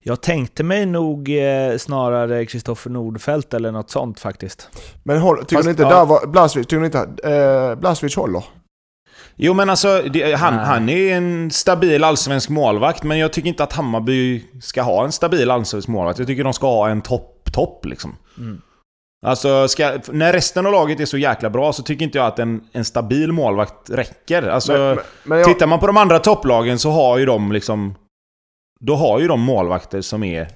jag 0.01 0.21
tänkte 0.21 0.63
mig 0.63 0.85
nog 0.85 1.29
eh, 1.29 1.77
snarare 1.77 2.45
Kristoffer 2.45 2.89
Nordfeldt 2.89 3.53
eller 3.53 3.71
något 3.71 3.89
sånt 3.89 4.19
faktiskt. 4.19 4.69
Men 5.03 5.17
håll, 5.17 5.37
tycker 5.37 5.55
Fast, 5.55 5.65
ni 5.65 5.69
inte 5.71 5.83
ja. 5.83 5.89
där 5.89 6.05
var, 6.05 6.27
Blasvic, 6.27 6.67
tycker 6.67 6.79
ni 6.79 6.85
inte, 6.85 7.29
eh, 7.33 7.75
Blasvic 7.75 8.15
håller? 8.15 8.43
Jo 9.41 9.53
men 9.53 9.69
alltså, 9.69 10.01
det, 10.13 10.33
han, 10.33 10.53
han 10.53 10.89
är 10.89 11.15
en 11.15 11.51
stabil 11.51 12.03
allsvensk 12.03 12.49
målvakt, 12.49 13.03
men 13.03 13.17
jag 13.19 13.33
tycker 13.33 13.49
inte 13.49 13.63
att 13.63 13.73
Hammarby 13.73 14.43
ska 14.61 14.81
ha 14.81 15.03
en 15.05 15.11
stabil 15.11 15.51
allsvensk 15.51 15.87
målvakt. 15.87 16.19
Jag 16.19 16.27
tycker 16.27 16.43
de 16.43 16.53
ska 16.53 16.67
ha 16.67 16.89
en 16.89 17.01
topp-topp 17.01 17.85
liksom. 17.85 18.15
Alltså, 19.25 19.67
ska, 19.67 19.99
när 20.11 20.33
resten 20.33 20.65
av 20.65 20.71
laget 20.71 20.99
är 20.99 21.05
så 21.05 21.17
jäkla 21.17 21.49
bra 21.49 21.73
så 21.73 21.83
tycker 21.83 22.05
inte 22.05 22.17
jag 22.17 22.27
att 22.27 22.39
en, 22.39 22.61
en 22.71 22.85
stabil 22.85 23.31
målvakt 23.31 23.89
räcker. 23.89 24.43
Alltså, 24.43 24.71
Men- 24.71 24.81
men- 24.95 25.03
men 25.23 25.37
jag- 25.39 25.47
Tittar 25.47 25.67
man 25.67 25.79
på 25.79 25.87
de 25.87 25.97
andra 25.97 26.19
topplagen 26.19 26.79
så 26.79 26.91
har 26.91 27.17
ju 27.17 27.25
de 27.25 27.51
liksom... 27.51 27.95
Då 28.81 28.95
har 28.95 29.19
ju 29.19 29.27
de 29.27 29.39
målvakter 29.41 30.01
som 30.01 30.23
är... 30.23 30.47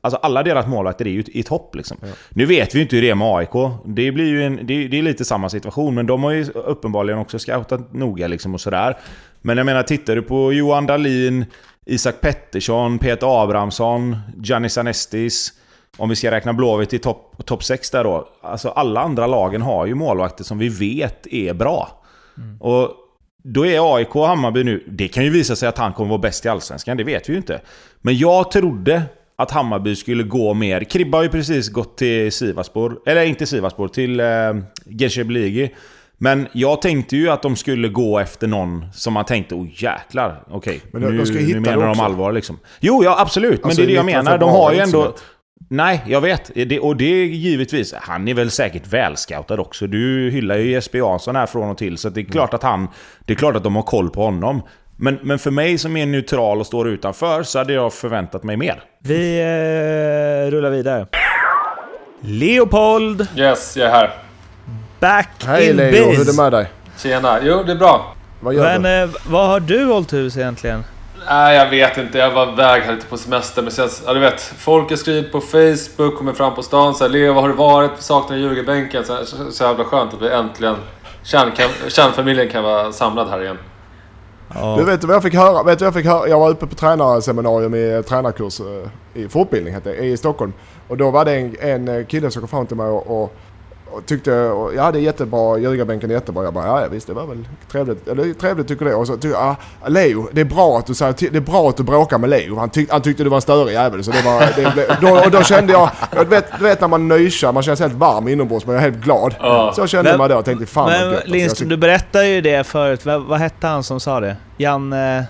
Alltså 0.00 0.18
alla 0.22 0.42
deras 0.42 0.66
målvakter 0.66 1.06
är 1.06 1.10
ju 1.10 1.24
i 1.26 1.42
topp 1.42 1.74
liksom. 1.74 1.96
Nu 2.30 2.46
vet 2.46 2.74
vi 2.74 2.78
ju 2.78 2.82
inte 2.82 2.96
hur 2.96 3.02
det 3.02 3.10
är 3.10 3.14
med 3.14 3.36
AIK. 3.36 3.72
Det 3.84 4.12
blir 4.12 4.26
ju 4.26 4.42
en, 4.42 4.56
det, 4.56 4.88
det 4.88 4.98
är 4.98 5.02
lite 5.02 5.24
samma 5.24 5.48
situation, 5.48 5.94
men 5.94 6.06
de 6.06 6.22
har 6.22 6.30
ju 6.30 6.44
uppenbarligen 6.44 7.18
också 7.18 7.38
scoutat 7.38 7.92
noga 7.92 8.26
liksom 8.26 8.54
och 8.54 8.60
sådär. 8.60 8.98
Men 9.40 9.56
jag 9.56 9.66
menar, 9.66 9.82
tittar 9.82 10.16
du 10.16 10.22
på 10.22 10.52
Johan 10.52 10.86
Dahlin, 10.86 11.44
Isak 11.86 12.20
Pettersson, 12.20 12.98
Peter 12.98 13.42
Abrahamsson, 13.42 14.16
Giannis 14.42 14.78
Anestis. 14.78 15.52
Om 15.96 16.08
vi 16.08 16.16
ska 16.16 16.30
räkna 16.30 16.52
Blåvitt 16.52 16.92
i 16.94 16.98
topp 16.98 17.42
top 17.44 17.64
6 17.64 17.90
där 17.90 18.04
då. 18.04 18.28
Alltså 18.40 18.68
alla 18.68 19.00
andra 19.00 19.26
lagen 19.26 19.62
har 19.62 19.86
ju 19.86 19.94
målvakter 19.94 20.44
som 20.44 20.58
vi 20.58 20.68
vet 20.68 21.26
är 21.26 21.54
bra. 21.54 22.02
Och 22.60 22.90
då 23.44 23.66
är 23.66 23.96
AIK 23.96 24.16
och 24.16 24.26
Hammarby 24.26 24.64
nu... 24.64 24.84
Det 24.88 25.08
kan 25.08 25.24
ju 25.24 25.30
visa 25.30 25.56
sig 25.56 25.68
att 25.68 25.78
han 25.78 25.92
kommer 25.92 26.10
vara 26.10 26.20
bäst 26.20 26.46
i 26.46 26.48
Allsvenskan, 26.48 26.96
det 26.96 27.04
vet 27.04 27.28
vi 27.28 27.32
ju 27.32 27.36
inte. 27.36 27.60
Men 28.00 28.18
jag 28.18 28.50
trodde 28.50 29.02
att 29.38 29.50
Hammarby 29.50 29.96
skulle 29.96 30.22
gå 30.22 30.54
mer... 30.54 30.80
Kribba 30.84 31.18
har 31.18 31.22
ju 31.22 31.28
precis 31.28 31.68
gått 31.68 31.98
till 31.98 32.32
Sivaspor. 32.32 32.98
Eller 33.06 33.24
inte 33.24 33.46
Sivaspor, 33.46 33.88
till 33.88 34.20
eh, 34.20 34.26
Geschebligi. 34.98 35.74
Men 36.18 36.46
jag 36.52 36.82
tänkte 36.82 37.16
ju 37.16 37.30
att 37.30 37.42
de 37.42 37.56
skulle 37.56 37.88
gå 37.88 38.18
efter 38.18 38.46
någon 38.46 38.86
som 38.92 39.12
man 39.12 39.24
tänkte, 39.24 39.54
oh 39.54 39.66
jäklar, 39.82 40.42
okej. 40.50 40.80
Men 40.92 41.02
de- 41.02 41.08
nu, 41.10 41.54
nu 41.54 41.60
menar 41.60 41.86
de 41.86 42.00
allvar 42.00 42.32
liksom. 42.32 42.58
Jo, 42.80 43.04
ja 43.04 43.20
absolut. 43.20 43.64
Alltså, 43.64 43.80
men 43.80 43.86
det 43.86 43.92
är 43.92 44.04
det 44.04 44.10
jag 44.12 44.24
menar. 44.24 44.38
De 44.38 44.50
har 44.50 44.72
ju 44.72 44.78
ändå... 44.78 45.14
Nej, 45.70 46.04
jag 46.06 46.20
vet. 46.20 46.50
Det, 46.54 46.80
och 46.80 46.96
det 46.96 47.04
är 47.04 47.24
givetvis... 47.24 47.94
Han 48.00 48.28
är 48.28 48.34
väl 48.34 48.50
säkert 48.50 48.86
välscoutad 48.86 49.60
också. 49.60 49.86
Du 49.86 50.30
hyllar 50.30 50.56
ju 50.56 50.70
Jesper 50.70 50.98
Jansson 50.98 51.36
här 51.36 51.46
från 51.46 51.70
och 51.70 51.78
till, 51.78 51.98
så 51.98 52.08
det 52.08 52.20
är 52.20 52.24
klart 52.24 52.54
att 52.54 52.62
han... 52.62 52.88
Det 53.26 53.32
är 53.32 53.36
klart 53.36 53.56
att 53.56 53.64
de 53.64 53.76
har 53.76 53.82
koll 53.82 54.10
på 54.10 54.22
honom. 54.22 54.62
Men, 55.00 55.18
men 55.22 55.38
för 55.38 55.50
mig 55.50 55.78
som 55.78 55.96
är 55.96 56.06
neutral 56.06 56.60
och 56.60 56.66
står 56.66 56.88
utanför 56.88 57.42
så 57.42 57.58
hade 57.58 57.72
jag 57.72 57.92
förväntat 57.92 58.42
mig 58.42 58.56
mer. 58.56 58.82
Vi 59.02 59.38
eh, 59.40 60.50
rullar 60.50 60.70
vidare. 60.70 61.06
Leopold, 62.20 63.26
Yes, 63.36 63.76
jag 63.76 63.86
är 63.88 63.90
här. 63.92 64.10
back 65.00 65.28
Hej 65.46 65.70
in 65.70 65.76
Leo, 65.76 65.90
hur 66.04 66.14
är 66.14 66.18
det 66.18 66.24
biz. 66.24 66.36
med 66.36 66.52
dig? 66.52 66.66
Tjena. 66.98 67.38
Jo, 67.42 67.62
det 67.66 67.72
är 67.72 67.76
bra. 67.76 68.14
Vad 68.40 68.54
gör 68.54 68.78
Men 68.78 68.82
du? 68.82 69.14
eh, 69.14 69.20
vad 69.28 69.48
har 69.48 69.60
du 69.60 69.84
hållit 69.84 70.12
hus 70.12 70.36
egentligen? 70.36 70.84
Nej, 71.30 71.56
jag 71.56 71.70
vet 71.70 71.98
inte. 71.98 72.18
Jag 72.18 72.30
var 72.30 72.52
iväg 72.52 72.82
här 72.82 72.92
lite 72.94 73.06
på 73.06 73.16
semester. 73.16 73.62
Men 73.62 73.70
sen, 73.72 73.88
ja, 74.06 74.14
du 74.14 74.20
vet, 74.20 74.40
folk 74.58 74.90
har 74.90 74.96
skrivit 74.96 75.32
på 75.32 75.40
Facebook, 75.40 76.16
kommer 76.18 76.32
fram 76.32 76.54
på 76.54 76.62
stan 76.62 76.94
så 76.94 77.04
här, 77.04 77.10
Leo, 77.10 77.32
var 77.32 77.42
har 77.42 77.48
du 77.48 77.54
varit? 77.54 77.90
Saknar 77.98 78.36
Ljugarbänken. 78.36 79.04
Så, 79.04 79.24
så, 79.24 79.36
så 79.52 79.64
jävla 79.64 79.84
skönt 79.84 80.14
att 80.14 80.22
vi 80.22 80.28
äntligen, 80.30 80.76
kärn, 81.22 81.50
kan, 81.56 81.68
kärnfamiljen 81.88 82.48
kan 82.48 82.62
vara 82.64 82.92
samlad 82.92 83.28
här 83.30 83.42
igen. 83.42 83.58
Du 84.54 84.84
vet 84.84 85.00
du 85.00 85.06
vad 85.06 85.16
jag 85.16 85.22
fick 85.22 85.34
höra? 85.34 85.62
Vet 85.62 85.78
du 85.78 85.84
vad 85.84 85.86
jag 85.86 85.94
fick 85.94 86.06
höra? 86.06 86.28
Jag 86.28 86.38
var 86.38 86.50
uppe 86.50 86.66
på 86.66 86.74
tränarseminarium 86.74 87.74
i 87.74 88.02
tränarkurs 88.08 88.60
eh, 88.60 89.20
i 89.22 89.28
fortbildning 89.28 89.74
hette 89.74 89.90
det, 89.90 89.96
i 89.96 90.16
Stockholm. 90.16 90.52
Och 90.88 90.96
då 90.96 91.10
var 91.10 91.24
det 91.24 91.34
en, 91.34 91.56
en 91.88 92.06
kille 92.06 92.30
som 92.30 92.42
kom 92.42 92.48
fram 92.48 92.66
till 92.66 92.76
mig 92.76 92.86
och, 92.86 93.22
och, 93.22 93.32
och 93.92 94.06
tyckte, 94.06 94.32
och, 94.48 94.74
ja 94.74 94.92
det 94.92 94.98
är 94.98 95.00
jättebra, 95.00 95.58
ljugarbänken 95.58 96.10
är 96.10 96.14
jättebra. 96.14 96.44
Jag 96.44 96.54
bara, 96.54 96.66
ja, 96.66 96.80
ja 96.80 96.88
visst 96.88 97.06
det 97.06 97.12
var 97.12 97.26
väl 97.26 97.48
trevligt. 97.72 98.08
Eller 98.08 98.32
trevligt 98.34 98.68
tycker 98.68 98.84
det. 98.84 98.94
Och 98.94 99.06
så 99.06 99.12
tyckte 99.12 99.28
jag, 99.28 99.56
ah, 99.82 99.88
Leo, 99.88 100.28
det 100.32 100.40
är 100.40 100.44
bra 100.44 100.78
att 100.78 100.86
du 100.86 100.94
säger 100.94 101.14
det 101.30 101.36
är 101.36 101.40
bra 101.40 101.68
att 101.68 101.76
du 101.76 101.82
bråkar 101.82 102.18
med 102.18 102.30
Leo. 102.30 102.56
Han, 102.56 102.70
tyck, 102.70 102.92
han 102.92 103.02
tyckte 103.02 103.22
du 103.22 103.28
var 103.30 103.36
en 103.36 103.42
störig 103.42 103.72
jävel. 103.72 104.04
Så 104.04 104.10
det 104.10 104.22
var, 104.22 104.40
det, 104.40 104.96
då, 105.00 105.24
och 105.24 105.30
då 105.30 105.42
kände 105.42 105.72
jag, 105.72 105.90
du 106.12 106.24
vet, 106.24 106.44
du 106.58 106.64
vet 106.64 106.80
när 106.80 106.88
man 106.88 107.08
nyschar, 107.08 107.52
man 107.52 107.62
känner 107.62 107.76
sig 107.76 107.88
helt 107.88 107.98
varm 107.98 108.28
inombords 108.28 108.66
men 108.66 108.74
jag 108.74 108.84
är 108.84 108.90
helt 108.90 109.04
glad. 109.04 109.34
Ja. 109.40 109.72
Så 109.76 109.86
kände 109.86 110.10
Men- 110.10 110.18
man 110.18 110.30
då 110.30 110.42
tänkte, 110.42 110.66
fan 110.66 110.90
Men 110.90 111.00
gött. 111.00 111.14
Alltså, 111.14 111.30
Lindström, 111.30 111.68
du 111.68 111.76
berättade 111.76 112.26
ju 112.28 112.40
det 112.40 112.66
förut. 112.66 113.06
Vad, 113.06 113.22
vad 113.22 113.38
hette 113.38 113.66
han 113.66 113.82
som 113.82 114.00
sa 114.00 114.20
det? 114.20 114.36
Jan... 114.56 114.92
Eh, 114.92 115.22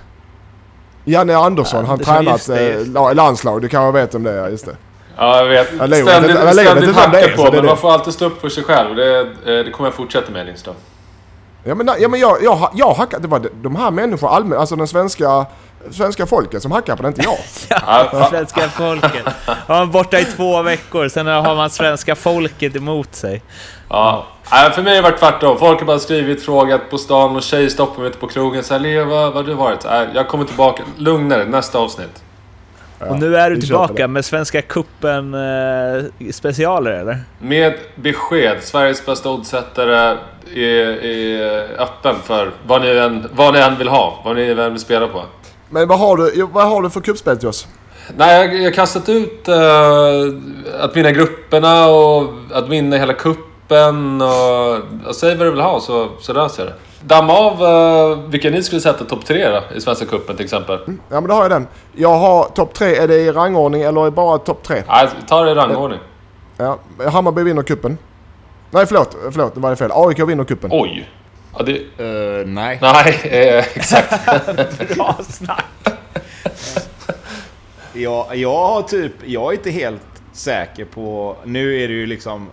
Janne 1.05 1.37
Andersson, 1.37 1.85
han 1.85 1.93
Andersson, 1.93 2.15
tränat 2.25 2.47
det, 2.47 2.99
eh, 2.99 3.15
landslag. 3.15 3.63
Du 3.63 3.69
kanske 3.69 4.01
vet 4.01 4.15
om 4.15 4.23
det 4.23 4.33
är, 4.33 4.49
just 4.49 4.67
det. 4.67 4.77
Ja, 5.19 5.37
jag 5.39 5.45
vet. 5.47 5.69
Ja, 5.79 5.87
ständigt 5.87 6.37
ständigt 6.55 7.37
så 7.37 7.45
på, 7.45 7.53
men 7.53 7.67
man 7.67 7.77
får 7.77 7.93
alltid 7.93 8.15
stå 8.15 8.25
upp 8.25 8.41
för 8.41 8.49
sig 8.49 8.65
själv. 8.65 8.97
Det, 8.97 9.21
eh, 9.21 9.27
det 9.45 9.71
kommer 9.71 9.87
jag 9.89 9.95
fortsätta 9.95 10.33
med, 10.33 10.47
Lindström. 10.47 10.75
Ja 11.65 11.75
men, 11.75 11.91
ja, 11.99 12.09
men 12.09 12.21
jag, 12.21 12.43
jag, 12.43 12.71
jag 12.75 12.95
hackar, 12.95 13.19
det 13.19 13.29
var 13.29 13.43
de- 13.63 13.77
här 13.77 13.91
människorna, 13.91 14.33
allmän, 14.33 14.59
alltså 14.59 14.77
den 14.77 14.89
svenska, 14.89 15.47
svenska 15.91 16.27
folket 16.27 16.63
som 16.63 16.73
hackar 16.73 16.97
på 16.97 17.03
det, 17.03 17.09
inte 17.09 17.23
jag. 17.23 17.39
Ja, 17.87 18.09
ja. 18.13 18.29
svenska 18.31 18.69
folket. 18.69 19.25
Var 19.67 19.77
han 19.77 19.91
borta 19.91 20.19
i 20.19 20.25
två 20.25 20.63
veckor, 20.63 21.09
sen 21.09 21.27
har 21.27 21.57
man 21.57 21.71
svenska 21.71 22.15
folket 22.15 22.77
emot 22.77 23.15
sig. 23.15 23.43
Ja. 23.89 24.27
Nej, 24.53 24.71
för 24.71 24.83
mig 24.83 24.97
har 24.97 25.03
det 25.03 25.11
varit 25.11 25.21
tvärtom. 25.21 25.59
Folk 25.59 25.79
har 25.79 25.87
bara 25.87 25.99
skrivit, 25.99 26.45
frågat 26.45 26.91
på 26.91 26.99
stan 26.99 27.37
och 27.37 27.43
tjejer 27.43 27.69
stoppar 27.69 28.01
mig 28.01 28.09
ute 28.11 28.19
på 28.19 28.27
krogen. 28.27 28.65
Så 28.65 28.75
här, 28.75 28.81
Leo, 28.81 29.05
vad 29.05 29.25
vad 29.25 29.35
har 29.35 29.43
du 29.43 29.55
varit? 29.55 29.85
Jag 30.15 30.29
kommer 30.29 30.45
tillbaka. 30.45 30.83
Lugnare, 30.97 31.45
nästa 31.45 31.79
avsnitt. 31.79 32.23
Och 32.99 33.19
nu 33.19 33.37
är 33.37 33.51
du 33.51 33.61
tillbaka 33.61 34.09
med 34.09 34.25
Svenska 34.25 34.63
Cupen 34.63 35.35
eh, 35.35 36.31
specialer 36.33 36.91
eller? 36.91 37.19
Med 37.39 37.75
besked. 37.95 38.63
Sveriges 38.63 39.07
bästa 39.07 39.31
oddsättare 39.31 40.17
är, 40.55 41.05
är 41.05 41.81
öppen 41.83 42.17
för 42.25 42.51
vad 42.67 42.81
ni, 42.81 42.89
än, 42.89 43.29
vad 43.33 43.55
ni 43.55 43.61
än 43.61 43.79
vill 43.79 43.89
ha. 43.89 44.23
Vad 44.25 44.37
ni 44.37 44.51
än 44.51 44.73
vill 44.73 44.81
spela 44.81 45.09
på. 45.09 45.25
Men 45.71 45.89
vad 45.89 45.99
har 45.99 46.17
du, 46.17 46.49
vad 46.53 46.69
har 46.69 46.83
du 46.83 46.91
för 46.91 47.01
cupspel 47.01 47.39
till 47.39 47.49
oss? 47.49 47.69
Nej, 48.17 48.47
jag 48.47 48.55
jag 48.55 48.65
har 48.65 48.71
kastat 48.71 49.09
ut 49.09 49.49
eh, 49.49 49.55
att 50.81 50.97
vinna 50.97 51.11
grupperna 51.11 51.87
och 51.87 52.33
att 52.53 52.69
vinna 52.69 52.97
hela 52.97 53.13
kuppen 53.13 54.23
och, 54.23 54.75
och 55.07 55.15
säg 55.15 55.37
vad 55.37 55.47
du 55.47 55.51
vill 55.51 55.61
ha 55.61 55.81
så, 55.81 56.09
så 56.21 56.33
löser 56.33 56.63
jag 56.63 56.73
det. 56.73 56.88
Damma 57.01 57.33
av 57.33 57.63
uh, 57.63 58.29
vilka 58.29 58.51
ni 58.51 58.63
skulle 58.63 58.81
sätta 58.81 59.05
topp 59.05 59.25
tre 59.25 59.49
då, 59.49 59.63
i 59.77 59.81
Svenska 59.81 60.07
cupen 60.07 60.37
till 60.37 60.45
exempel. 60.45 60.79
Ja 60.87 61.21
men 61.21 61.25
då 61.29 61.35
har 61.35 61.43
jag 61.43 61.51
den. 61.51 61.67
Jag 61.97 62.19
har 62.19 62.45
topp 62.45 62.75
tre, 62.75 62.97
är 62.97 63.09
det 63.09 63.17
i 63.17 63.33
rangordning 63.33 63.83
eller 63.83 64.01
är 64.01 64.05
det 64.05 64.11
bara 64.11 64.39
topp 64.39 64.63
tre? 64.63 64.83
Nej, 64.89 65.09
ta 65.29 65.45
det 65.45 65.51
i 65.51 65.55
rangordning. 65.55 66.01
Ja, 66.57 66.79
Hammarby 67.13 67.43
vinner 67.43 67.63
kuppen. 67.63 67.99
Nej 68.71 68.87
förlåt, 68.87 69.17
förlåt, 69.33 69.55
nu 69.57 69.61
var 69.63 69.71
det 69.71 69.77
fel. 69.77 69.91
AIK 69.95 70.21
vinner 70.21 70.45
kuppen. 70.45 70.71
Oj! 70.73 71.09
Ja, 71.59 71.65
det, 71.65 71.81
Uh, 72.05 72.47
nej. 72.47 72.79
nej, 72.83 73.21
eh, 73.25 73.65
exakt. 73.75 74.29
Bra 74.97 75.17
snack! 75.29 75.65
Jag, 77.93 78.37
jag 78.37 78.67
har 78.69 78.83
typ... 78.83 79.13
Jag 79.25 79.53
är 79.53 79.57
inte 79.57 79.71
helt 79.71 80.03
säker 80.33 80.85
på... 80.85 81.37
Nu 81.45 81.83
är 81.83 81.89
det 81.89 81.95
ju 81.95 82.07
liksom... 82.07 82.49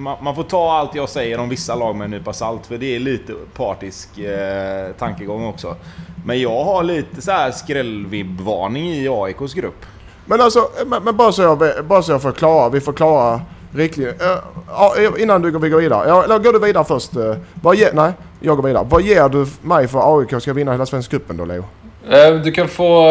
Man, 0.00 0.16
man 0.20 0.34
får 0.34 0.42
ta 0.42 0.72
allt 0.72 0.94
jag 0.94 1.08
säger 1.08 1.38
om 1.40 1.48
vissa 1.48 1.74
lag 1.74 1.96
med 1.96 2.04
en 2.04 2.10
nypa 2.10 2.32
salt, 2.32 2.66
för 2.66 2.78
det 2.78 2.96
är 2.96 2.98
lite 2.98 3.32
partisk 3.56 4.18
eh, 4.18 4.92
tankegång 4.98 5.46
också. 5.46 5.76
Men 6.24 6.40
jag 6.40 6.64
har 6.64 6.82
lite 6.82 7.22
så 7.22 7.30
här 7.30 7.50
skrällvibb-varning 7.50 8.86
i 8.90 9.08
AIKs 9.08 9.54
grupp. 9.54 9.86
Men 10.26 10.40
alltså, 10.40 10.68
men, 10.86 11.02
men 11.02 11.16
bara, 11.16 11.32
så 11.32 11.42
jag, 11.42 11.58
bara 11.84 12.02
så 12.02 12.12
jag 12.12 12.22
får 12.22 12.32
klara, 12.32 12.68
vi 12.68 12.80
får 12.80 12.92
klara 12.92 13.40
riktlinjer. 13.74 14.14
Eh, 14.20 14.38
ja, 14.68 14.94
innan 15.18 15.42
du 15.42 15.50
går, 15.50 15.58
vi 15.58 15.68
går 15.68 15.80
vidare. 15.80 16.08
Ja, 16.08 16.24
eller 16.24 16.38
går 16.38 16.52
du 16.52 16.58
vidare 16.58 16.84
först? 16.84 17.16
eh, 17.16 17.36
vad 17.62 17.76
ge, 17.76 17.88
nej, 17.92 18.12
jag 18.40 18.56
går 18.56 18.62
vidare. 18.62 18.86
Vad 18.90 19.02
ger 19.02 19.28
du 19.28 19.46
mig 19.62 19.88
för 19.88 20.18
AIK 20.20 20.42
ska 20.42 20.52
vinna 20.52 20.72
hela 20.72 20.86
Svenska 20.86 21.10
cupen 21.10 21.36
då 21.36 21.44
Leo? 21.44 21.64
Eh, 22.10 22.34
du 22.34 22.52
kan 22.52 22.68
få 22.68 23.04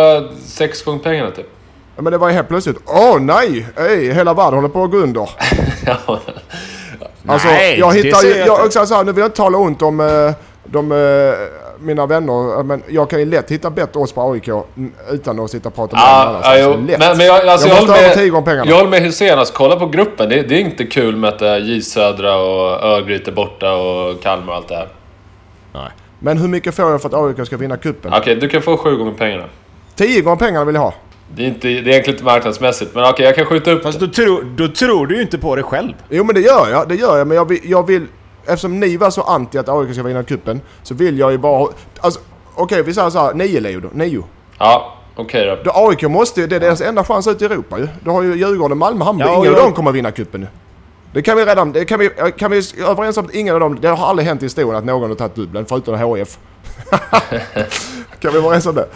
sex 0.45 0.83
gånger 0.83 0.99
pengarna 0.99 1.31
typ. 1.31 1.49
Ja, 1.95 2.01
men 2.01 2.11
det 2.11 2.17
var 2.17 2.29
ju 2.29 2.35
helt 2.35 2.47
plötsligt. 2.47 2.77
Åh 2.85 3.19
nej! 3.19 3.67
Ey, 3.77 4.11
hela 4.11 4.33
världen 4.33 4.53
håller 4.53 4.69
på 4.69 4.83
att 4.83 4.91
gå 4.91 4.97
under. 4.97 5.29
Ja. 5.85 6.19
Alltså, 7.29 7.47
Nej, 7.47 7.79
jag 7.79 7.93
hittar 7.93 8.23
ju... 8.23 8.29
jag 8.29 8.59
jag, 8.75 8.87
så 8.87 8.95
här, 8.95 9.03
nu 9.03 9.11
vill 9.11 9.19
jag 9.19 9.27
inte 9.27 9.37
tala 9.37 9.57
ont 9.57 9.81
om 9.81 9.99
eh, 9.99 10.33
de, 10.63 10.91
eh, 10.91 10.97
mina 11.79 12.05
vänner, 12.05 12.63
men 12.63 12.83
jag 12.87 13.09
kan 13.09 13.19
ju 13.19 13.25
lätt 13.25 13.51
hitta 13.51 13.69
bättre 13.69 13.99
odds 13.99 14.11
på 14.11 14.31
AIK 14.31 14.49
utan 15.11 15.39
att 15.39 15.51
sitta 15.51 15.69
och 15.69 15.75
prata 15.75 15.95
med 15.95 16.03
ja, 16.03 16.57
jo. 16.57 16.73
annan. 16.73 16.85
Lätt. 16.85 16.99
Men, 16.99 17.17
men 17.17 17.25
jag, 17.25 17.47
alltså, 17.47 17.67
jag 17.67 17.77
jag, 17.77 17.81
måste 17.81 17.93
håller 17.93 18.31
med, 18.31 18.45
pengarna. 18.45 18.71
jag 18.71 18.77
håller 18.77 18.89
med 18.89 19.01
Hysén. 19.01 19.39
Alltså, 19.39 19.53
kolla 19.53 19.75
på 19.75 19.85
gruppen. 19.85 20.29
Det, 20.29 20.41
det 20.41 20.55
är 20.55 20.59
inte 20.59 20.85
kul 20.85 21.15
med 21.15 21.29
att 21.29 21.39
det 21.39 21.47
är 21.47 21.59
J 21.59 21.81
Södra 21.81 22.37
och 22.37 22.83
Örgryte 22.83 23.31
borta 23.31 23.73
och 23.73 24.23
Kalmar 24.23 24.53
och 24.53 24.57
allt 24.57 24.67
det 24.67 24.75
här. 24.75 24.89
Men 26.19 26.37
hur 26.37 26.47
mycket 26.47 26.75
får 26.75 26.91
jag 26.91 27.01
för 27.01 27.09
att 27.09 27.37
AIK 27.39 27.47
ska 27.47 27.57
vinna 27.57 27.77
cupen? 27.77 28.13
Okej, 28.13 28.35
du 28.35 28.49
kan 28.49 28.61
få 28.61 28.77
sju 28.77 28.95
gånger 28.97 29.13
pengarna. 29.13 29.43
Tio 29.95 30.21
gånger 30.21 30.37
pengarna 30.37 30.65
vill 30.65 30.75
jag 30.75 30.81
ha. 30.81 30.93
Det 31.35 31.43
är, 31.43 31.47
inte, 31.47 31.67
det 31.67 31.73
är 31.73 31.87
egentligen 31.87 32.09
inte 32.15 32.23
marknadsmässigt, 32.23 32.95
men 32.95 33.03
okej, 33.09 33.25
jag 33.25 33.35
kan 33.35 33.45
skjuta 33.45 33.71
upp 33.71 33.83
Fast 33.83 33.99
det. 33.99 34.05
då, 34.07 34.11
tror- 34.13 34.43
då 34.57 34.67
tror 34.67 35.07
du 35.07 35.15
ju 35.15 35.21
inte 35.21 35.37
på 35.37 35.55
det 35.55 35.63
själv. 35.63 35.93
Jo 36.09 36.23
men 36.23 36.35
det 36.35 36.41
gör 36.41 36.69
jag, 36.71 36.89
det 36.89 36.95
gör 36.95 37.17
jag. 37.17 37.27
Men 37.27 37.37
jag 37.37 37.45
vill, 37.47 37.59
jag 37.63 37.87
vill 37.87 38.05
eftersom 38.45 38.79
ni 38.79 38.97
var 38.97 39.09
så 39.09 39.21
anti 39.21 39.57
att 39.57 39.69
AIK 39.69 39.93
ska 39.93 40.03
vinna 40.03 40.23
cupen 40.23 40.61
så 40.83 40.93
vill 40.93 41.19
jag 41.19 41.31
ju 41.31 41.37
bara... 41.37 41.57
ha- 41.57 41.71
Alltså, 41.99 42.19
okej 42.55 42.83
vi 42.83 42.93
säger 42.93 43.09
så 43.09 43.19
här, 43.19 43.33
nio 43.33 43.59
Leo 43.59 43.79
då. 43.79 43.89
Nio. 43.93 44.23
Ja, 44.57 44.97
okej 45.15 45.45
då. 45.45 45.57
Då 45.63 45.71
AIK 45.89 46.01
måste 46.03 46.41
ju, 46.41 46.47
det 46.47 46.55
är 46.55 46.59
deras 46.59 46.81
enda 46.81 47.03
chans 47.03 47.27
ut 47.27 47.41
i 47.41 47.45
Europa 47.45 47.79
ju. 47.79 47.87
Du 48.03 48.09
har 48.09 48.23
ju 48.23 48.35
Djurgården, 48.35 48.77
Malmö, 48.77 49.05
Hammarby. 49.05 49.31
Ja, 49.31 49.37
Ingen 49.39 49.55
av 49.55 49.59
dem 49.61 49.73
kommer 49.73 49.91
vinna 49.91 50.11
cupen 50.11 50.41
nu. 50.41 50.47
Det 51.13 51.21
kan 51.21 51.37
vi 51.37 51.45
redan, 51.45 51.71
det 51.71 51.85
kan 51.85 51.99
vi, 51.99 52.09
kan 52.37 52.51
vi 52.51 52.61
överens 52.87 53.17
om 53.17 53.25
att 53.25 53.33
ingen 53.33 53.53
av 53.53 53.59
dem, 53.59 53.77
det 53.81 53.87
har 53.87 54.07
aldrig 54.07 54.27
hänt 54.27 54.41
i 54.41 54.45
historien 54.45 54.75
att 54.75 54.85
någon 54.85 55.09
har 55.09 55.15
tagit 55.15 55.35
dubbeln 55.35 55.65
förutom 55.69 56.15
HIF. 56.15 56.37
kan 58.19 58.31
vi 58.33 58.39
vara 58.39 58.45
överens 58.45 58.65
om 58.65 58.75
det? 58.75 58.87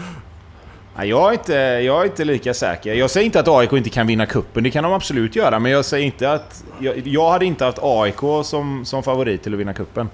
Nej, 0.96 1.08
jag, 1.08 1.28
är 1.28 1.32
inte, 1.32 1.54
jag 1.54 2.00
är 2.00 2.04
inte 2.04 2.24
lika 2.24 2.54
säker. 2.54 2.94
Jag 2.94 3.10
säger 3.10 3.24
inte 3.24 3.40
att 3.40 3.48
AIK 3.48 3.72
inte 3.72 3.90
kan 3.90 4.06
vinna 4.06 4.26
kuppen. 4.26 4.64
det 4.64 4.70
kan 4.70 4.84
de 4.84 4.92
absolut 4.92 5.36
göra. 5.36 5.58
Men 5.58 5.72
jag 5.72 5.84
säger 5.84 6.06
inte 6.06 6.32
att... 6.32 6.64
Jag, 6.78 7.06
jag 7.06 7.30
hade 7.30 7.44
inte 7.44 7.64
haft 7.64 7.78
AIK 7.82 8.44
som, 8.44 8.84
som 8.84 9.02
favorit 9.02 9.42
till 9.42 9.52
att 9.54 9.60
vinna 9.60 9.74
kuppen. 9.74 10.08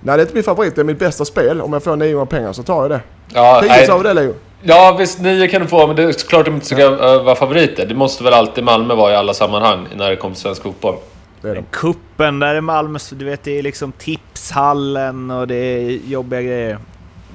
Nej, 0.00 0.16
det 0.16 0.22
är 0.22 0.24
inte 0.24 0.34
min 0.34 0.44
favorit. 0.44 0.74
Det 0.74 0.80
är 0.80 0.84
mitt 0.84 0.98
bästa 0.98 1.24
spel. 1.24 1.60
Om 1.60 1.72
jag 1.72 1.82
får 1.82 1.96
900 1.96 2.26
pengar 2.26 2.52
så 2.52 2.62
tar 2.62 2.82
jag 2.82 2.90
det. 2.90 3.00
Ja, 3.34 3.60
10 3.62 3.68
nej, 3.68 3.86
sa 3.86 3.96
vi 3.96 4.02
det 4.02 4.14
Leo? 4.14 4.34
ja 4.62 4.96
visst, 4.98 5.20
nio 5.20 5.48
kan 5.48 5.62
du 5.62 5.68
få, 5.68 5.86
men 5.86 5.96
det 5.96 6.02
är 6.02 6.12
klart 6.12 6.44
de 6.44 6.54
inte 6.54 6.66
ska 6.66 6.82
äh, 6.82 7.22
vara 7.22 7.34
favoriter. 7.34 7.86
Det 7.86 7.94
måste 7.94 8.24
väl 8.24 8.34
alltid 8.34 8.64
Malmö 8.64 8.94
vara 8.94 9.12
i 9.12 9.16
alla 9.16 9.34
sammanhang 9.34 9.88
när 9.96 10.10
det 10.10 10.16
kommer 10.16 10.34
till 10.34 10.42
svensk 10.42 10.62
fotboll. 10.62 10.96
Det 11.40 11.48
är 11.48 11.54
de. 11.54 11.64
Kuppen 11.70 12.38
där 12.38 12.54
är 12.54 12.60
Malmö, 12.60 12.98
du 13.10 13.24
vet 13.24 13.44
det 13.44 13.58
är 13.58 13.62
liksom 13.62 13.92
tipshallen 13.92 15.30
och 15.30 15.46
det 15.46 15.54
är 15.54 15.90
jobbiga 16.06 16.42
grejer. 16.42 16.78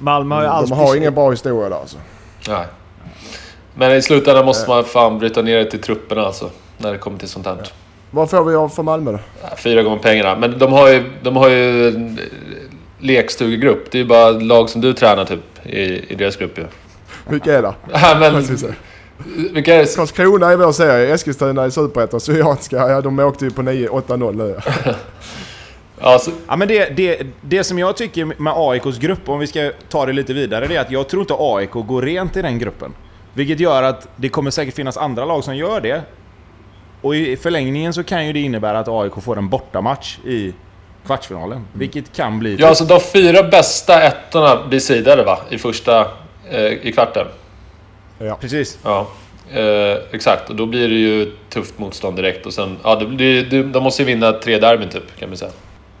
Malmö 0.00 0.34
har 0.34 0.42
ju 0.42 0.48
alltid... 0.48 0.76
De 0.76 0.78
har 0.78 0.96
ingen 0.96 1.14
bra 1.14 1.30
historia 1.30 1.68
där 1.68 1.76
alltså. 1.76 1.96
Nej. 2.48 2.66
Men 3.74 3.92
i 3.96 4.02
slutändan 4.02 4.44
måste 4.44 4.70
man 4.70 4.84
fan 4.84 5.18
bryta 5.18 5.42
ner 5.42 5.58
det 5.58 5.70
till 5.70 5.80
trupperna 5.80 6.22
alltså. 6.22 6.50
När 6.78 6.92
det 6.92 6.98
kommer 6.98 7.18
till 7.18 7.28
sånt 7.28 7.46
här. 7.46 7.56
Vad 8.10 8.30
får 8.30 8.44
vi 8.44 8.54
av 8.54 8.68
för 8.68 8.82
Malmö 8.82 9.12
då? 9.12 9.18
Ja, 9.42 9.56
Fyra 9.56 9.82
gånger 9.82 9.98
pengarna. 9.98 10.36
Men 10.36 10.58
de 10.58 10.72
har 10.72 10.88
ju, 10.88 11.02
de 11.22 11.36
har 11.36 11.48
ju 11.48 11.88
en 11.88 12.18
eh, 12.18 12.24
lekstugegrupp. 12.98 13.90
Det 13.90 13.98
är 13.98 14.02
ju 14.02 14.08
bara 14.08 14.30
lag 14.30 14.70
som 14.70 14.80
du 14.80 14.92
tränar 14.92 15.24
typ 15.24 15.66
i, 15.66 16.12
i 16.12 16.14
deras 16.14 16.36
grupp 16.36 16.58
ju. 16.58 16.64
Vilka 17.28 17.54
är 17.54 17.62
det? 17.62 17.74
Ja, 17.92 18.16
men, 18.20 18.46
vilka 19.54 19.74
är 19.74 19.78
det? 19.78 19.96
Karlskrona 19.96 20.52
i 20.52 20.56
vår 20.56 20.72
serie, 20.72 21.14
Eskilstuna 21.14 21.66
i 21.66 21.70
Superettan, 21.70 22.20
Syrianska, 22.20 22.76
ja 22.76 23.00
de 23.00 23.18
åkte 23.18 23.44
ju 23.44 23.50
på 23.50 23.62
9-8-0 23.62 24.32
nu. 24.36 24.56
Ja, 26.00 26.18
så, 26.18 26.30
Ja, 26.48 26.56
men 26.56 26.68
det, 26.68 26.96
det, 26.96 27.22
det 27.40 27.64
som 27.64 27.78
jag 27.78 27.96
tycker 27.96 28.24
med 28.24 28.52
AIKs 28.56 28.98
grupp, 28.98 29.28
om 29.28 29.38
vi 29.38 29.46
ska 29.46 29.70
ta 29.88 30.06
det 30.06 30.12
lite 30.12 30.32
vidare, 30.32 30.66
det 30.66 30.76
är 30.76 30.80
att 30.80 30.90
jag 30.90 31.08
tror 31.08 31.20
inte 31.20 31.34
AIK 31.38 31.70
går 31.70 32.02
rent 32.02 32.36
i 32.36 32.42
den 32.42 32.58
gruppen. 32.58 32.92
Vilket 33.34 33.60
gör 33.60 33.82
att 33.82 34.08
det 34.16 34.28
kommer 34.28 34.50
säkert 34.50 34.74
finnas 34.74 34.96
andra 34.96 35.24
lag 35.24 35.44
som 35.44 35.56
gör 35.56 35.80
det. 35.80 36.02
Och 37.00 37.16
i 37.16 37.36
förlängningen 37.36 37.94
så 37.94 38.04
kan 38.04 38.26
ju 38.26 38.32
det 38.32 38.40
innebära 38.40 38.78
att 38.78 38.88
AIK 38.88 39.12
får 39.22 39.38
en 39.38 39.48
bortamatch 39.48 40.18
i 40.24 40.52
kvartsfinalen. 41.06 41.64
Vilket 41.72 42.12
kan 42.12 42.38
bli... 42.38 42.56
ja, 42.58 42.74
så 42.74 42.84
de 42.84 43.00
fyra 43.00 43.42
bästa 43.42 44.02
ettorna 44.02 44.66
blir 44.66 44.80
sidade 44.80 45.24
va? 45.24 45.38
I 45.50 45.58
första... 45.58 46.08
Eh, 46.50 46.64
I 46.64 46.92
kvarten. 46.92 47.26
Precis. 48.40 48.78
Ja. 48.82 49.06
Eh, 49.50 49.98
exakt, 50.12 50.50
och 50.50 50.56
då 50.56 50.66
blir 50.66 50.88
det 50.88 50.94
ju 50.94 51.32
tufft 51.50 51.78
motstånd 51.78 52.16
direkt. 52.16 52.46
Och 52.46 52.52
sen, 52.52 52.76
ja, 52.82 52.96
det 52.96 53.06
blir, 53.06 53.44
det, 53.44 53.62
de 53.62 53.82
måste 53.82 54.02
ju 54.02 54.06
vinna 54.06 54.32
tre 54.32 54.58
derbyn 54.58 54.88
typ, 54.88 55.18
kan 55.18 55.28
man 55.28 55.38
säga. 55.38 55.50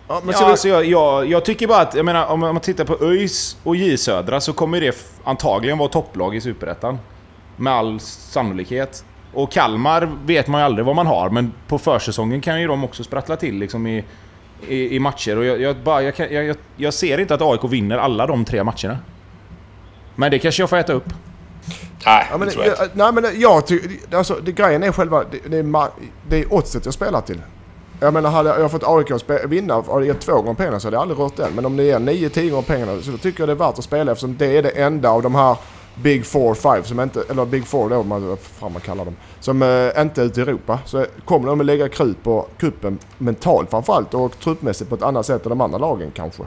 Ja, 0.08 0.20
men 0.24 0.34
Ja, 0.40 0.46
alltså 0.46 0.68
jag, 0.68 0.84
jag, 0.84 1.26
jag 1.30 1.44
tycker 1.44 1.66
bara 1.66 1.80
att, 1.80 1.94
jag 1.94 2.04
menar, 2.04 2.26
om 2.26 2.40
man 2.40 2.60
tittar 2.60 2.84
på 2.84 3.04
ÖIS 3.04 3.56
och 3.62 3.76
J 3.76 3.96
Södra 3.96 4.40
så 4.40 4.52
kommer 4.52 4.80
det 4.80 4.96
antagligen 5.24 5.78
vara 5.78 5.88
topplag 5.88 6.36
i 6.36 6.40
Superettan. 6.40 6.98
Med 7.56 7.72
all 7.72 8.00
sannolikhet. 8.00 9.04
Och 9.34 9.52
Kalmar 9.52 10.10
vet 10.24 10.48
man 10.48 10.60
ju 10.60 10.64
aldrig 10.64 10.86
vad 10.86 10.96
man 10.96 11.06
har, 11.06 11.30
men 11.30 11.52
på 11.68 11.78
försäsongen 11.78 12.40
kan 12.40 12.60
ju 12.60 12.66
de 12.66 12.84
också 12.84 13.04
sprattla 13.04 13.36
till 13.36 13.58
liksom 13.58 13.86
i, 13.86 14.04
i, 14.68 14.96
i 14.96 15.00
matcher. 15.00 15.38
Och 15.38 15.44
jag, 15.44 15.60
jag, 15.60 15.76
bara, 15.76 16.02
jag, 16.02 16.14
kan, 16.14 16.32
jag, 16.34 16.56
jag, 16.76 16.94
ser 16.94 17.20
inte 17.20 17.34
att 17.34 17.42
AIK 17.42 17.64
vinner 17.64 17.98
alla 17.98 18.26
de 18.26 18.44
tre 18.44 18.64
matcherna. 18.64 18.98
Men 20.14 20.30
det 20.30 20.38
kanske 20.38 20.62
jag 20.62 20.70
får 20.70 20.76
äta 20.76 20.92
upp. 20.92 21.08
Nej, 22.06 22.26
ja, 22.30 22.38
men, 22.38 22.48
det 22.48 22.54
tror 22.54 22.64
jag 22.64 22.72
inte. 22.72 22.82
jag, 22.82 23.12
nej 23.14 23.22
men 23.22 23.40
jag 23.40 23.66
tycker, 23.66 24.16
alltså 24.16 24.34
det, 24.42 24.52
grejen 24.52 24.82
är 24.82 24.92
själva, 24.92 25.24
det, 25.30 25.38
det, 25.50 25.58
är, 25.58 25.62
ma- 25.62 25.90
det 26.28 26.40
är 26.40 26.54
oddset 26.54 26.84
jag 26.84 26.94
spelar 26.94 27.20
till. 27.20 27.42
Jag 28.00 28.14
menar 28.14 28.30
hade 28.30 28.48
jag 28.48 28.70
fått 28.70 28.82
AIK 28.86 29.10
att 29.10 29.44
vinna 29.44 29.76
och 29.76 30.06
gett 30.06 30.20
två 30.20 30.32
gånger 30.32 30.54
pengarna 30.54 30.80
så 30.80 30.86
hade 30.86 30.94
jag 30.94 31.02
aldrig 31.02 31.20
rört 31.20 31.36
den. 31.36 31.52
Men 31.54 31.66
om 31.66 31.76
det 31.76 31.90
är 31.90 31.98
9-10 31.98 32.50
gånger 32.50 32.62
pengarna 32.62 33.02
så 33.02 33.10
då 33.10 33.16
tycker 33.16 33.40
jag 33.40 33.48
det 33.48 33.52
är 33.52 33.66
värt 33.66 33.78
att 33.78 33.84
spela 33.84 34.12
eftersom 34.12 34.36
det 34.36 34.58
är 34.58 34.62
det 34.62 34.70
enda 34.70 35.10
av 35.10 35.22
de 35.22 35.34
här 35.34 35.56
Big 36.02 36.26
Four, 36.26 36.54
Five 36.54 36.82
som 36.84 37.00
inte, 37.00 37.22
eller 37.30 37.44
Big 37.46 37.66
Four 37.66 37.88
då, 37.90 38.02
man- 38.02 38.28
vad 38.28 38.38
fan 38.38 38.72
man 38.72 38.82
kallar 38.82 39.04
dem, 39.04 39.16
som 39.40 39.62
eh, 39.62 40.02
inte 40.02 40.20
är 40.22 40.24
ute 40.24 40.40
i 40.40 40.42
Europa. 40.42 40.78
Så 40.86 41.06
kommer 41.24 41.48
de 41.48 41.60
att 41.60 41.66
lägga 41.66 41.88
krut 41.88 42.22
på 42.22 42.46
kuppen 42.58 42.98
mentalt 43.18 43.70
framförallt 43.70 44.14
och 44.14 44.38
truppmässigt 44.40 44.90
på 44.90 44.96
ett 44.96 45.02
annat 45.02 45.26
sätt 45.26 45.42
än 45.46 45.50
de 45.50 45.60
andra 45.60 45.78
lagen 45.78 46.10
kanske. 46.14 46.42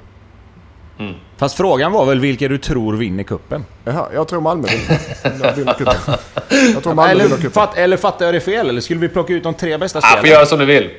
Fast 1.38 1.58
frågan 1.58 1.92
var 1.92 2.06
väl 2.06 2.20
vilka 2.20 2.48
du 2.48 2.58
tror 2.58 2.94
vinner 2.94 3.24
kuppen? 3.24 3.66
Jaha, 3.84 4.06
jag 4.14 4.28
tror 4.28 4.42
Malmö 4.42 4.68
vinner, 4.68 5.74
kuppen. 5.74 5.96
Jag 6.74 6.84
tror 6.84 6.94
Malmö 6.94 7.14
vinner 7.14 7.26
Eller, 7.26 7.36
kuppen. 7.36 7.52
fatt, 7.52 7.78
eller 7.78 7.98
fattar 7.98 8.26
jag 8.26 8.34
det 8.36 8.40
fel? 8.40 8.70
Eller 8.70 8.82
skulle 8.82 9.00
vi 9.00 9.10
plocka 9.10 9.34
ut 9.34 9.44
de 9.44 9.54
tre 9.54 9.78
bästa 9.78 10.00
Ah, 10.00 10.02
får 10.02 10.08
spelarna? 10.10 10.28
göra 10.36 10.46
som 10.46 10.60
du 10.60 10.66
vill. 10.66 10.90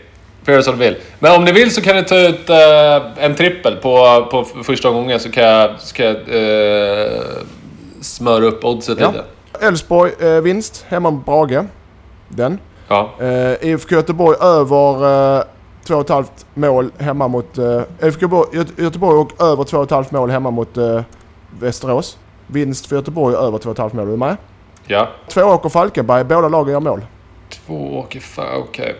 Får 0.44 0.52
göra 0.52 0.62
som 0.62 0.78
du 0.78 0.84
vill. 0.84 0.96
Men 1.18 1.36
om 1.36 1.44
ni 1.44 1.52
vill 1.52 1.74
så 1.74 1.80
kan 1.82 1.96
ni 1.96 2.04
ta 2.04 2.18
ut 2.18 2.50
eh, 2.50 3.24
en 3.24 3.34
trippel 3.34 3.76
på, 3.76 4.26
på 4.30 4.44
första 4.64 4.90
gången 4.90 5.20
så 5.20 5.30
kan 5.30 5.44
jag, 5.44 5.80
så 5.80 5.94
kan 5.94 6.06
jag 6.06 6.16
eh, 6.16 7.20
smöra 8.00 8.44
upp 8.44 8.64
oddset 8.64 9.00
Ja. 9.00 9.06
lite. 9.10 9.24
Elfsborg 9.66 10.12
eh, 10.20 10.40
vinst 10.40 10.84
hemma 10.88 11.10
mot 11.10 11.26
Brage. 11.26 11.64
Den. 12.28 12.58
Ja. 12.88 13.10
Eh, 13.20 13.68
IFK 13.68 13.94
Göteborg 13.94 14.36
över 14.40 14.94
eh, 15.38 15.44
2,5 15.86 16.24
mål 16.54 16.90
hemma 16.98 17.28
mot... 17.28 17.58
Eh, 17.58 17.64
IFK 18.02 18.06
Göteborg, 18.20 18.48
Göte- 18.58 18.82
Göteborg 18.82 19.18
och 19.18 19.42
över 19.42 19.64
2,5 19.64 20.04
mål 20.10 20.30
hemma 20.30 20.50
mot 20.50 20.76
eh, 20.76 21.00
Västerås. 21.60 22.18
Vinst 22.46 22.86
för 22.86 22.96
Göteborg 22.96 23.36
över 23.36 23.58
2,5 23.58 23.96
mål. 23.96 24.06
Är 24.06 24.10
du 24.10 24.16
med? 24.16 24.36
Ja. 24.86 25.08
Tvååker 25.28 25.68
Falkenberg. 25.68 26.24
Båda 26.24 26.48
lagen 26.48 26.72
gör 26.72 26.80
mål. 26.80 27.00
Två 27.66 27.98
åker 27.98 28.20
fan, 28.20 28.62
okej. 28.68 28.96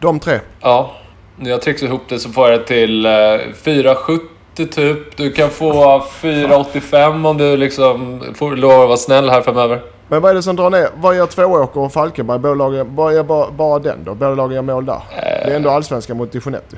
De 0.00 0.20
tre. 0.20 0.40
Ja. 0.60 0.92
När 1.36 1.50
jag 1.50 1.62
trixar 1.62 1.86
ihop 1.86 2.02
det 2.08 2.18
så 2.18 2.28
får 2.30 2.48
jag 2.50 2.60
det 2.60 2.64
till 2.66 3.06
eh, 3.06 3.10
4,70 3.10 4.18
typ. 4.56 5.16
Du 5.16 5.32
kan 5.32 5.50
få 5.50 5.72
4,85 5.98 7.26
om 7.26 7.36
du 7.36 7.56
liksom 7.56 8.22
får 8.34 8.56
lov 8.56 8.80
att 8.80 8.88
vara 8.88 8.96
snäll 8.96 9.30
här 9.30 9.42
framöver. 9.42 9.82
Men 10.08 10.22
vad 10.22 10.30
är 10.30 10.34
det 10.34 10.42
som 10.42 10.56
drar 10.56 10.70
ner? 10.70 10.88
Vad 10.96 11.16
gör 11.16 11.26
Tvååker 11.26 11.80
och 11.80 11.92
Falkenberg? 11.92 12.38
Vad 12.84 13.14
är 13.14 13.22
bara, 13.22 13.50
bara 13.50 13.78
den 13.78 14.04
då? 14.04 14.14
Båda 14.14 14.34
lagen 14.34 14.54
gör 14.54 14.62
mål 14.62 14.86
där. 14.86 15.00
Det 15.44 15.50
är 15.52 15.56
ändå 15.56 15.70
allsvenskan 15.70 16.16
mot 16.16 16.32
Dijonetti. 16.32 16.76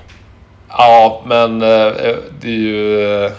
Ja, 0.69 1.23
men 1.27 1.63
eh, 1.63 1.93
det 2.41 2.49
är 2.49 2.59
ju 2.59 3.01
eh, 3.25 3.33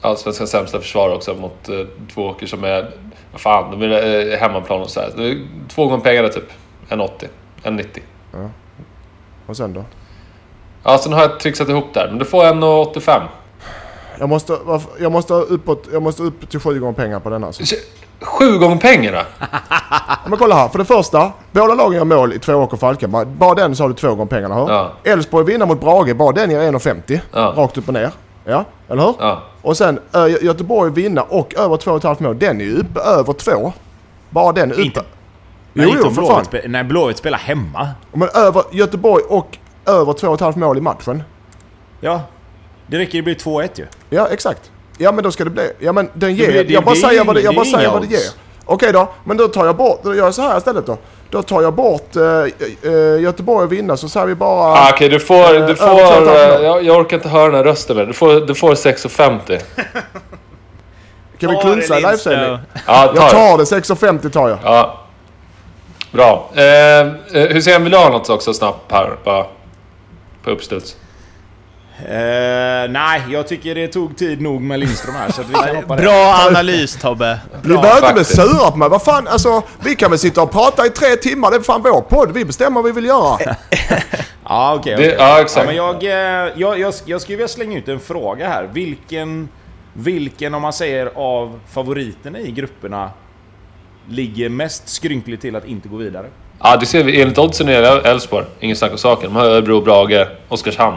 allsvenskans 0.00 0.50
sämsta 0.50 0.78
försvar 0.78 1.14
också 1.14 1.34
mot 1.34 1.68
eh, 1.68 1.76
två 2.14 2.22
åker 2.22 2.46
som 2.46 2.64
är... 2.64 2.90
Vad 3.32 3.40
fan, 3.40 3.80
de 3.80 3.86
är 3.86 4.32
eh, 4.32 4.38
hemmaplan 4.38 4.80
och 4.80 4.90
så 4.90 5.00
här. 5.00 5.38
Två 5.68 5.86
gånger 5.86 6.04
pengarna 6.04 6.28
typ. 6.28 6.52
1,80. 6.88 7.08
1,90. 7.62 8.00
Och 9.46 9.56
sen 9.56 9.72
då? 9.72 9.84
Ja, 10.82 10.98
sen 10.98 11.12
har 11.12 11.20
jag 11.20 11.40
trixat 11.40 11.68
ihop 11.68 11.94
där. 11.94 12.08
Men 12.08 12.18
du 12.18 12.24
får 12.24 12.44
1,85. 12.44 13.22
Jag 14.20 14.28
måste, 14.28 14.56
varför- 14.64 14.90
jag 15.02 15.12
måste 15.12 15.34
uppåt, 15.34 15.84
jag 15.92 16.02
måste 16.02 16.22
upp 16.22 16.50
till 16.50 16.60
sju 16.60 16.80
gånger 16.80 16.92
pengar 16.92 17.20
på 17.20 17.30
denna. 17.30 17.46
Alltså. 17.46 17.62
Sju 18.20 18.58
gånger 18.58 18.76
pengarna? 18.76 19.22
Ja, 19.70 20.16
Men 20.28 20.38
kolla 20.38 20.54
här, 20.54 20.68
för 20.68 20.78
det 20.78 20.84
första. 20.84 21.32
Båda 21.52 21.74
lagen 21.74 21.92
gör 21.98 22.04
mål 22.04 22.32
i 22.32 22.38
Tvååker 22.38 22.74
och 22.74 22.80
Falkenberg. 22.80 23.26
Bara 23.26 23.54
den 23.54 23.76
så 23.76 23.82
har 23.84 23.88
du 23.88 23.94
två 23.94 24.08
gånger 24.08 24.26
pengarna. 24.26 24.54
Hör? 24.54 24.68
Ja. 24.72 24.92
Elfsborg 25.12 25.46
vinner 25.46 25.66
mot 25.66 25.80
Brage. 25.80 26.16
Bara 26.16 26.32
den 26.32 26.50
ger 26.50 26.60
1,50. 26.60 27.20
Ja. 27.32 27.52
Rakt 27.56 27.78
upp 27.78 27.88
och 27.88 27.94
ner. 27.94 28.10
Ja, 28.44 28.64
eller 28.88 29.02
hur? 29.02 29.14
Ja. 29.18 29.42
Och 29.62 29.76
sen 29.76 29.98
Ö- 30.12 30.28
Göteborg 30.42 30.92
vinna 30.92 31.22
och 31.22 31.54
över 31.58 31.76
2,5 31.76 32.22
mål. 32.22 32.38
Den 32.38 32.60
är 32.60 32.64
ju 32.64 32.76
uppe 32.78 33.00
över 33.00 33.32
2. 33.32 33.72
Bara 34.30 34.52
den 34.52 34.70
är 34.70 34.74
uppe. 34.74 34.82
Inte- 34.82 35.02
Jo, 35.74 35.82
Nej, 35.82 35.88
inte 35.90 36.02
jo, 36.04 36.10
för 36.14 36.22
fan. 36.22 36.44
Spe- 36.44 36.68
Nej, 36.68 36.84
Blåvitt 36.84 37.16
spelar 37.18 37.38
hemma. 37.38 37.88
Men 38.12 38.28
över 38.34 38.62
Göteborg 38.70 39.22
och 39.28 39.58
över 39.86 40.12
2,5 40.12 40.58
mål 40.58 40.78
i 40.78 40.80
matchen. 40.80 41.22
Ja. 42.00 42.20
Det 42.90 42.98
räcker 42.98 43.14
ju 43.14 43.22
bli 43.22 43.34
2-1 43.34 43.68
ju. 43.74 43.86
Ja, 44.10 44.28
exakt. 44.30 44.70
Ja, 44.98 45.12
men 45.12 45.24
då 45.24 45.32
ska 45.32 45.44
det 45.44 45.50
bli... 45.50 45.72
Ja, 45.78 45.92
men 45.92 46.10
den 46.14 46.34
ger... 46.34 46.46
blir- 46.46 46.64
det 46.64 46.72
jag 46.72 46.84
bara 46.84 46.90
blir 46.92 47.02
säger 47.02 47.24
vad 47.24 47.36
det, 47.36 47.40
jag 47.40 47.54
bara 47.54 47.64
det 47.64 47.70
är 47.70 47.76
säger 47.76 47.90
vad 47.90 48.02
det 48.02 48.08
ger. 48.08 48.20
Okej 48.64 48.92
då, 48.92 49.08
men 49.24 49.36
då 49.36 49.48
tar 49.48 49.66
jag 49.66 49.76
bort... 49.76 50.00
Då 50.02 50.14
gör 50.14 50.24
jag 50.24 50.34
så 50.34 50.42
här 50.42 50.58
istället 50.58 50.86
då. 50.86 50.98
Då 51.30 51.42
tar 51.42 51.62
jag 51.62 51.74
bort 51.74 52.16
eh, 52.16 52.22
eh, 52.92 53.20
Göteborg 53.20 53.64
och 53.64 53.72
vinna 53.72 53.96
så 53.96 54.08
säger 54.08 54.26
vi 54.26 54.34
bara... 54.34 54.72
Ah, 54.72 54.90
Okej, 54.94 55.08
du 55.08 55.20
får... 55.20 55.54
Eh, 55.60 55.66
Du 55.66 55.74
får 55.76 55.86
över 55.88 56.20
2,5 56.20 56.54
mål. 56.54 56.64
jag, 56.64 56.84
jag 56.84 56.96
orkar 57.00 57.16
inte 57.16 57.28
höra 57.28 57.44
den 57.46 57.54
här 57.54 57.64
rösten 57.64 57.96
mer. 57.96 58.06
Du 58.06 58.12
får, 58.12 58.40
du 58.46 58.54
får 58.54 58.74
6,50. 58.74 59.60
kan 61.38 61.50
vi 61.50 61.56
klunsa 61.56 61.98
i 61.98 62.02
det, 62.02 62.06
livesändning? 62.10 62.58
Ja, 62.86 63.06
ta 63.06 63.12
Jag 63.14 63.14
det. 63.14 63.30
tar 63.30 63.58
det, 63.58 63.64
6,50 63.64 64.30
tar 64.30 64.48
jag. 64.48 64.58
Ja. 64.64 65.00
Bra. 66.12 66.50
Eh, 66.54 66.62
eh, 67.00 67.06
Hussein, 67.32 67.82
vill 67.82 67.92
du 67.92 67.98
ha 67.98 68.08
något 68.10 68.28
också 68.30 68.54
snabbt 68.54 68.92
här? 68.92 69.10
Bara 69.24 69.46
på 70.44 70.50
uppstuds. 70.50 70.96
Eh, 72.08 72.90
nej, 72.90 73.22
jag 73.30 73.48
tycker 73.48 73.74
det 73.74 73.88
tog 73.88 74.16
tid 74.16 74.40
nog 74.40 74.60
med 74.62 74.80
Lindström 74.80 75.14
här 75.14 75.30
så 75.32 75.40
att 75.40 75.48
vi 75.48 75.54
kan 75.54 75.76
hoppa 75.76 75.96
det. 75.96 76.02
Bra 76.02 76.34
analys 76.48 76.96
Tobbe. 76.96 77.38
Ni 77.62 77.68
behöver 77.68 77.96
inte 77.96 78.12
bli 78.14 78.24
sura 78.24 78.70
på 78.70 78.76
mig. 78.76 78.88
Vad 78.88 79.02
fan, 79.02 79.28
alltså, 79.28 79.62
vi 79.84 79.96
kan 79.96 80.10
väl 80.10 80.18
sitta 80.18 80.42
och 80.42 80.52
prata 80.52 80.86
i 80.86 80.90
tre 80.90 81.16
timmar. 81.16 81.50
Det 81.50 81.56
är 81.56 81.60
fan 81.60 81.82
vår 81.82 82.00
podd. 82.00 82.32
Vi 82.34 82.44
bestämmer 82.44 82.74
vad 82.82 82.84
vi 82.84 82.92
vill 83.00 83.04
göra. 83.06 83.38
Ja, 84.44 84.74
okej. 84.74 84.96
Det- 84.96 85.02
okej. 85.06 85.16
ja, 85.18 85.40
exakt. 85.40 85.66
men 85.66 85.76
jag, 85.76 86.04
eh, 86.04 86.52
jag, 86.56 86.78
jag, 86.78 86.94
jag 87.04 87.20
skulle 87.20 87.36
vilja 87.36 87.48
slänga 87.48 87.78
ut 87.78 87.88
en 87.88 88.00
fråga 88.00 88.48
här. 88.48 88.68
Vilken, 88.72 89.48
vilken, 89.92 90.54
om 90.54 90.62
man 90.62 90.72
säger 90.72 91.10
av 91.14 91.60
favoriterna 91.72 92.38
i 92.38 92.50
grupperna, 92.50 93.10
ligger 94.08 94.48
mest 94.48 94.88
skrynkligt 94.88 95.42
till 95.42 95.56
att 95.56 95.64
inte 95.64 95.88
gå 95.88 95.96
vidare? 95.96 96.26
Ja, 96.62 96.76
det 96.76 96.86
ser 96.86 97.04
vi. 97.04 97.22
Enligt 97.22 97.38
oddsen 97.38 97.68
är 97.68 97.82
det 97.82 97.88
Elfsborg. 98.10 98.46
Ingen 98.60 98.76
snack 98.76 98.92
om 98.92 98.98
saken. 98.98 99.24
De 99.30 99.36
har 99.36 99.44
Örebro, 99.44 99.80
Brage, 99.80 100.26
Oskarshamn. 100.48 100.96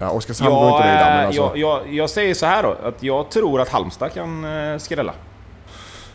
Ja, 0.00 0.10
Oskarshamn 0.10 0.54
går 0.54 0.68
inte 0.68 0.82
vidare, 0.82 1.16
men 1.16 1.26
alltså. 1.26 1.42
jag, 1.42 1.56
jag, 1.56 1.94
jag 1.94 2.10
säger 2.10 2.34
så 2.34 2.46
här 2.46 2.62
då, 2.62 2.76
att 2.84 3.02
jag 3.02 3.30
tror 3.30 3.60
att 3.60 3.68
Halmstad 3.68 4.12
kan 4.12 4.44
eh, 4.44 4.78
skrälla. 4.78 5.12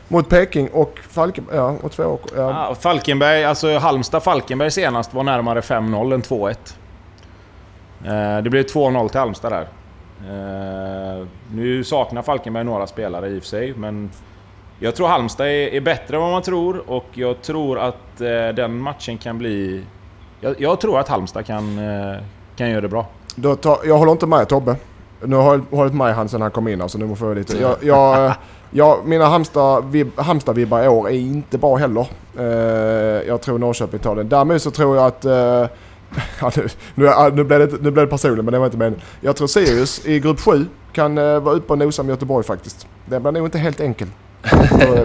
Mot 0.08 0.30
Peking 0.30 0.70
och 0.70 1.00
Falkenberg, 1.10 1.58
ja, 1.58 1.76
och 1.82 1.92
två 1.92 2.04
och, 2.04 2.30
ja. 2.36 2.76
Falkenberg, 2.80 3.44
alltså 3.44 3.68
Halmstad-Falkenberg 3.78 4.70
senast 4.70 5.14
var 5.14 5.24
närmare 5.24 5.62
5-0 5.62 6.14
än 6.14 6.22
2-1. 6.22 6.56
Eh, 8.06 8.44
det 8.44 8.50
blev 8.50 8.66
2-0 8.66 9.10
till 9.10 9.20
Halmstad 9.20 9.52
där. 9.52 9.68
Eh, 10.30 11.28
nu 11.52 11.84
saknar 11.84 12.22
Falkenberg 12.22 12.64
några 12.64 12.88
spelare 12.88 13.30
i 13.30 13.40
och 13.40 13.44
för 13.44 13.50
sig, 13.50 13.74
men 13.74 14.10
jag 14.80 14.96
tror 14.96 15.08
Halmstad 15.08 15.48
är, 15.48 15.74
är 15.74 15.82
bättre 15.82 16.16
än 16.16 16.22
vad 16.22 16.32
man 16.32 16.42
tror 16.42 16.90
och 16.90 17.06
jag 17.14 17.42
tror 17.42 17.80
att 17.80 18.22
eh, 18.22 18.48
den 18.56 18.78
matchen 18.78 19.18
kan 19.18 19.38
bli... 19.38 19.84
Jag, 20.42 20.62
jag 20.62 20.82
tror 20.82 21.00
att 21.00 21.08
Halmstad 21.08 21.46
kan, 21.46 21.80
eh, 21.80 22.18
kan 22.56 22.70
göra 22.70 22.82
det 22.82 22.88
bra. 22.88 23.06
Då 23.36 23.56
tar, 23.56 23.80
jag 23.86 23.98
håller 23.98 24.12
inte 24.12 24.26
med 24.28 24.48
Tobbe. 24.48 24.76
Nu 25.22 25.36
har 25.36 25.54
jag 25.54 25.78
hållit 25.78 25.94
med 25.94 26.16
han 26.16 26.30
sen 26.30 26.42
han 26.42 26.52
kom 26.52 26.68
in 26.68 26.82
alltså, 26.82 26.98
nu 26.98 27.16
får 27.16 27.28
jag 27.28 27.38
lite... 27.38 27.58
Jag, 27.58 27.76
jag, 27.82 28.34
jag, 28.72 29.06
mina 29.06 29.26
Halmstad-vibbar 29.26 30.24
Halmstad 30.24 30.60
i 30.60 30.66
år 30.88 31.10
är 31.10 31.14
inte 31.14 31.58
bra 31.58 31.76
heller. 31.76 32.08
Eh, 32.40 32.46
jag 33.28 33.42
tror 33.42 33.60
Norrköping 33.60 34.00
tar 34.00 34.16
den. 34.16 34.30
Däremot 34.30 34.62
så 34.62 34.72
tror 34.72 34.96
jag 34.96 35.06
att... 35.06 35.26
Eh, 35.26 35.32
ja, 36.42 36.52
nu, 36.56 36.68
nu, 36.96 37.12
nu, 37.34 37.44
blev 37.44 37.60
det, 37.60 37.82
nu 37.82 37.92
blev 37.92 38.06
det 38.06 38.08
personligt 38.08 38.46
men 38.46 38.52
det 38.52 38.60
var 38.60 38.66
inte 38.66 38.78
meningen. 38.78 39.02
Jag 39.22 39.36
tror 39.36 39.48
Sirius 39.48 40.06
i 40.06 40.20
grupp 40.20 40.40
7 40.40 40.66
kan 40.94 41.18
eh, 41.18 41.40
vara 41.40 41.56
uppe 41.56 41.74
och 41.74 41.80
nosa 41.80 42.04
med 42.04 42.10
Göteborg 42.10 42.46
faktiskt. 42.46 42.88
Det 43.06 43.20
blir 43.20 43.32
nog 43.32 43.48
inte 43.48 43.58
helt 43.58 43.80
enkel. 43.80 44.08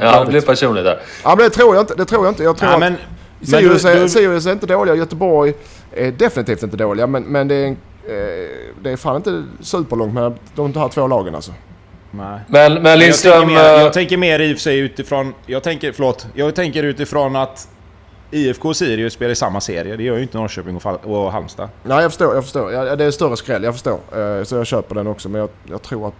Ja, 0.00 0.24
det 0.24 0.30
blir 0.30 0.40
personligt 0.40 0.84
där. 0.84 1.00
Ja 1.24 1.34
men 1.36 1.38
det 1.38 1.50
tror 1.50 1.74
jag 1.74 1.82
inte. 1.82 1.94
Det 1.94 2.04
tror 2.04 2.24
jag 2.24 2.30
inte. 2.30 2.42
Jag 2.42 2.56
tror 2.56 2.70
Ja, 2.70 2.74
att 2.74 2.80
men, 2.80 2.96
Sirius, 3.42 3.82
du- 3.82 3.94
du- 3.94 4.08
Sirius 4.08 4.46
är 4.46 4.52
inte 4.52 4.66
dåliga. 4.66 4.94
Göteborg 4.94 5.54
är 5.92 6.12
definitivt 6.12 6.62
inte 6.62 6.76
dåliga. 6.76 7.06
Men, 7.06 7.22
men 7.22 7.48
det, 7.48 7.54
är, 7.54 7.66
eh, 7.68 7.76
det 8.82 8.90
är 8.90 8.96
fan 8.96 9.16
inte 9.16 9.42
superlångt 9.60 10.14
med 10.14 10.34
de 10.54 10.74
här 10.74 10.88
två 10.88 11.06
lagen 11.06 11.34
alltså. 11.34 11.52
Nej. 12.10 12.40
Men, 12.46 12.74
men 12.74 12.84
Jag 12.84 12.98
Lindström... 12.98 13.32
tänker, 13.40 13.54
mer, 13.54 13.74
eh, 13.74 13.82
jag 13.82 13.92
tänker 13.92 14.16
mer 14.16 14.40
i 14.40 14.52
och 14.52 14.56
för 14.56 14.62
sig 14.62 14.78
utifrån... 14.78 15.34
Jag 15.46 15.62
tänker, 15.62 15.92
förlåt. 15.92 16.26
Jag 16.34 16.54
tänker 16.54 16.82
utifrån 16.82 17.36
att 17.36 17.68
IFK 18.30 18.68
och 18.68 18.76
Sirius 18.76 19.12
spelar 19.12 19.32
i 19.32 19.34
samma 19.34 19.60
serie. 19.60 19.96
Det 19.96 20.02
gör 20.02 20.16
ju 20.16 20.22
inte 20.22 20.38
Norrköping 20.38 20.76
och, 20.76 20.82
Fal- 20.82 21.04
och 21.04 21.32
Halmstad. 21.32 21.68
Nej 21.82 22.02
jag 22.02 22.10
förstår, 22.10 22.34
jag 22.34 22.44
förstår. 22.44 22.72
Ja, 22.72 22.96
det 22.96 23.04
är 23.04 23.10
större 23.10 23.36
skräll, 23.36 23.62
jag 23.64 23.74
förstår. 23.74 23.98
Eh, 24.38 24.44
så 24.44 24.56
jag 24.56 24.66
köper 24.66 24.94
den 24.94 25.06
också. 25.06 25.28
Men 25.28 25.40
jag, 25.40 25.50
jag 25.70 25.82
tror 25.82 26.08
att... 26.08 26.14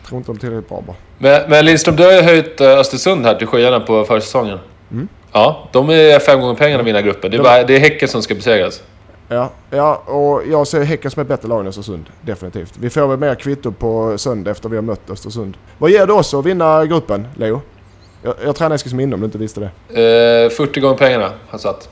Jag 0.00 0.08
tror 0.08 0.18
inte 0.18 0.30
de 0.32 0.36
är 0.36 0.40
tillräckligt 0.40 0.68
bra 0.68 0.82
bara. 0.86 0.96
Men, 1.18 1.50
men 1.50 1.64
Lindström, 1.64 1.96
du 1.96 2.02
har 2.04 2.12
ju 2.12 2.20
höjt 2.20 2.60
eh, 2.60 2.68
Östersund 2.68 3.26
här 3.26 3.34
till 3.34 3.46
skyarna 3.46 3.80
på 3.80 4.04
försäsongen. 4.04 4.58
Mm. 4.92 5.08
Ja, 5.36 5.68
de 5.72 5.90
är 5.90 6.18
fem 6.18 6.40
gånger 6.40 6.54
pengarna 6.54 6.80
att 6.80 6.86
vinna 6.86 7.02
gruppen. 7.02 7.30
Det 7.30 7.36
är, 7.36 7.38
De- 7.38 7.42
bara, 7.44 7.62
det 7.64 7.76
är 7.76 7.80
Häcken 7.80 8.08
som 8.08 8.22
ska 8.22 8.34
besegras. 8.34 8.82
Ja, 9.28 9.50
ja, 9.70 9.94
och 10.06 10.42
jag 10.50 10.66
ser 10.66 10.82
Häcken 10.82 11.10
som 11.10 11.22
ett 11.22 11.28
bättre 11.28 11.48
lag 11.48 11.60
än 11.60 11.66
Östersund. 11.66 12.04
Definitivt. 12.20 12.74
Vi 12.80 12.90
får 12.90 13.06
väl 13.06 13.18
mer 13.18 13.34
kvitto 13.34 13.72
på 13.72 14.18
söndag 14.18 14.50
efter 14.50 14.68
vi 14.68 14.76
har 14.76 14.82
mött 14.82 15.10
Östersund. 15.10 15.56
Vad 15.78 15.90
ger 15.90 16.06
det 16.06 16.12
oss 16.12 16.34
att 16.34 16.44
vinna 16.46 16.86
gruppen, 16.86 17.28
Leo? 17.36 17.60
Jag, 18.22 18.34
jag 18.44 18.56
tränar 18.56 18.76
Eskilsminne 18.76 19.14
om 19.14 19.20
du 19.20 19.24
inte 19.26 19.38
visste 19.38 19.60
det. 19.88 20.44
Eh, 20.44 20.50
40 20.50 20.80
gånger 20.80 20.96
pengarna 20.96 21.30
har 21.48 21.58
satt. 21.58 21.88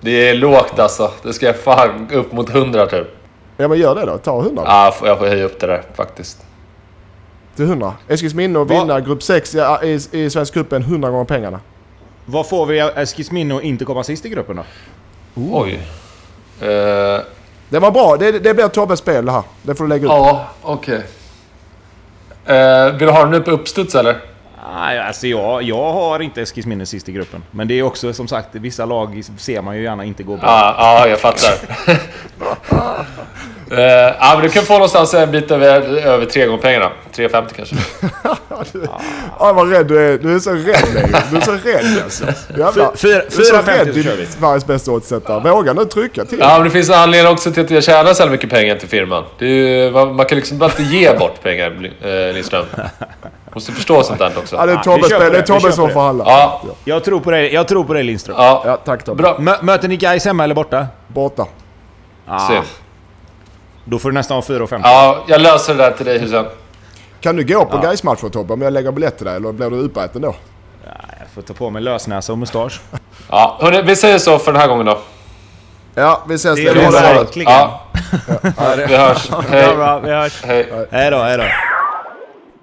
Det 0.00 0.28
är 0.28 0.34
lågt 0.34 0.78
alltså. 0.78 1.10
Det 1.22 1.32
ska 1.32 1.52
fan 1.52 2.08
upp 2.12 2.32
mot 2.32 2.50
100 2.50 2.86
typ. 2.86 3.06
Ja 3.56 3.68
men 3.68 3.78
gör 3.78 3.94
det 3.94 4.06
då. 4.06 4.18
Ta 4.18 4.40
100 4.40 4.62
Ja, 4.66 4.94
jag 5.04 5.18
får 5.18 5.26
höja 5.26 5.44
upp 5.44 5.60
det 5.60 5.66
där 5.66 5.82
faktiskt. 5.94 6.38
till 7.56 7.64
100. 7.64 7.92
Eskilsminne 8.08 8.58
och 8.58 8.68
Va? 8.68 8.80
vinna 8.80 9.00
grupp 9.00 9.22
6 9.22 9.54
i, 9.54 9.58
i, 9.82 10.00
i 10.24 10.30
Svenska 10.30 10.54
cupen 10.60 10.82
100 10.82 11.10
gånger 11.10 11.24
pengarna. 11.24 11.60
Vad 12.26 12.48
får 12.48 12.66
vi 12.66 12.78
Eskilsminne 12.78 13.56
att 13.56 13.62
inte 13.62 13.84
komma 13.84 14.04
sist 14.04 14.26
i 14.26 14.28
gruppen 14.28 14.56
då? 14.56 14.64
Oj. 15.34 15.74
Eh, 16.60 17.20
Det 17.68 17.78
var 17.78 17.90
bra. 17.90 18.16
Det, 18.16 18.32
det 18.38 18.54
blir 18.54 18.68
Tobbes 18.68 18.98
spel 18.98 19.24
det 19.26 19.32
här. 19.32 19.42
Det 19.62 19.74
får 19.74 19.84
du 19.84 19.88
lägga 19.88 20.04
ut. 20.04 20.10
ja, 20.10 20.48
okej. 20.62 21.02
Eh, 22.46 22.90
vill 22.90 23.06
du 23.06 23.10
ha 23.10 23.24
den 23.24 23.34
upp 23.34 23.48
uppstuds 23.48 23.94
eller? 23.94 24.16
Nej, 24.74 24.98
alltså 24.98 25.26
jag, 25.26 25.62
jag 25.62 25.92
har 25.92 26.20
inte 26.20 26.42
Eskilsminne 26.42 26.86
sist 26.86 27.08
i 27.08 27.12
gruppen. 27.12 27.42
Men 27.50 27.68
det 27.68 27.74
är 27.78 27.82
också 27.82 28.12
som 28.12 28.28
sagt, 28.28 28.48
vissa 28.52 28.84
lag 28.86 29.22
ser 29.38 29.62
man 29.62 29.76
ju 29.76 29.82
gärna 29.82 30.04
inte 30.04 30.22
gå 30.22 30.36
bra. 30.36 30.46
Ja, 30.46 30.74
ja 30.78 31.08
jag 31.08 31.20
fattar. 31.20 31.54
Eh, 33.78 33.84
ja, 34.20 34.30
men 34.34 34.42
du 34.42 34.48
kan 34.48 34.62
få 34.64 34.72
någonstans 34.72 35.14
en 35.14 35.30
bit 35.30 35.50
över, 35.50 35.96
över 36.06 36.26
tre 36.26 36.46
gånger 36.46 36.62
pengarna. 36.62 36.90
3,50 37.14 37.44
kanske. 37.56 37.76
Ja, 39.40 39.52
vad 39.52 39.70
rädd 39.70 39.86
du 39.86 39.98
är. 40.14 40.18
Du 40.18 40.34
är 40.34 40.38
så 40.38 40.50
rädd 40.50 40.64
Leo. 40.94 41.06
Du 41.30 41.36
är 41.36 41.40
så 41.40 41.52
rädd 41.52 42.02
alltså. 42.04 42.24
Jävlar. 42.58 42.90
Fy- 42.96 43.08
fyra- 43.08 43.22
Du 43.30 43.40
är 43.40 43.44
så 43.44 43.54
4,50 43.56 43.78
rädd 43.78 43.94
din 43.94 44.02
kör 44.04 44.16
vi. 44.16 44.26
Sveriges 44.26 44.66
bästa 44.66 44.90
oddsättare. 44.90 45.50
Våga 45.50 45.72
nu 45.72 45.84
trycka 45.84 46.24
till. 46.24 46.38
Ja, 46.38 46.54
men 46.54 46.64
det 46.64 46.70
finns 46.70 46.88
en 46.88 46.94
anledning 46.94 47.32
också 47.32 47.52
till 47.52 47.64
att 47.64 47.70
jag 47.70 47.84
tjänar 47.84 48.14
så 48.14 48.22
här 48.22 48.30
mycket 48.30 48.50
pengar 48.50 48.76
till 48.76 48.88
firman. 48.88 49.24
Det 49.38 49.44
är 49.46 49.48
ju, 49.84 49.90
man, 49.90 50.14
man 50.16 50.26
kan 50.26 50.36
liksom 50.38 50.58
bara 50.58 50.70
inte 50.70 50.82
ge 50.82 51.14
bort 51.18 51.42
pengar, 51.42 51.90
eh, 52.02 52.34
Lindström. 52.34 52.64
Måste 53.54 53.72
förstå 53.72 54.02
sånt 54.02 54.18
där 54.18 54.32
också. 54.38 54.56
Ja, 54.56 54.66
det 54.66 54.72
är 54.72 54.76
Tobbes 54.76 55.06
spel. 55.06 55.32
Det 55.32 55.38
är 55.38 55.42
Tobbe 55.42 55.72
som 55.72 55.86
på 55.88 55.92
får 55.94 56.00
handla. 56.02 56.24
Ja, 56.26 56.62
Jag 56.84 57.04
tror 57.04 57.20
på 57.20 57.30
dig, 57.30 57.54
jag 57.54 57.68
tror 57.68 57.84
på 57.84 57.94
dig 57.94 58.02
Lindström. 58.02 58.36
ja. 58.38 58.62
Ja, 58.66 58.76
tack 58.84 59.04
Tobbe. 59.04 59.22
Bra. 59.22 59.36
Mö, 59.38 59.56
möter 59.62 59.88
ni 59.88 59.96
Gais 59.96 60.24
hemma 60.24 60.44
eller 60.44 60.54
borta? 60.54 60.86
Borta. 61.08 61.46
Ah. 62.26 62.62
Då 63.84 63.98
får 63.98 64.10
du 64.10 64.14
nästan 64.14 64.36
ha 64.36 64.42
4,50. 64.42 64.80
Ja, 64.82 65.24
jag 65.28 65.40
löser 65.40 65.74
det 65.74 65.82
där 65.82 65.90
till 65.90 66.06
dig 66.06 66.18
Hussein. 66.18 66.46
Kan 67.20 67.36
du 67.36 67.44
gå 67.44 67.64
på 67.64 67.80
ja. 67.82 67.94
matcher 68.02 68.28
Tobbe 68.28 68.52
om 68.52 68.62
jag 68.62 68.72
lägger 68.72 68.92
biljett 68.92 69.16
till 69.16 69.26
dig? 69.26 69.36
Eller 69.36 69.52
blir 69.52 69.70
du 69.70 69.76
uppäten 69.76 70.22
då? 70.22 70.34
Jag 70.84 71.28
får 71.34 71.42
ta 71.42 71.54
på 71.54 71.70
mig 71.70 71.82
lösnäsa 71.82 72.32
och 72.32 72.38
mustasch. 72.38 72.80
Ja, 73.30 73.58
hörni, 73.60 73.82
vi 73.82 73.96
säger 73.96 74.18
så 74.18 74.38
för 74.38 74.52
den 74.52 74.60
här 74.60 74.68
gången 74.68 74.86
då. 74.86 74.98
Ja, 75.94 76.22
vi 76.28 76.34
ses. 76.34 76.56
Det 76.56 76.72
det 76.72 76.90
bra. 76.90 76.90
verkligen. 76.90 77.52
Ja, 77.52 77.80
vi 78.88 78.96
hörs. 78.96 79.28
Ja, 79.30 79.42
Hej. 79.50 79.76
bra, 79.76 79.98
vi 79.98 80.10
hörs. 80.10 80.42
Hej. 80.44 80.86
Hej 80.90 81.10
då, 81.10 81.18
hej 81.18 81.38
då. 81.38 81.44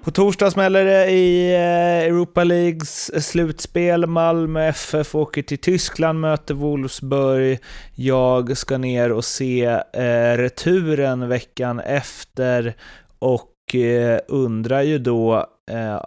På 0.04 0.10
torsdag 0.10 0.50
smäller 0.50 0.84
det 0.84 1.10
i 1.10 1.54
eh, 1.54 2.06
Europa 2.08 2.44
Leagues 2.44 3.10
eh, 3.10 3.20
slutspel. 3.20 4.06
Malmö 4.06 4.68
FF 4.68 5.14
åker 5.14 5.42
till 5.42 5.58
Tyskland, 5.58 6.20
möter 6.20 6.54
Wolfsburg. 6.54 7.58
Jag 7.94 8.56
ska 8.56 8.78
ner 8.78 9.12
och 9.12 9.24
se 9.24 9.64
eh, 9.92 10.36
returen 10.36 11.28
veckan 11.28 11.80
efter 11.80 12.74
och 13.18 13.74
eh, 13.74 14.20
undrar 14.28 14.82
ju 14.82 14.98
då 14.98 15.46
eh, 15.70 16.00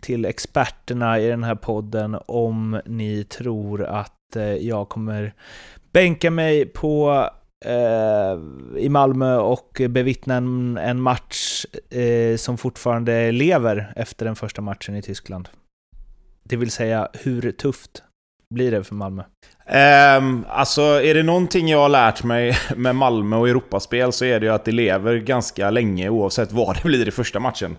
till 0.00 0.24
experterna 0.24 1.20
i 1.20 1.28
den 1.28 1.44
här 1.44 1.54
podden 1.54 2.16
om 2.26 2.80
ni 2.86 3.24
tror 3.24 3.84
att 3.84 4.36
eh, 4.36 4.54
jag 4.54 4.88
kommer 4.88 5.34
bänka 5.92 6.30
mig 6.30 6.66
på 6.66 7.26
Eh, 7.64 8.38
i 8.78 8.88
Malmö 8.88 9.36
och 9.36 9.80
bevittna 9.88 10.34
en, 10.34 10.78
en 10.78 11.00
match 11.00 11.64
eh, 11.90 12.36
som 12.36 12.58
fortfarande 12.58 13.32
lever 13.32 13.92
efter 13.96 14.26
den 14.26 14.36
första 14.36 14.62
matchen 14.62 14.96
i 14.96 15.02
Tyskland. 15.02 15.48
Det 16.44 16.56
vill 16.56 16.70
säga, 16.70 17.08
hur 17.12 17.52
tufft 17.52 18.02
blir 18.54 18.70
det 18.70 18.84
för 18.84 18.94
Malmö? 18.94 19.22
Um, 19.66 20.46
alltså, 20.48 20.82
är 20.82 21.14
det 21.14 21.22
någonting 21.22 21.68
jag 21.68 21.78
har 21.78 21.88
lärt 21.88 22.24
mig 22.24 22.56
med 22.76 22.96
Malmö 22.96 23.36
och 23.36 23.48
Europaspel 23.48 24.12
så 24.12 24.24
är 24.24 24.40
det 24.40 24.46
ju 24.46 24.52
att 24.52 24.64
det 24.64 24.72
lever 24.72 25.16
ganska 25.16 25.70
länge 25.70 26.08
oavsett 26.08 26.52
vad 26.52 26.76
det 26.76 26.82
blir 26.82 27.08
i 27.08 27.10
första 27.10 27.40
matchen. 27.40 27.70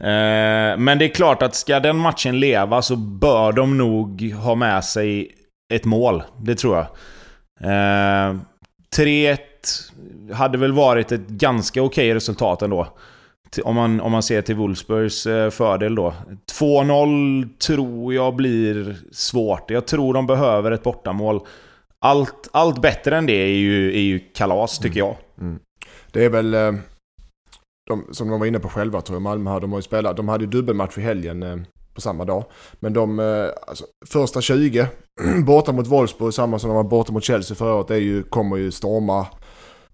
Uh, 0.00 0.78
men 0.78 0.98
det 0.98 1.04
är 1.04 1.14
klart 1.14 1.42
att 1.42 1.54
ska 1.54 1.80
den 1.80 1.96
matchen 1.96 2.40
leva 2.40 2.82
så 2.82 2.96
bör 2.96 3.52
de 3.52 3.78
nog 3.78 4.32
ha 4.32 4.54
med 4.54 4.84
sig 4.84 5.30
ett 5.74 5.84
mål. 5.84 6.22
Det 6.40 6.54
tror 6.54 6.76
jag. 6.76 6.86
Uh, 7.64 8.36
3-1 8.96 9.38
hade 10.32 10.58
väl 10.58 10.72
varit 10.72 11.12
ett 11.12 11.28
ganska 11.28 11.82
okej 11.82 12.14
resultat 12.14 12.62
ändå. 12.62 12.86
Om 13.64 13.74
man, 13.74 14.00
om 14.00 14.12
man 14.12 14.22
ser 14.22 14.42
till 14.42 14.56
Wolfsburgs 14.56 15.26
eh, 15.26 15.50
fördel 15.50 15.94
då. 15.94 16.14
2-0 16.60 17.48
tror 17.58 18.14
jag 18.14 18.36
blir 18.36 18.96
svårt. 19.12 19.70
Jag 19.70 19.86
tror 19.86 20.14
de 20.14 20.26
behöver 20.26 20.70
ett 20.70 20.82
bortamål. 20.82 21.40
Allt, 22.00 22.48
allt 22.52 22.82
bättre 22.82 23.16
än 23.16 23.26
det 23.26 23.32
är 23.32 23.56
ju, 23.56 23.92
är 23.96 24.00
ju 24.00 24.18
kalas, 24.18 24.78
tycker 24.78 24.98
jag. 24.98 25.16
Det 26.12 26.24
är 26.24 26.30
väl, 26.30 26.54
eh, 26.54 26.72
de, 27.88 28.06
som 28.12 28.28
de 28.28 28.40
var 28.40 28.46
inne 28.46 28.58
på 28.58 28.68
själva 28.68 29.00
tror 29.00 29.16
jag, 29.16 29.22
Malmö 29.22 29.50
här, 29.50 29.60
de 29.60 29.72
har 29.72 29.78
ju 29.78 29.82
spelat, 29.82 30.16
de 30.16 30.28
hade 30.28 30.44
ju 30.44 30.50
dubbelmatch 30.50 30.98
i 30.98 31.00
helgen 31.00 31.42
eh, 31.42 31.56
på 31.98 32.02
samma 32.02 32.24
dag. 32.24 32.44
Men 32.80 32.92
de, 32.92 33.18
eh, 33.18 33.48
alltså, 33.66 33.84
första 34.06 34.40
20, 34.40 34.86
borta 35.46 35.72
mot 35.72 35.86
Wolfsburg, 35.86 36.34
samma 36.34 36.58
som 36.58 36.68
de 36.68 36.76
var 36.76 36.84
borta 36.84 37.12
mot 37.12 37.24
Chelsea 37.24 37.56
förra 37.56 37.74
året, 37.74 37.88
det 37.88 37.94
är 37.94 38.00
ju, 38.00 38.22
kommer 38.22 38.56
ju 38.56 38.70
storma, 38.70 39.26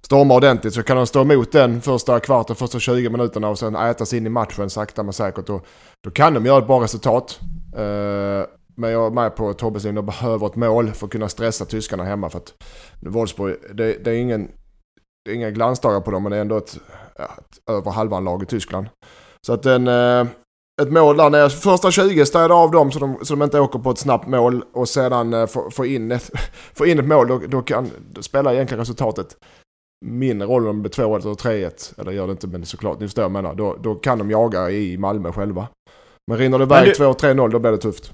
storma 0.03 0.35
ordentligt. 0.35 0.75
Så 0.75 0.83
kan 0.83 0.97
de 0.97 1.07
stå 1.07 1.21
emot 1.21 1.53
den 1.53 1.81
första 1.81 2.21
kvarten, 2.21 2.57
första 2.57 2.79
20 2.79 3.11
minuterna 3.11 3.49
och 3.49 3.59
sen 3.59 3.77
äta 3.77 4.07
sig 4.07 4.19
in 4.19 4.27
i 4.27 4.31
matchen 4.31 4.71
sakta 4.71 5.03
men 5.03 5.13
säkert, 5.13 5.47
då, 5.47 5.61
då 6.05 6.11
kan 6.11 6.35
de 6.35 6.47
göra 6.47 6.59
ett 6.59 6.67
bra 6.67 6.83
resultat. 6.83 7.41
Eh, 7.77 8.47
men 8.77 8.91
jag 8.91 9.07
är 9.07 9.11
med 9.11 9.37
på 9.37 9.53
Tobbes 9.53 9.85
linje, 9.85 9.99
de 9.99 10.07
behöver 10.07 10.47
ett 10.47 10.57
mål 10.57 10.93
för 10.93 11.07
att 11.07 11.13
kunna 11.13 11.29
stressa 11.29 11.65
tyskarna 11.65 12.05
hemma. 12.05 12.31
För 12.31 12.39
att 12.39 12.53
Wolfsburg, 13.01 13.57
det, 13.75 14.05
det 14.05 14.11
är 14.11 14.15
ingen 14.15 14.49
det 15.25 15.31
är 15.31 15.35
inga 15.35 15.51
glansdagar 15.51 16.01
på 16.01 16.11
dem, 16.11 16.23
men 16.23 16.33
det 16.33 16.37
är 16.37 16.41
ändå 16.41 16.57
ett, 16.57 16.79
ja, 17.19 17.25
ett 17.25 17.71
över 17.71 17.91
halvan 17.91 18.25
lag 18.25 18.43
i 18.43 18.47
Tyskland. 18.47 18.87
Så 19.47 19.53
att 19.53 19.63
den, 19.63 19.89
eh, 19.89 20.27
ett 20.83 20.93
mål 20.93 21.17
där 21.17 21.31
nere. 21.31 21.51
Första 21.51 21.91
20 21.91 22.27
städa 22.27 22.55
av 22.55 22.71
dem 22.71 22.93
så 22.93 22.99
de, 22.99 23.19
så 23.23 23.35
de 23.35 23.43
inte 23.43 23.61
åker 23.61 23.79
på 23.79 23.91
ett 23.91 23.99
snabbt 23.99 24.27
mål 24.27 24.65
och 24.73 24.89
sedan 24.89 25.35
eh, 25.35 25.47
få, 25.47 25.71
få, 25.71 25.87
in, 25.87 26.13
ett, 26.13 26.31
få 26.75 26.87
in 26.87 26.99
ett 26.99 27.07
mål. 27.07 27.29
Då, 27.29 27.41
då 27.49 27.63
kan 27.63 27.91
då 28.13 28.23
spelar 28.23 28.55
egentligen 28.55 28.79
resultatet 28.79 29.37
mindre 30.07 30.49
roll 30.49 30.69
om 30.69 30.83
det 30.83 30.89
blir 30.89 31.05
2-1 31.05 31.23
eller 31.23 31.35
3-1. 31.35 32.01
Eller 32.01 32.13
gör 32.13 32.27
det 32.27 32.31
inte, 32.31 32.47
men 32.47 32.67
såklart, 32.67 33.01
ni 33.01 33.07
förstår 33.07 33.23
vad 33.23 33.31
jag 33.31 33.43
menar. 33.43 33.55
Då, 33.55 33.77
då 33.83 33.95
kan 33.95 34.19
de 34.19 34.31
jaga 34.31 34.71
i 34.71 34.99
Malmö 34.99 35.33
själva. 35.33 35.67
Men 36.27 36.39
rinner 36.39 36.59
det 36.59 36.65
iväg 36.65 36.95
Men 36.99 37.09
2-3-0 37.09 37.51
då 37.51 37.59
blir 37.59 37.71
det 37.71 37.79
tufft. 37.79 38.13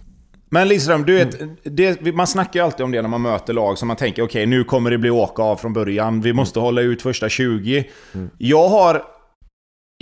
Men 0.52 0.68
Lidström, 0.68 1.04
du 1.04 1.14
vet, 1.14 1.38
det, 1.62 2.14
man 2.14 2.26
snackar 2.26 2.61
ju 2.61 2.64
alltid 2.64 2.84
om 2.84 2.92
det 2.92 3.02
när 3.02 3.08
man 3.08 3.22
möter 3.22 3.52
lag 3.52 3.78
som 3.78 3.88
man 3.88 3.96
tänker 3.96 4.22
okej, 4.22 4.46
nu 4.46 4.64
kommer 4.64 4.90
det 4.90 4.98
bli 4.98 5.11
åka 5.11 5.42
av 5.42 5.56
från 5.56 5.72
början. 5.72 6.20
Vi 6.20 6.32
måste 6.32 6.61
hålla 6.61 6.80
ut 6.80 7.02
första 7.02 7.28
20. 7.28 7.84
Jag 8.38 8.68
har, 8.68 9.02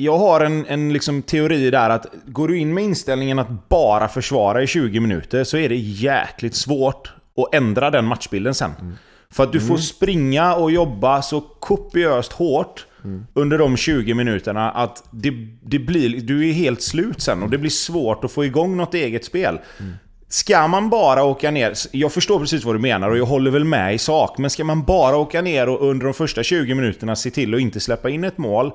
jag 0.01 0.19
har 0.19 0.41
en, 0.41 0.67
en 0.67 0.93
liksom 0.93 1.23
teori 1.23 1.71
där 1.71 1.91
att 1.91 2.07
går 2.27 2.49
du 2.49 2.59
in 2.59 2.75
med 2.75 2.85
inställningen 2.85 3.39
att 3.39 3.69
bara 3.69 4.09
försvara 4.09 4.63
i 4.63 4.67
20 4.67 5.01
minuter 5.01 5.45
så 5.45 5.57
är 5.57 5.69
det 5.69 5.77
jäkligt 5.77 6.55
svårt 6.55 7.13
att 7.37 7.55
ändra 7.55 7.91
den 7.91 8.05
matchbilden 8.05 8.55
sen. 8.55 8.73
För 9.31 9.45
att 9.45 9.53
du 9.53 9.61
får 9.61 9.77
springa 9.77 10.55
och 10.55 10.71
jobba 10.71 11.23
så 11.23 11.41
kopiöst 11.41 12.33
hårt 12.33 12.87
under 13.35 13.59
de 13.59 13.77
20 13.77 14.15
minuterna 14.15 14.71
att 14.71 15.05
det, 15.11 15.31
det 15.63 15.79
blir, 15.79 16.21
du 16.21 16.49
är 16.49 16.53
helt 16.53 16.83
slut 16.83 17.21
sen 17.21 17.43
och 17.43 17.51
det 17.51 17.59
blir 17.59 17.71
svårt 17.71 18.25
att 18.25 18.33
få 18.33 18.45
igång 18.45 18.77
något 18.77 18.95
eget 18.95 19.25
spel. 19.25 19.59
Ska 20.29 20.69
man 20.69 20.91
bara 20.91 21.25
åka 21.25 21.51
ner, 21.51 21.75
jag 21.93 22.13
förstår 22.13 22.41
precis 22.41 22.65
vad 22.65 22.75
du 22.75 22.79
menar 22.79 23.11
och 23.11 23.19
jag 23.19 23.27
håller 23.27 23.51
väl 23.51 23.65
med 23.65 23.95
i 23.95 23.99
sak, 23.99 24.39
men 24.39 24.51
ska 24.51 24.65
man 24.65 24.83
bara 24.83 25.17
åka 25.17 25.43
ner 25.43 25.69
och 25.69 25.91
under 25.91 26.05
de 26.05 26.15
första 26.15 26.43
20 26.43 26.75
minuterna 26.75 27.17
se 27.17 27.31
till 27.31 27.55
att 27.55 27.61
inte 27.61 27.81
släppa 27.81 28.11
in 28.11 28.25
ett 28.25 28.39
mål? 28.39 28.73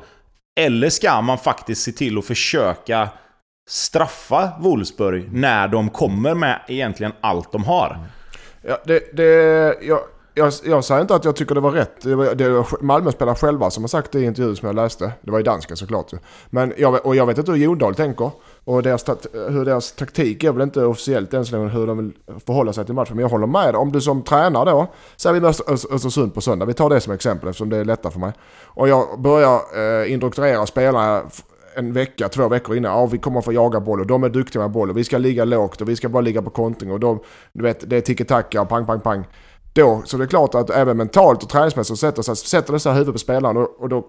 Eller 0.56 0.90
ska 0.90 1.22
man 1.22 1.38
faktiskt 1.38 1.82
se 1.82 1.92
till 1.92 2.18
att 2.18 2.26
försöka 2.26 3.10
straffa 3.68 4.52
Wolfsburg 4.60 5.34
när 5.34 5.68
de 5.68 5.90
kommer 5.90 6.36
med 6.36 6.62
egentligen 6.68 7.14
allt 7.22 7.52
de 7.52 7.64
har? 7.64 8.00
Ja, 8.62 8.78
det, 8.86 9.18
det, 9.18 9.24
jag, 9.82 10.00
jag, 10.34 10.54
jag 10.64 10.86
säger 10.86 11.02
inte 11.02 11.16
att 11.16 11.26
jag 11.26 11.36
tycker 11.36 11.56
det 11.56 11.62
var 11.62 11.72
rätt. 11.72 12.02
Det 12.02 12.16
var, 12.16 12.36
det 12.36 12.50
var 12.50 12.84
Malmö 12.84 13.12
spelar 13.12 13.36
själva 13.36 13.72
som 13.72 13.84
har 13.84 13.88
sagt 13.88 14.12
det 14.12 14.20
i 14.20 14.26
intervju 14.26 14.56
som 14.56 14.66
jag 14.66 14.76
läste. 14.76 15.12
Det 15.22 15.32
var 15.32 15.40
i 15.40 15.44
danska 15.44 15.76
såklart. 15.76 16.12
Men 16.50 16.74
jag, 16.78 17.06
och 17.06 17.16
jag 17.16 17.26
vet 17.26 17.38
inte 17.38 17.52
hur 17.52 17.60
Jondal 17.60 17.96
tänker. 17.96 18.32
Och 18.66 18.84
deras, 18.84 19.06
hur 19.34 19.66
deras 19.66 19.92
taktik 19.92 20.44
är 20.44 20.52
väl 20.52 20.62
inte 20.62 20.86
officiellt 20.86 21.34
än 21.34 21.46
så 21.46 21.56
länge 21.56 21.70
hur 21.70 21.88
de 21.88 21.98
vill 21.98 22.12
förhålla 22.46 22.74
sig 22.74 22.86
till 22.86 22.94
matchen. 22.94 23.16
Men 23.16 23.22
jag 23.22 23.30
håller 23.30 23.48
med 23.48 23.74
dig. 23.74 23.76
Om 23.76 23.92
du 23.92 24.02
som 24.02 24.22
tränare 24.22 24.72
då, 24.72 24.88
säger 25.16 25.34
vi 25.34 25.40
möter 25.40 25.74
Östersund 25.74 26.34
på 26.34 26.42
söndag. 26.42 26.66
Vi 26.66 26.74
tar 26.74 26.90
det 26.90 27.02
som 27.02 27.14
exempel 27.14 27.50
eftersom 27.50 27.70
det 27.70 27.78
är 27.78 27.86
lättare 27.86 28.12
för 28.12 28.20
mig. 28.20 28.34
Och 28.64 28.88
jag 28.88 29.22
börjar 29.22 29.60
eh, 30.04 30.14
indoktrinera 30.14 30.66
spelarna 30.66 31.22
en 31.76 31.94
vecka, 31.94 32.30
två 32.30 32.48
veckor 32.48 32.76
innan. 32.76 32.92
Ja, 32.92 33.06
vi 33.06 33.18
kommer 33.18 33.42
få 33.42 33.54
jaga 33.54 33.80
boll 33.80 34.00
och 34.00 34.08
de 34.08 34.24
är 34.24 34.30
duktiga 34.30 34.62
med 34.62 34.72
boll 34.72 34.90
och 34.90 34.98
vi 34.98 35.04
ska 35.04 35.18
ligga 35.18 35.46
lågt 35.46 35.82
och 35.82 35.90
vi 35.90 35.96
ska 35.96 36.10
bara 36.10 36.22
ligga 36.22 36.42
på 36.42 36.50
kontring 36.50 36.92
och 36.92 37.00
de, 37.00 37.20
du 37.54 37.64
vet, 37.64 37.90
det 37.90 37.98
är 37.98 38.02
tiki-taka 38.02 38.62
och 38.62 38.70
pang, 38.70 38.86
pang, 38.86 39.00
pang. 39.00 39.28
Då, 39.74 40.02
så 40.06 40.18
det 40.18 40.24
är 40.24 40.28
klart 40.28 40.56
att 40.56 40.70
även 40.70 40.98
mentalt 40.98 41.44
och 41.44 41.50
träningsmässigt 41.50 42.00
sätter, 42.00 42.22
sätter 42.36 42.74
det 42.74 42.80
sig 42.80 42.94
huvudet 42.94 43.14
på 43.14 43.20
spelaren 43.20 43.58
och, 43.58 43.82
och 43.82 43.90
då, 43.90 44.06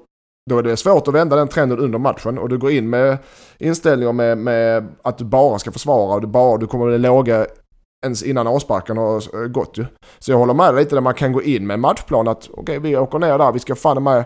då 0.51 0.59
är 0.59 0.63
det 0.63 0.77
svårt 0.77 1.09
att 1.09 1.15
vända 1.15 1.37
den 1.37 1.49
trenden 1.49 1.79
under 1.79 1.99
matchen 1.99 2.39
och 2.39 2.49
du 2.49 2.59
går 2.59 2.71
in 2.71 2.91
med 2.91 3.19
inställningar 3.59 4.13
med, 4.13 4.39
med 4.39 4.89
att 5.03 5.19
du 5.19 5.25
bara 5.25 5.59
ska 5.59 5.73
försvara 5.73 6.15
och 6.15 6.21
du, 6.21 6.27
bara, 6.27 6.59
du 6.59 6.67
kommer 6.67 6.95
att 6.95 7.01
låga 7.01 7.47
ens 8.05 8.23
innan 8.23 8.47
avsparken 8.47 8.97
har 8.97 9.49
gått 9.49 9.79
ju. 9.79 9.87
Så 10.19 10.31
jag 10.31 10.39
håller 10.39 10.55
med 10.55 10.75
dig 10.75 10.85
lite 10.85 10.97
där 10.97 11.01
man 11.01 11.15
kan 11.15 11.33
gå 11.33 11.43
in 11.43 11.67
med 11.67 11.79
matchplan 11.79 12.29
att 12.29 12.49
okej 12.53 12.79
vi 12.79 12.97
åker 12.97 13.19
ner 13.19 13.39
där, 13.39 13.53
vi 13.53 13.59
ska 13.59 13.75
fan 13.75 14.03
med 14.03 14.25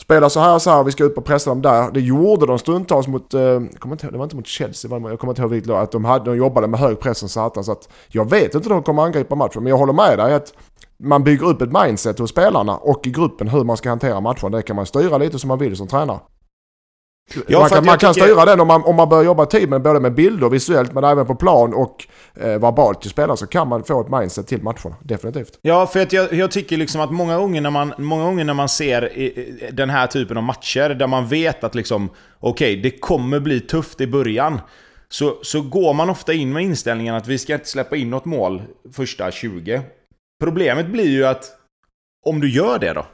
spela 0.00 0.30
så 0.30 0.40
här 0.40 0.54
och 0.54 0.62
så 0.62 0.70
här, 0.70 0.84
vi 0.84 0.92
ska 0.92 1.04
ut 1.04 1.16
och 1.16 1.24
pressa 1.24 1.50
dem 1.50 1.62
där. 1.62 1.90
Det 1.90 2.00
gjorde 2.00 2.46
de 2.46 2.58
stundtals 2.58 3.08
mot, 3.08 3.34
eh, 3.34 3.40
jag 3.40 3.78
kommer 3.78 3.94
inte, 3.94 4.06
ihåg- 4.06 4.12
det 4.12 4.18
var 4.18 4.24
inte 4.24 4.36
mot 4.36 4.46
Chelsea, 4.46 4.90
jag 4.90 5.18
kommer 5.18 5.32
inte 5.32 5.42
ihåg 5.42 5.50
vilket 5.50 5.68
lag, 5.68 5.78
att 5.82 5.92
de, 5.92 6.04
hade, 6.04 6.24
de 6.24 6.36
jobbade 6.36 6.66
med 6.66 6.80
hög 6.80 7.00
press 7.00 7.18
som 7.18 7.28
satan. 7.28 7.64
Så 7.64 7.72
att 7.72 7.88
jag 8.08 8.30
vet 8.30 8.54
inte 8.54 8.68
hur 8.68 8.74
de 8.74 8.82
kommer 8.82 9.02
angripa 9.02 9.34
matchen, 9.34 9.62
men 9.62 9.70
jag 9.70 9.78
håller 9.78 9.92
med 9.92 10.18
dig 10.18 10.34
att 10.34 10.52
man 11.02 11.24
bygger 11.24 11.46
upp 11.46 11.62
ett 11.62 11.72
mindset 11.72 12.18
hos 12.18 12.30
spelarna 12.30 12.76
och 12.76 13.06
i 13.06 13.10
gruppen 13.10 13.48
hur 13.48 13.64
man 13.64 13.76
ska 13.76 13.88
hantera 13.88 14.20
matchen. 14.20 14.52
Det 14.52 14.62
kan 14.62 14.76
man 14.76 14.86
styra 14.86 15.18
lite 15.18 15.38
som 15.38 15.48
man 15.48 15.58
vill 15.58 15.76
som 15.76 15.86
tränare. 15.86 16.18
Ja, 17.48 17.60
man 17.60 17.68
kan, 17.68 17.84
man 17.86 17.98
kan 17.98 18.14
tycker- 18.14 18.26
styra 18.26 18.44
den 18.44 18.60
om 18.60 18.66
man, 18.68 18.84
om 18.84 18.96
man 18.96 19.08
börjar 19.08 19.24
jobba 19.24 19.46
tid 19.46 19.68
med 19.68 19.82
både 19.82 20.00
med 20.00 20.14
bilder 20.14 20.48
visuellt 20.48 20.92
men 20.92 21.04
även 21.04 21.26
på 21.26 21.34
plan 21.34 21.74
och 21.74 22.06
eh, 22.34 22.46
verbalt 22.58 23.00
till 23.02 23.10
spelaren 23.10 23.36
så 23.36 23.46
kan 23.46 23.68
man 23.68 23.84
få 23.84 24.00
ett 24.00 24.08
mindset 24.08 24.46
till 24.46 24.62
matcherna. 24.62 24.96
Definitivt. 25.02 25.58
Ja, 25.62 25.86
för 25.86 26.00
att 26.02 26.12
jag, 26.12 26.32
jag 26.32 26.50
tycker 26.50 26.76
liksom 26.76 27.00
att 27.00 27.10
många 27.10 27.38
gånger 27.38 27.60
när 27.60 27.70
man, 27.70 27.92
många 27.98 28.24
gånger 28.24 28.44
när 28.44 28.54
man 28.54 28.68
ser 28.68 29.12
i- 29.18 29.22
i 29.24 29.70
den 29.72 29.90
här 29.90 30.06
typen 30.06 30.36
av 30.36 30.42
matcher 30.42 30.88
där 30.88 31.06
man 31.06 31.26
vet 31.26 31.64
att 31.64 31.74
liksom 31.74 32.08
okej, 32.40 32.76
det 32.76 32.90
kommer 32.90 33.40
bli 33.40 33.60
tufft 33.60 34.00
i 34.00 34.06
början. 34.06 34.60
Så, 35.08 35.34
så 35.42 35.62
går 35.62 35.94
man 35.94 36.10
ofta 36.10 36.32
in 36.32 36.52
med 36.52 36.62
inställningen 36.62 37.14
att 37.14 37.26
vi 37.26 37.38
ska 37.38 37.54
inte 37.54 37.68
släppa 37.68 37.96
in 37.96 38.10
något 38.10 38.24
mål 38.24 38.62
första 38.92 39.30
20. 39.30 39.80
Problemet 40.42 40.86
blir 40.86 41.08
ju 41.10 41.26
att 41.26 41.44
om 42.26 42.40
du 42.40 42.50
gör 42.50 42.78
det 42.78 42.92
då? 42.92 43.06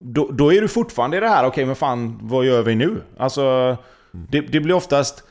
Då, 0.00 0.28
då 0.32 0.52
är 0.52 0.60
du 0.60 0.68
fortfarande 0.68 1.16
i 1.16 1.20
det 1.20 1.28
här, 1.28 1.46
okej 1.46 1.66
men 1.66 1.76
fan 1.76 2.18
vad 2.22 2.44
gör 2.44 2.62
vi 2.62 2.74
nu? 2.74 3.02
Alltså, 3.18 3.76
det, 4.12 4.40
det 4.40 4.60
blir 4.60 4.74
oftast 4.74 5.24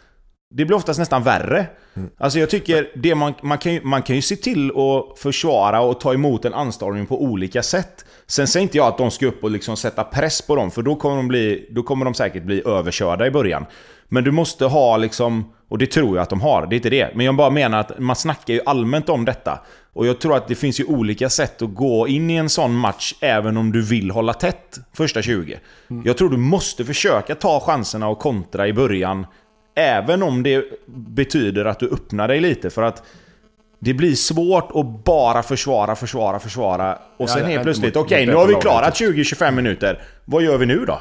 det 0.50 0.66
blir 0.66 0.78
oftast 0.78 1.00
nästan 1.00 1.24
värre. 1.24 1.66
Alltså 2.18 2.40
jag 2.40 2.50
tycker 2.50 2.90
det 2.96 3.16
man, 3.16 3.34
man, 3.42 3.58
kan 3.58 3.74
ju, 3.74 3.82
man 3.84 4.02
kan 4.02 4.16
ju 4.16 4.22
se 4.22 4.36
till 4.36 4.72
att 4.72 5.20
försvara 5.20 5.82
och 5.82 6.00
ta 6.00 6.14
emot 6.14 6.46
en 6.46 6.54
anstormning 6.54 7.06
på 7.06 7.22
olika 7.22 7.64
sätt. 7.64 8.06
Sen 8.28 8.48
säger 8.48 8.64
inte 8.64 8.78
jag 8.78 8.88
att 8.88 8.98
de 8.98 9.12
ska 9.12 9.26
upp 9.26 9.44
och 9.44 9.52
liksom 9.52 9.78
sätta 9.78 10.04
press 10.04 10.42
på 10.42 10.56
dem, 10.56 10.72
för 10.72 10.82
då 10.82 10.96
kommer 10.96 11.16
de, 11.16 11.28
bli, 11.28 11.68
då 11.72 11.84
kommer 11.84 12.06
de 12.06 12.14
säkert 12.14 12.44
bli 12.44 12.62
överkörda 12.66 13.28
i 13.28 13.32
början. 13.32 13.66
Men 14.10 14.24
du 14.24 14.32
måste 14.32 14.66
ha 14.66 14.98
liksom, 14.98 15.54
och 15.70 15.78
det 15.78 15.88
tror 15.88 16.18
jag 16.18 16.24
att 16.24 16.30
de 16.30 16.42
har, 16.42 16.68
det 16.68 16.76
är 16.76 16.78
inte 16.78 16.90
det. 16.90 17.16
Men 17.16 17.26
jag 17.26 17.36
bara 17.36 17.50
menar 17.50 17.80
att 17.80 18.00
man 18.00 18.16
snackar 18.16 18.54
ju 18.54 18.62
allmänt 18.66 19.10
om 19.10 19.26
detta. 19.26 19.60
Och 19.98 20.08
jag 20.08 20.20
tror 20.20 20.36
att 20.36 20.48
det 20.48 20.56
finns 20.56 20.80
ju 20.80 20.84
olika 20.84 21.30
sätt 21.30 21.62
att 21.62 21.74
gå 21.74 22.08
in 22.08 22.30
i 22.30 22.36
en 22.36 22.50
sån 22.50 22.76
match 22.76 23.14
även 23.22 23.58
om 23.58 23.72
du 23.72 23.82
vill 23.82 24.12
hålla 24.12 24.34
tätt 24.34 24.80
första 24.94 25.22
20. 25.22 25.60
Jag 26.04 26.18
tror 26.18 26.30
du 26.30 26.38
måste 26.38 26.86
försöka 26.86 27.36
ta 27.36 27.60
chanserna 27.60 28.08
och 28.08 28.20
kontra 28.20 28.68
i 28.68 28.74
början 28.74 29.26
Även 29.76 30.24
om 30.24 30.44
det 30.44 30.64
betyder 30.88 31.66
att 31.66 31.80
du 31.80 31.90
öppnar 31.90 32.28
dig 32.28 32.40
lite 32.40 32.70
för 32.70 32.84
att 32.84 33.04
det 33.80 33.94
blir 33.94 34.16
svårt 34.16 34.72
att 34.76 35.04
bara 35.04 35.44
försvara, 35.44 35.96
försvara, 35.96 36.40
försvara 36.40 37.00
och 37.18 37.30
sen 37.30 37.42
Ja, 37.42 37.48
helt 37.48 37.64
plötsligt, 37.64 37.96
okej 37.96 38.26
mot 38.26 38.34
nu 38.34 38.40
har 38.40 38.48
vi 38.48 38.56
klarat 38.56 39.00
20-25 39.00 39.52
minuter. 39.52 40.02
Vad 40.26 40.44
gör 40.44 40.58
vi 40.58 40.66
nu 40.66 40.86
då? 40.86 41.00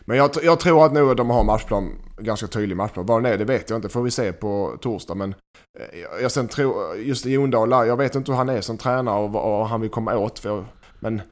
Men 0.00 0.16
jag, 0.16 0.30
jag 0.42 0.60
tror 0.60 0.86
att 0.86 0.92
nu 0.92 1.14
de 1.14 1.30
har 1.30 1.44
matchplan, 1.44 1.92
ganska 2.18 2.46
tydlig 2.46 2.76
matchplan. 2.76 3.06
Vad 3.06 3.22
den 3.22 3.32
är 3.32 3.38
det 3.38 3.44
vet 3.44 3.70
jag 3.70 3.78
inte, 3.78 3.88
får 3.88 4.02
vi 4.02 4.10
se 4.10 4.32
på 4.32 4.76
torsdag. 4.80 5.14
Men 5.14 5.34
eh, 5.78 5.98
jag, 6.00 6.22
jag 6.22 6.32
sen 6.32 6.48
tror, 6.48 6.96
just 6.96 7.26
i 7.26 7.30
Jondal, 7.30 7.70
jag 7.70 7.96
vet 7.96 8.14
inte 8.14 8.32
hur 8.32 8.36
han 8.36 8.48
är 8.48 8.60
som 8.60 8.78
tränare 8.78 9.20
och 9.20 9.32
vad 9.32 9.66
han 9.66 9.80
vill 9.80 9.90
komma 9.90 10.16
åt. 10.16 10.38
För, 10.38 10.64
men 11.00 11.22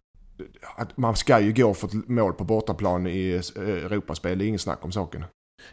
man 0.95 1.17
ska 1.17 1.41
ju 1.41 1.53
gå 1.53 1.75
för 1.75 1.87
ett 1.87 2.09
mål 2.09 2.33
på 2.33 2.45
bortaplan 2.45 3.07
i 3.07 3.43
eh, 3.57 3.63
Europaspel, 3.63 4.39
det 4.39 4.45
är 4.45 4.49
ingen 4.49 4.59
snack 4.59 4.85
om 4.85 4.93
saken. 4.93 5.25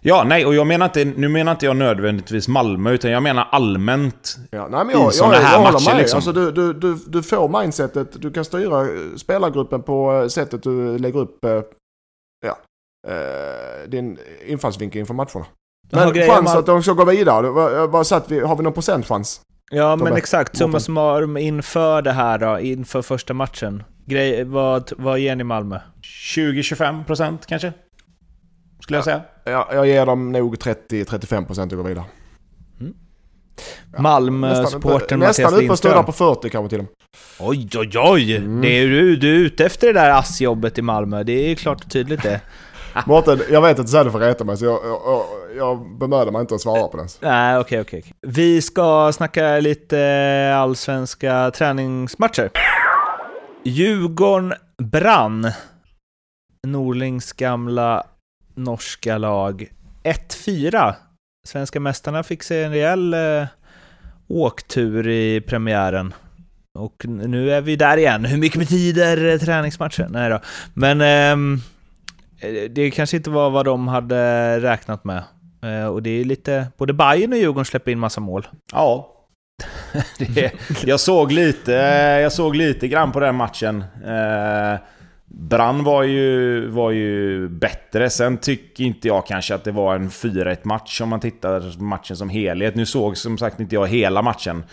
Ja, 0.01 0.23
nej, 0.27 0.45
och 0.45 0.55
jag 0.55 0.67
menar 0.67 0.85
inte, 0.85 1.05
nu 1.05 1.27
menar 1.27 1.51
inte 1.51 1.65
jag 1.65 1.77
nödvändigtvis 1.77 2.47
Malmö, 2.47 2.91
utan 2.91 3.11
jag 3.11 3.23
menar 3.23 3.47
allmänt. 3.51 4.37
Ja, 4.51 4.67
nej, 4.71 4.85
men 4.85 4.89
I 4.89 4.93
jag, 4.93 5.05
jag, 5.05 5.13
såna 5.13 5.33
jag, 5.33 5.41
här 5.41 5.57
håller 5.57 5.71
matcher, 5.71 5.89
med. 5.89 5.97
liksom. 5.97 6.17
Alltså, 6.17 6.31
du, 6.31 6.51
du, 6.51 6.73
du, 6.73 6.95
du 7.07 7.23
får 7.23 7.61
mindsetet, 7.61 8.21
du 8.21 8.31
kan 8.31 8.45
styra 8.45 8.81
eh, 8.81 9.15
spelargruppen 9.15 9.83
på 9.83 10.29
sättet 10.29 10.63
du 10.63 10.97
lägger 10.97 11.19
upp 11.19 11.45
ja, 12.43 12.57
eh, 13.07 13.89
din 13.89 14.19
infallsvinkel 14.45 14.99
inför 14.99 15.13
matcherna. 15.13 15.45
Ja, 15.89 15.97
Men 15.99 16.13
grejen 16.13 16.29
chans 16.35 16.49
med- 16.49 16.57
att 16.59 16.65
de 16.65 16.83
ska 16.83 16.93
gå 16.93 17.05
vidare, 17.05 17.49
vad, 17.49 17.91
vad 17.91 18.07
satt 18.07 18.31
vi, 18.31 18.39
har 18.39 18.55
vi 18.55 18.63
någon 18.63 18.73
procentchans? 18.73 19.41
Ja, 19.71 19.95
men 19.95 20.13
exakt. 20.13 20.57
Summa 20.57 20.79
summarum 20.79 21.37
inför 21.37 22.01
det 22.01 22.11
här 22.11 22.37
då, 22.37 22.59
inför 22.59 23.01
första 23.01 23.33
matchen. 23.33 23.83
Grej, 24.05 24.43
vad, 24.43 24.91
vad 24.97 25.19
ger 25.19 25.35
ni 25.35 25.43
Malmö? 25.43 25.79
20-25% 26.37 27.37
kanske? 27.47 27.73
Skulle 28.81 28.97
jag 28.97 29.05
säga. 29.05 29.21
Ja, 29.45 29.69
jag 29.73 29.87
ger 29.87 30.05
dem 30.05 30.31
nog 30.31 30.55
30-35% 30.57 31.63
att 31.63 31.69
gå 31.71 31.83
vidare. 31.83 32.05
Malmö-supporten 33.97 35.19
nästan 35.19 35.43
Mattias 35.43 35.63
upp 35.63 35.71
och 35.71 35.79
snurrar 35.79 36.03
på 36.03 36.11
40 36.11 36.49
kanske 36.49 36.69
till 36.69 36.79
och 36.79 36.85
med. 36.85 36.93
Oj, 37.39 37.69
oj, 37.75 37.91
oj! 37.95 38.35
Mm. 38.35 38.61
Det 38.61 38.67
är 38.67 38.87
du, 38.87 39.15
du 39.15 39.35
är 39.35 39.39
ute 39.39 39.65
efter 39.65 39.87
det 39.87 39.93
där 39.93 40.09
assjobbet 40.09 40.77
i 40.77 40.81
Malmö. 40.81 41.23
Det 41.23 41.33
är 41.33 41.49
ju 41.49 41.55
klart 41.55 41.83
och 41.83 41.91
tydligt 41.91 42.23
det. 42.23 42.41
Mårten, 43.05 43.41
jag 43.51 43.61
vet 43.61 43.79
att 43.79 43.85
du 43.85 43.91
säger 43.91 44.05
det 44.05 44.11
för 44.11 44.21
att 44.21 44.27
reta 44.27 44.43
mig 44.43 44.57
så 44.57 44.65
jag, 44.65 44.79
jag, 44.85 45.25
jag, 45.57 45.97
bemödar 45.99 46.31
mig 46.31 46.41
inte 46.41 46.55
att 46.55 46.61
svara 46.61 46.87
på 46.87 46.97
den. 46.97 47.07
Nej, 47.19 47.57
okej, 47.57 47.81
okej. 47.81 47.99
okej. 47.99 48.13
Vi 48.21 48.61
ska 48.61 49.11
snacka 49.13 49.59
lite 49.59 50.53
allsvenska 50.57 51.51
träningsmatcher. 51.51 52.49
Djurgården 53.63 54.53
brann. 54.81 55.51
Norlings 56.67 57.33
gamla 57.33 58.03
norska 58.55 59.17
lag. 59.17 59.67
1-4. 60.03 60.93
Svenska 61.47 61.79
mästarna 61.79 62.23
fick 62.23 62.43
sig 62.43 62.63
en 62.63 62.71
rejäl 62.71 63.13
eh, 63.13 63.47
åktur 64.27 65.07
i 65.07 65.41
premiären. 65.41 66.13
Och 66.79 67.05
nu 67.05 67.51
är 67.51 67.61
vi 67.61 67.75
där 67.75 67.97
igen. 67.97 68.25
Hur 68.25 68.37
mycket 68.37 68.59
betyder 68.59 69.33
eh, 69.33 69.39
träningsmatchen? 69.39 70.11
Nej 70.11 70.29
då. 70.29 70.39
Men 70.73 71.01
ehm, 71.01 71.59
eh, 72.39 72.69
det 72.69 72.91
kanske 72.91 73.17
inte 73.17 73.29
var 73.29 73.49
vad 73.49 73.65
de 73.65 73.87
hade 73.87 74.59
räknat 74.59 75.03
med. 75.03 75.23
Eh, 75.63 75.85
och 75.85 76.03
det 76.03 76.09
är 76.09 76.25
lite, 76.25 76.67
både 76.77 76.93
Bayern 76.93 77.33
och 77.33 77.39
Djurgården 77.39 77.65
släpper 77.65 77.91
in 77.91 77.99
massa 77.99 78.21
mål. 78.21 78.47
Ja. 78.71 79.09
det, 80.17 80.51
jag, 80.85 80.99
såg 80.99 81.31
lite, 81.31 81.71
jag 82.21 82.31
såg 82.31 82.55
lite 82.55 82.87
grann 82.87 83.11
på 83.11 83.19
den 83.19 83.35
matchen. 83.35 83.83
Eh, 84.05 84.79
Brann 85.35 85.83
var 85.83 86.03
ju, 86.03 86.67
var 86.67 86.91
ju 86.91 87.47
bättre. 87.49 88.09
Sen 88.09 88.37
tycker 88.37 88.83
inte 88.83 89.07
jag 89.07 89.27
kanske 89.27 89.55
att 89.55 89.63
det 89.63 89.71
var 89.71 89.95
en 89.95 90.09
4-1 90.09 90.57
match 90.63 91.01
om 91.01 91.09
man 91.09 91.19
tittar 91.19 91.81
matchen 91.81 92.17
som 92.17 92.29
helhet. 92.29 92.75
Nu 92.75 92.85
såg 92.85 93.17
som 93.17 93.37
sagt 93.37 93.59
inte 93.59 93.75
jag 93.75 93.87
hela 93.87 94.21
matchen. 94.21 94.63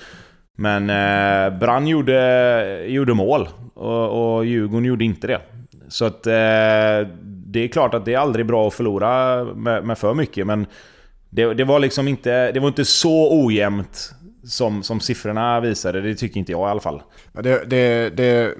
Men 0.58 0.90
eh, 0.90 1.58
Brann 1.58 1.86
gjorde, 1.86 2.84
gjorde 2.86 3.14
mål 3.14 3.48
och, 3.74 4.36
och 4.36 4.46
Djurgården 4.46 4.84
gjorde 4.84 5.04
inte 5.04 5.26
det. 5.26 5.40
Så 5.88 6.04
att 6.04 6.26
eh, 6.26 7.08
det 7.46 7.64
är 7.64 7.68
klart 7.68 7.94
att 7.94 8.04
det 8.04 8.14
är 8.14 8.18
aldrig 8.18 8.46
bra 8.46 8.68
att 8.68 8.74
förlora 8.74 9.44
med, 9.44 9.84
med 9.84 9.98
för 9.98 10.14
mycket, 10.14 10.46
men 10.46 10.66
det, 11.30 11.54
det, 11.54 11.64
var 11.64 11.78
liksom 11.78 12.08
inte, 12.08 12.52
det 12.52 12.60
var 12.60 12.68
inte 12.68 12.84
så 12.84 13.44
ojämnt 13.44 14.14
som, 14.44 14.82
som 14.82 15.00
siffrorna 15.00 15.60
visade. 15.60 16.00
Det 16.00 16.14
tycker 16.14 16.38
inte 16.38 16.52
jag 16.52 16.68
i 16.68 16.70
alla 16.70 16.80
fall. 16.80 17.02
Ja, 17.32 17.42
det, 17.42 17.64
det, 17.70 18.10
det, 18.16 18.54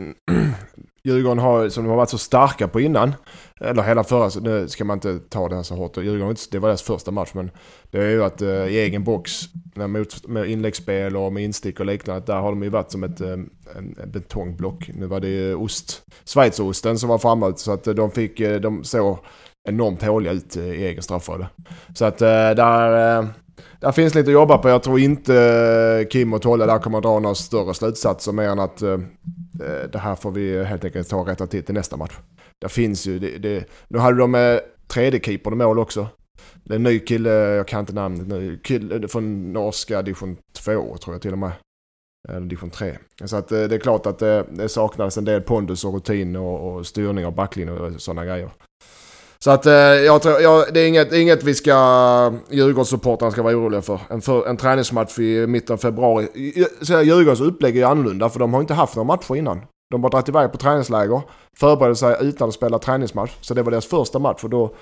Djurgården 1.03 1.39
har, 1.39 1.69
som 1.69 1.85
de 1.85 1.91
har 1.91 1.97
varit 1.97 2.11
så 2.11 2.19
starka 2.19 2.69
på 2.69 2.81
innan, 2.81 3.15
eller 3.61 3.83
hela 3.83 4.05
förra, 4.05 4.41
nu 4.41 4.69
ska 4.69 4.85
man 4.85 4.97
inte 4.97 5.19
ta 5.19 5.49
det 5.49 5.57
här 5.57 5.63
så 5.63 5.75
hårt, 5.75 5.97
Djurgården, 5.97 6.37
det 6.51 6.59
var 6.59 6.69
deras 6.69 6.83
första 6.83 7.11
match, 7.11 7.31
men 7.33 7.51
det 7.91 7.99
är 7.99 8.11
ju 8.11 8.25
att 8.25 8.43
eh, 8.43 8.49
i 8.49 8.79
egen 8.79 9.05
box, 9.05 9.33
mot, 9.75 10.29
med 10.29 10.51
inläggsspel 10.51 11.17
och 11.17 11.33
med 11.33 11.43
instick 11.45 11.81
och 11.81 11.87
liknande, 11.87 12.23
där 12.27 12.41
har 12.41 12.51
de 12.51 12.63
ju 12.63 12.69
varit 12.69 12.93
som 12.93 13.05
ett 13.05 13.21
eh, 13.21 13.31
en, 13.31 13.51
en 14.03 14.11
betongblock. 14.11 14.91
Nu 14.95 15.07
var 15.07 15.21
det 15.21 15.29
ju 15.29 15.55
ost, 15.55 16.03
schweizerosten 16.25 16.99
som 16.99 17.09
var 17.09 17.19
framme, 17.19 17.53
så 17.57 17.73
att 17.73 17.87
eh, 17.87 17.95
de 17.95 18.11
fick, 18.11 18.39
de 18.39 18.85
såg 18.85 19.19
enormt 19.69 20.03
håliga 20.03 20.33
ut 20.33 20.57
i 20.57 20.61
egen 20.61 21.03
straffområde. 21.03 21.49
Så 21.95 22.05
att 22.05 22.19
där... 22.19 23.41
Där 23.81 23.93
finns 23.93 24.15
lite 24.15 24.31
att 24.31 24.35
jobba 24.35 24.59
på. 24.59 24.69
Jag 24.69 24.83
tror 24.83 25.01
inte 25.01 26.07
Kim 26.11 26.33
och 26.33 26.43
Tolle 26.43 26.67
där 26.67 26.79
kommer 26.79 26.99
att 26.99 27.05
dra 27.05 27.19
några 27.19 27.35
större 27.35 27.75
slutsatser 27.75 28.33
mer 28.33 28.49
än 28.49 28.59
att 28.59 28.83
Eh, 29.61 29.91
det 29.91 29.99
här 29.99 30.17
får 30.17 30.31
vi 30.31 30.65
helt 30.65 30.85
enkelt 30.85 31.09
ta 31.09 31.17
och 31.17 31.27
rätta 31.27 31.47
till 31.47 31.65
till 31.65 31.75
nästa 31.75 31.97
match. 31.97 32.19
Det 32.59 32.69
finns 32.69 33.07
ju, 33.07 33.19
det, 33.19 33.39
det, 33.39 33.65
nu 33.89 33.99
hade 33.99 34.19
de 34.19 34.35
eh, 34.35 34.59
tredje 34.87 35.21
keepern 35.21 35.53
i 35.53 35.57
mål 35.57 35.79
också. 35.79 36.09
Det 36.65 36.75
är 36.75 36.77
en 36.77 36.83
ny 36.83 36.99
kille, 36.99 37.31
jag 37.31 37.69
kan 37.69 37.81
inte 37.81 37.93
namnet 37.93 38.29
nu, 38.29 38.61
kille 38.65 38.97
eh, 38.97 39.07
från 39.07 39.53
norska 39.53 40.03
division 40.03 40.37
2 40.53 40.97
tror 40.97 41.15
jag 41.15 41.23
till 41.23 41.33
och 41.33 41.39
med. 41.39 41.53
Eller 42.29 42.41
division 42.41 42.71
3. 42.71 42.99
Så 43.25 43.37
att 43.37 43.53
eh, 43.53 43.63
det 43.63 43.75
är 43.75 43.79
klart 43.79 44.07
att 44.07 44.19
det, 44.19 44.47
det 44.51 44.69
saknades 44.69 45.19
en 45.19 45.25
del 45.25 45.43
pondus 45.43 45.85
och 45.85 45.95
rutin 45.95 46.37
och, 46.37 46.75
och 46.75 46.87
styrning 46.87 47.27
av 47.27 47.35
backlinjen 47.35 47.79
och 47.79 48.01
sådana 48.01 48.25
grejer. 48.25 48.51
Så 49.45 49.51
att 49.51 49.67
eh, 49.67 49.73
jag 49.73 50.23
tror, 50.23 50.41
jag, 50.41 50.75
det 50.75 50.81
är 50.81 50.89
inget, 50.89 51.13
inget 51.13 51.43
vi 51.43 51.55
ska, 51.55 52.33
Djurgårdssupportrarna 52.51 53.33
ska 53.33 53.43
vara 53.43 53.57
oroliga 53.57 53.83
för. 53.83 54.01
En, 54.11 54.21
för, 54.21 54.47
en 54.49 54.57
träningsmatch 54.57 55.19
i 55.19 55.47
mitten 55.47 55.75
av 55.75 55.79
februari. 55.79 56.29
Så 56.83 57.03
Djurgårdens 57.03 57.41
upplägg 57.41 57.77
är 57.77 57.87
annorlunda 57.87 58.29
för 58.29 58.39
de 58.39 58.55
har 58.55 58.61
inte 58.61 58.75
haft 58.75 58.97
några 58.97 59.07
matcher 59.07 59.37
innan. 59.37 59.61
De 59.91 60.03
har 60.03 60.11
dragit 60.11 60.29
iväg 60.29 60.53
på 60.53 60.59
träningsläger, 60.59 61.23
förberedde 61.57 61.97
sig 61.97 62.17
utan 62.21 62.49
att 62.49 62.55
spela 62.55 62.79
träningsmatch. 62.79 63.37
Så 63.41 63.55
det 63.55 63.63
var 63.63 63.71
deras 63.71 63.87
första 63.87 64.19
match 64.19 64.45
och 64.45 64.51
då, 64.51 64.75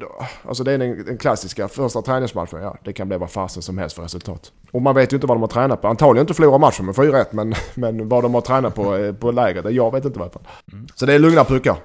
då 0.00 0.24
alltså 0.48 0.64
det 0.64 0.72
är 0.72 0.78
den, 0.78 1.04
den, 1.04 1.18
klassiska 1.18 1.68
första 1.68 2.02
träningsmatchen. 2.02 2.62
Ja, 2.62 2.76
det 2.84 2.92
kan 2.92 3.08
bli 3.08 3.16
vad 3.16 3.30
fasen 3.30 3.62
som 3.62 3.78
helst 3.78 3.96
för 3.96 4.02
resultat. 4.02 4.52
Och 4.72 4.82
man 4.82 4.94
vet 4.94 5.12
ju 5.12 5.16
inte 5.16 5.26
vad 5.26 5.36
de 5.36 5.40
har 5.40 5.48
tränat 5.48 5.82
på. 5.82 5.88
Antagligen 5.88 6.22
inte 6.22 6.34
förlora 6.34 6.58
matchen 6.58 6.86
med 6.86 6.94
4-1 6.94 7.26
men, 7.30 7.54
men 7.74 8.08
vad 8.08 8.22
de 8.22 8.34
har 8.34 8.40
tränat 8.40 8.74
på 8.74 8.96
eh, 8.96 9.12
på 9.12 9.30
lägret, 9.30 9.74
jag 9.74 9.92
vet 9.92 10.04
inte 10.04 10.18
vad. 10.18 10.30
Mm. 10.72 10.86
Så 10.94 11.06
det 11.06 11.14
är 11.14 11.18
lugna 11.18 11.44
puckar. 11.44 11.76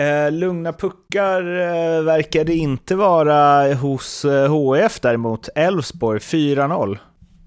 Eh, 0.00 0.30
lugna 0.30 0.72
puckar 0.72 1.40
eh, 1.40 2.02
verkar 2.02 2.44
det 2.44 2.54
inte 2.54 2.94
vara 2.94 3.74
hos 3.74 4.24
eh, 4.24 4.50
HF 4.50 5.00
däremot. 5.00 5.48
Elfsborg 5.54 6.18
4-0. 6.18 6.98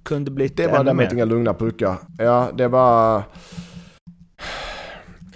Kunde 0.05 0.31
blivit 0.31 0.57
Det 0.57 0.67
var 0.67 0.83
däremot 0.83 1.13
inga 1.13 1.25
lugna 1.25 1.53
puckar. 1.53 1.95
Ja, 2.17 2.49
det 2.53 2.67
var... 2.67 3.23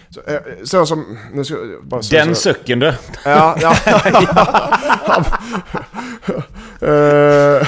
Så, 0.09 0.21
eh, 0.27 0.39
så 0.63 0.85
som... 0.85 1.17
Nu 1.33 1.43
ska, 1.43 1.55
bara 1.81 2.01
så, 2.01 2.15
Den 2.15 2.35
sucken 2.35 2.79
du! 2.79 2.93
Ja, 3.25 3.57
ja. 3.61 3.75
uh, 6.87 7.67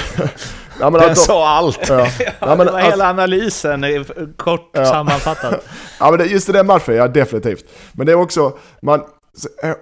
Ja, 0.80 0.90
men 0.90 1.00
Den 1.00 1.10
alltså, 1.10 1.24
sa 1.24 1.48
allt. 1.48 1.88
Ja. 1.88 2.06
ja, 2.40 2.54
men, 2.56 2.66
det 2.66 2.72
var 2.72 2.80
hela 2.80 3.10
analysen, 3.10 4.04
kort 4.36 4.70
ja. 4.72 4.84
sammanfattat. 4.84 5.64
ja, 6.00 6.10
men 6.10 6.18
det, 6.18 6.26
just 6.26 6.48
i 6.48 6.52
den 6.52 6.66
matchen, 6.66 6.94
ja 6.94 7.08
definitivt. 7.08 7.64
Men 7.92 8.06
det 8.06 8.12
är 8.12 8.16
också, 8.16 8.58
man, 8.82 9.00
så, 9.34 9.48
eh, 9.62 9.76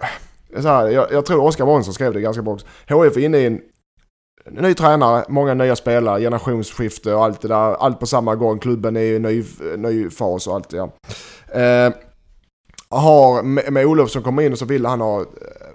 så 0.62 0.68
här, 0.68 0.88
jag, 0.88 1.12
jag, 1.12 1.26
tror 1.26 1.44
Oskar 1.44 1.66
Månsson 1.66 1.94
skrev 1.94 2.12
det 2.12 2.20
ganska 2.20 2.42
bra 2.42 2.55
också. 2.55 2.66
HIF 2.86 3.16
är 3.16 3.20
inne 3.20 3.38
i 3.38 3.46
en 3.46 3.61
ny 4.51 4.74
tränare, 4.74 5.24
många 5.28 5.55
nya 5.55 5.76
spelare, 5.76 6.20
generationsskifte 6.20 7.14
och 7.14 7.24
allt 7.24 7.40
det 7.40 7.49
där. 7.49 7.74
Allt 7.74 8.01
på 8.01 8.07
samma 8.07 8.34
gång. 8.34 8.59
Klubben 8.59 8.96
är 8.96 9.01
i 9.01 9.16
en 9.16 9.22
ny, 9.22 9.44
ny 9.76 10.11
fas 10.11 10.46
och 10.46 10.55
allt 10.55 10.68
det 10.68 10.76
ja. 10.76 10.90
Eh, 11.61 11.92
har, 12.90 13.42
med, 13.42 13.72
med 13.72 13.86
Olof 13.86 14.11
som 14.11 14.22
kommer 14.22 14.42
in 14.42 14.53
och 14.53 14.59
så 14.59 14.64
vill 14.64 14.86
han 14.86 15.01
ha 15.01 15.20
eh, 15.20 15.26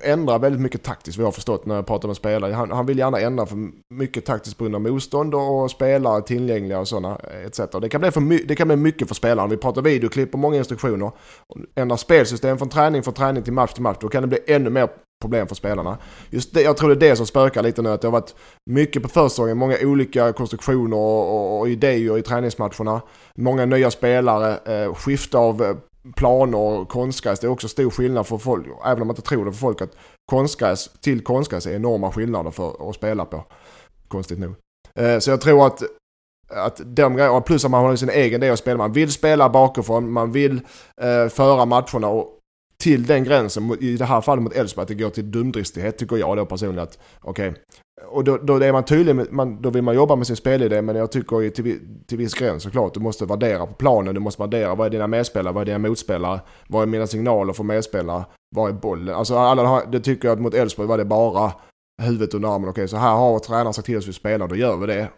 ändra 0.03 0.37
väldigt 0.37 0.61
mycket 0.61 0.83
taktiskt 0.83 1.17
vad 1.17 1.23
jag 1.23 1.27
har 1.27 1.31
förstått 1.31 1.65
när 1.65 1.75
jag 1.75 1.85
pratar 1.85 2.07
med 2.07 2.17
spelare. 2.17 2.53
Han, 2.53 2.71
han 2.71 2.85
vill 2.85 2.97
gärna 2.97 3.19
ändra 3.19 3.45
för 3.45 3.57
mycket 3.93 4.25
taktiskt 4.25 4.57
på 4.57 4.63
grund 4.63 4.75
av 4.75 4.81
motstånd 4.81 5.35
och 5.35 5.71
spelare 5.71 6.21
tillgängliga 6.21 6.79
och 6.79 6.87
sådana 6.87 7.15
etc. 7.45 7.59
Det 7.81 7.89
kan, 7.89 8.01
bli 8.01 8.11
för, 8.11 8.47
det 8.47 8.55
kan 8.55 8.67
bli 8.67 8.77
mycket 8.77 9.07
för 9.07 9.15
spelaren. 9.15 9.49
Vi 9.49 9.57
pratar 9.57 9.81
videoklipp 9.81 10.33
och 10.33 10.39
många 10.39 10.57
instruktioner. 10.57 11.11
Ändra 11.75 11.97
spelsystem 11.97 12.57
från 12.57 12.69
träning 12.69 13.03
från 13.03 13.13
träning 13.13 13.43
till 13.43 13.53
match 13.53 13.73
till 13.73 13.83
match. 13.83 13.97
Då 14.01 14.09
kan 14.09 14.21
det 14.21 14.27
bli 14.27 14.39
ännu 14.47 14.69
mer 14.69 14.89
problem 15.21 15.47
för 15.47 15.55
spelarna. 15.55 15.97
Just 16.29 16.53
det, 16.53 16.61
jag 16.61 16.77
tror 16.77 16.89
det 16.89 17.05
är 17.05 17.09
det 17.09 17.15
som 17.15 17.25
spökar 17.25 17.63
lite 17.63 17.81
nu. 17.81 17.89
Att 17.89 18.01
det 18.01 18.07
har 18.07 18.11
varit 18.11 18.35
mycket 18.69 19.03
på 19.03 19.09
försäsongen, 19.09 19.57
många 19.57 19.75
olika 19.81 20.33
konstruktioner 20.33 20.97
och, 20.97 21.33
och, 21.33 21.59
och, 21.59 21.69
idéer 21.69 22.17
i 22.17 22.21
träningsmatcherna. 22.21 23.01
Många 23.35 23.65
nya 23.65 23.91
spelare, 23.91 24.83
eh, 24.83 24.93
skifte 24.93 25.37
av 25.37 25.63
eh, 25.63 25.75
planer 26.15 26.57
och 26.57 26.89
konstgräs. 26.89 27.39
Det 27.39 27.47
är 27.47 27.51
också 27.51 27.67
stor 27.67 27.89
skillnad 27.89 28.27
för 28.27 28.37
folk, 28.37 28.67
även 28.85 29.01
om 29.01 29.07
man 29.07 29.15
inte 29.15 29.29
tror 29.29 29.45
det 29.45 29.51
för 29.51 29.59
folk, 29.59 29.81
att 29.81 29.95
konstgräs 30.25 30.89
till 31.01 31.23
konstgräs 31.23 31.65
är 31.65 31.75
enorma 31.75 32.11
skillnader 32.11 32.51
för 32.51 32.89
att 32.89 32.95
spela 32.95 33.25
på. 33.25 33.43
Konstigt 34.07 34.39
nog. 34.39 34.55
Eh, 34.95 35.19
så 35.19 35.29
jag 35.29 35.41
tror 35.41 35.67
att 35.67 35.83
att 36.49 36.81
de 36.85 37.15
grejerna, 37.15 37.41
plus 37.41 37.65
att 37.65 37.71
man 37.71 37.85
har 37.85 37.95
sin 37.95 38.09
egen 38.09 38.41
del 38.41 38.53
att 38.53 38.59
spela. 38.59 38.77
Man 38.77 38.91
vill 38.91 39.11
spela 39.11 39.49
bakifrån, 39.49 40.11
man 40.11 40.31
vill 40.31 40.61
eh, 41.01 41.27
föra 41.29 41.65
matcherna 41.65 42.07
och 42.07 42.39
till 42.77 43.05
den 43.05 43.23
gränsen, 43.23 43.77
i 43.79 43.97
det 43.97 44.05
här 44.05 44.21
fallet 44.21 44.43
mot 44.43 44.53
Elfsborg, 44.53 44.83
att 44.83 44.87
det 44.87 44.95
går 44.95 45.09
till 45.09 45.31
dumdristighet 45.31 45.97
tycker 45.97 46.17
jag 46.17 46.37
då 46.37 46.45
personligen 46.45 46.83
att 46.83 46.99
okej. 47.21 47.49
Okay. 47.49 47.61
Och 48.01 48.23
då, 48.23 48.37
då 48.37 48.55
är 48.55 48.71
man 48.71 48.85
tydlig, 48.85 49.15
med, 49.15 49.33
man, 49.33 49.61
då 49.61 49.69
vill 49.69 49.83
man 49.83 49.95
jobba 49.95 50.15
med 50.15 50.27
sin 50.27 50.35
spelidé 50.35 50.81
men 50.81 50.95
jag 50.95 51.11
tycker 51.11 51.49
till, 51.49 51.79
till 52.07 52.17
viss 52.17 52.33
gräns 52.33 52.63
såklart. 52.63 52.93
Du 52.93 52.99
måste 52.99 53.25
värdera 53.25 53.65
på 53.65 53.73
planen, 53.73 54.13
du 54.13 54.19
måste 54.19 54.41
värdera 54.41 54.75
vad 54.75 54.87
är 54.87 54.91
dina 54.91 55.07
medspelare, 55.07 55.53
vad 55.53 55.61
är 55.61 55.65
dina 55.65 55.77
motspelare, 55.77 56.41
vad 56.67 56.81
är 56.81 56.87
mina 56.87 57.07
signaler 57.07 57.53
för 57.53 57.63
medspelare, 57.63 58.25
vad 58.55 58.69
är 58.69 58.73
bollen? 58.73 59.15
Alltså 59.15 59.37
alla, 59.37 59.85
det 59.85 59.99
tycker 59.99 60.27
jag 60.27 60.35
att 60.35 60.41
mot 60.41 60.53
Elfsborg 60.53 60.87
var 60.87 60.97
det 60.97 61.05
bara 61.05 61.51
huvudet 62.01 62.33
under 62.33 62.49
armen. 62.49 62.69
Okej, 62.69 62.71
okay, 62.71 62.87
så 62.87 62.97
här 62.97 63.15
har 63.15 63.39
tränaren 63.39 63.73
sagt 63.73 63.85
till 63.85 63.97
oss 63.97 64.03
att 64.03 64.09
vi 64.09 64.13
spelar, 64.13 64.47
då 64.47 64.55
gör 64.55 64.77
vi 64.77 64.87
det. 64.87 65.09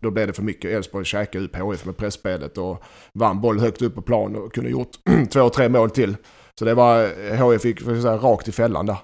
Då 0.00 0.10
blev 0.10 0.26
det 0.26 0.32
för 0.32 0.42
mycket. 0.42 0.70
Elfsborg 0.70 1.04
käkade 1.04 1.44
ut 1.44 1.56
HIF 1.56 1.84
med 1.84 1.96
pressspelet 1.96 2.58
och 2.58 2.82
vann 3.14 3.40
boll 3.40 3.60
högt 3.60 3.82
upp 3.82 3.94
på 3.94 4.02
plan 4.02 4.36
och 4.36 4.54
kunde 4.54 4.70
gjort 4.70 4.90
två, 5.32 5.48
tre 5.48 5.68
mål 5.68 5.90
till. 5.90 6.16
Så 6.58 6.64
det 6.64 6.74
var, 6.74 7.02
eh, 7.02 7.50
HIF 7.50 7.62
fick 7.62 7.80
säga, 7.80 8.16
rakt 8.16 8.48
i 8.48 8.52
fällan 8.52 8.86
där. 8.86 8.96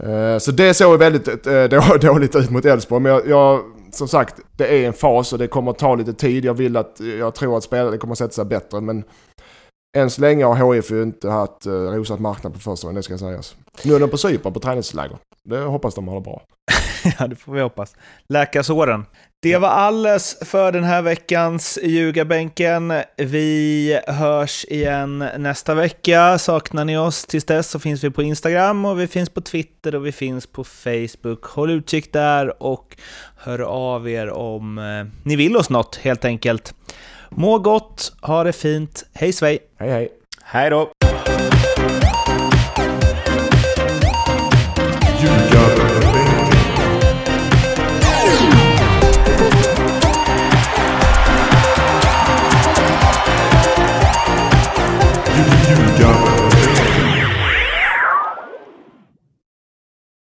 Eh, 0.00 0.38
så 0.38 0.52
det 0.52 0.74
såg 0.74 0.98
väldigt 0.98 1.46
eh, 1.46 1.64
dåligt 2.00 2.36
ut 2.36 2.50
mot 2.50 2.64
Elfsborg. 2.64 3.02
Men 3.02 3.12
jag, 3.12 3.28
jag, 3.28 3.62
som 3.92 4.08
sagt, 4.08 4.40
det 4.56 4.66
är 4.66 4.86
en 4.86 4.92
fas 4.92 5.32
och 5.32 5.38
det 5.38 5.46
kommer 5.46 5.70
att 5.70 5.78
ta 5.78 5.94
lite 5.94 6.12
tid. 6.12 6.44
Jag 6.44 6.54
vill 6.54 6.76
att, 6.76 7.00
eh, 7.00 7.06
jag 7.06 7.34
tror 7.34 7.56
att 7.56 7.64
spelare 7.64 7.98
kommer 7.98 8.12
att 8.12 8.18
sätta 8.18 8.32
sig 8.32 8.44
bättre. 8.44 8.80
Men 8.80 9.04
än 9.96 10.10
så 10.10 10.20
länge 10.20 10.44
har 10.44 10.74
HIF 10.74 10.90
ju 10.90 11.02
inte 11.02 11.30
haft 11.30 11.66
rosat 11.66 12.20
marknad 12.20 12.52
på 12.52 12.58
första 12.58 12.92
det 12.92 13.02
ska 13.02 13.18
sägas. 13.18 13.56
Nu 13.84 13.94
är 13.94 14.00
de 14.00 14.10
på 14.10 14.18
Cypern 14.18 14.52
på 14.52 14.60
träningsläger. 14.60 15.18
Det 15.48 15.58
hoppas 15.58 15.94
de 15.94 16.08
har 16.08 16.20
bra. 16.20 16.42
ja, 17.18 17.26
det 17.26 17.36
får 17.36 17.52
vi 17.52 17.60
hoppas. 17.60 17.96
Läka 18.28 18.62
såren. 18.62 19.06
Det 19.42 19.56
var 19.56 19.68
alles 19.68 20.38
för 20.44 20.72
den 20.72 20.84
här 20.84 21.02
veckans 21.02 21.78
Ljugarbänken. 21.82 22.92
Vi 23.16 24.00
hörs 24.06 24.64
igen 24.68 25.18
nästa 25.38 25.74
vecka. 25.74 26.38
Saknar 26.38 26.84
ni 26.84 26.98
oss 26.98 27.24
tills 27.24 27.44
dess 27.44 27.70
så 27.70 27.78
finns 27.78 28.04
vi 28.04 28.10
på 28.10 28.22
Instagram 28.22 28.84
och 28.84 29.00
vi 29.00 29.06
finns 29.06 29.30
på 29.30 29.40
Twitter 29.40 29.94
och 29.94 30.06
vi 30.06 30.12
finns 30.12 30.46
på 30.46 30.64
Facebook. 30.64 31.44
Håll 31.44 31.70
utkik 31.70 32.12
där 32.12 32.62
och 32.62 32.96
hör 33.36 33.58
av 33.58 34.08
er 34.08 34.30
om 34.30 34.78
eh, 34.78 35.24
ni 35.24 35.36
vill 35.36 35.56
oss 35.56 35.70
något 35.70 35.96
helt 35.96 36.24
enkelt. 36.24 36.74
Må 37.30 37.58
gott, 37.58 38.12
ha 38.22 38.44
det 38.44 38.52
fint. 38.52 39.06
Hej 39.12 39.32
svej! 39.32 39.58
Hej 39.78 39.90
hej! 39.90 40.08
Hej 40.42 40.70
då! 40.70 40.90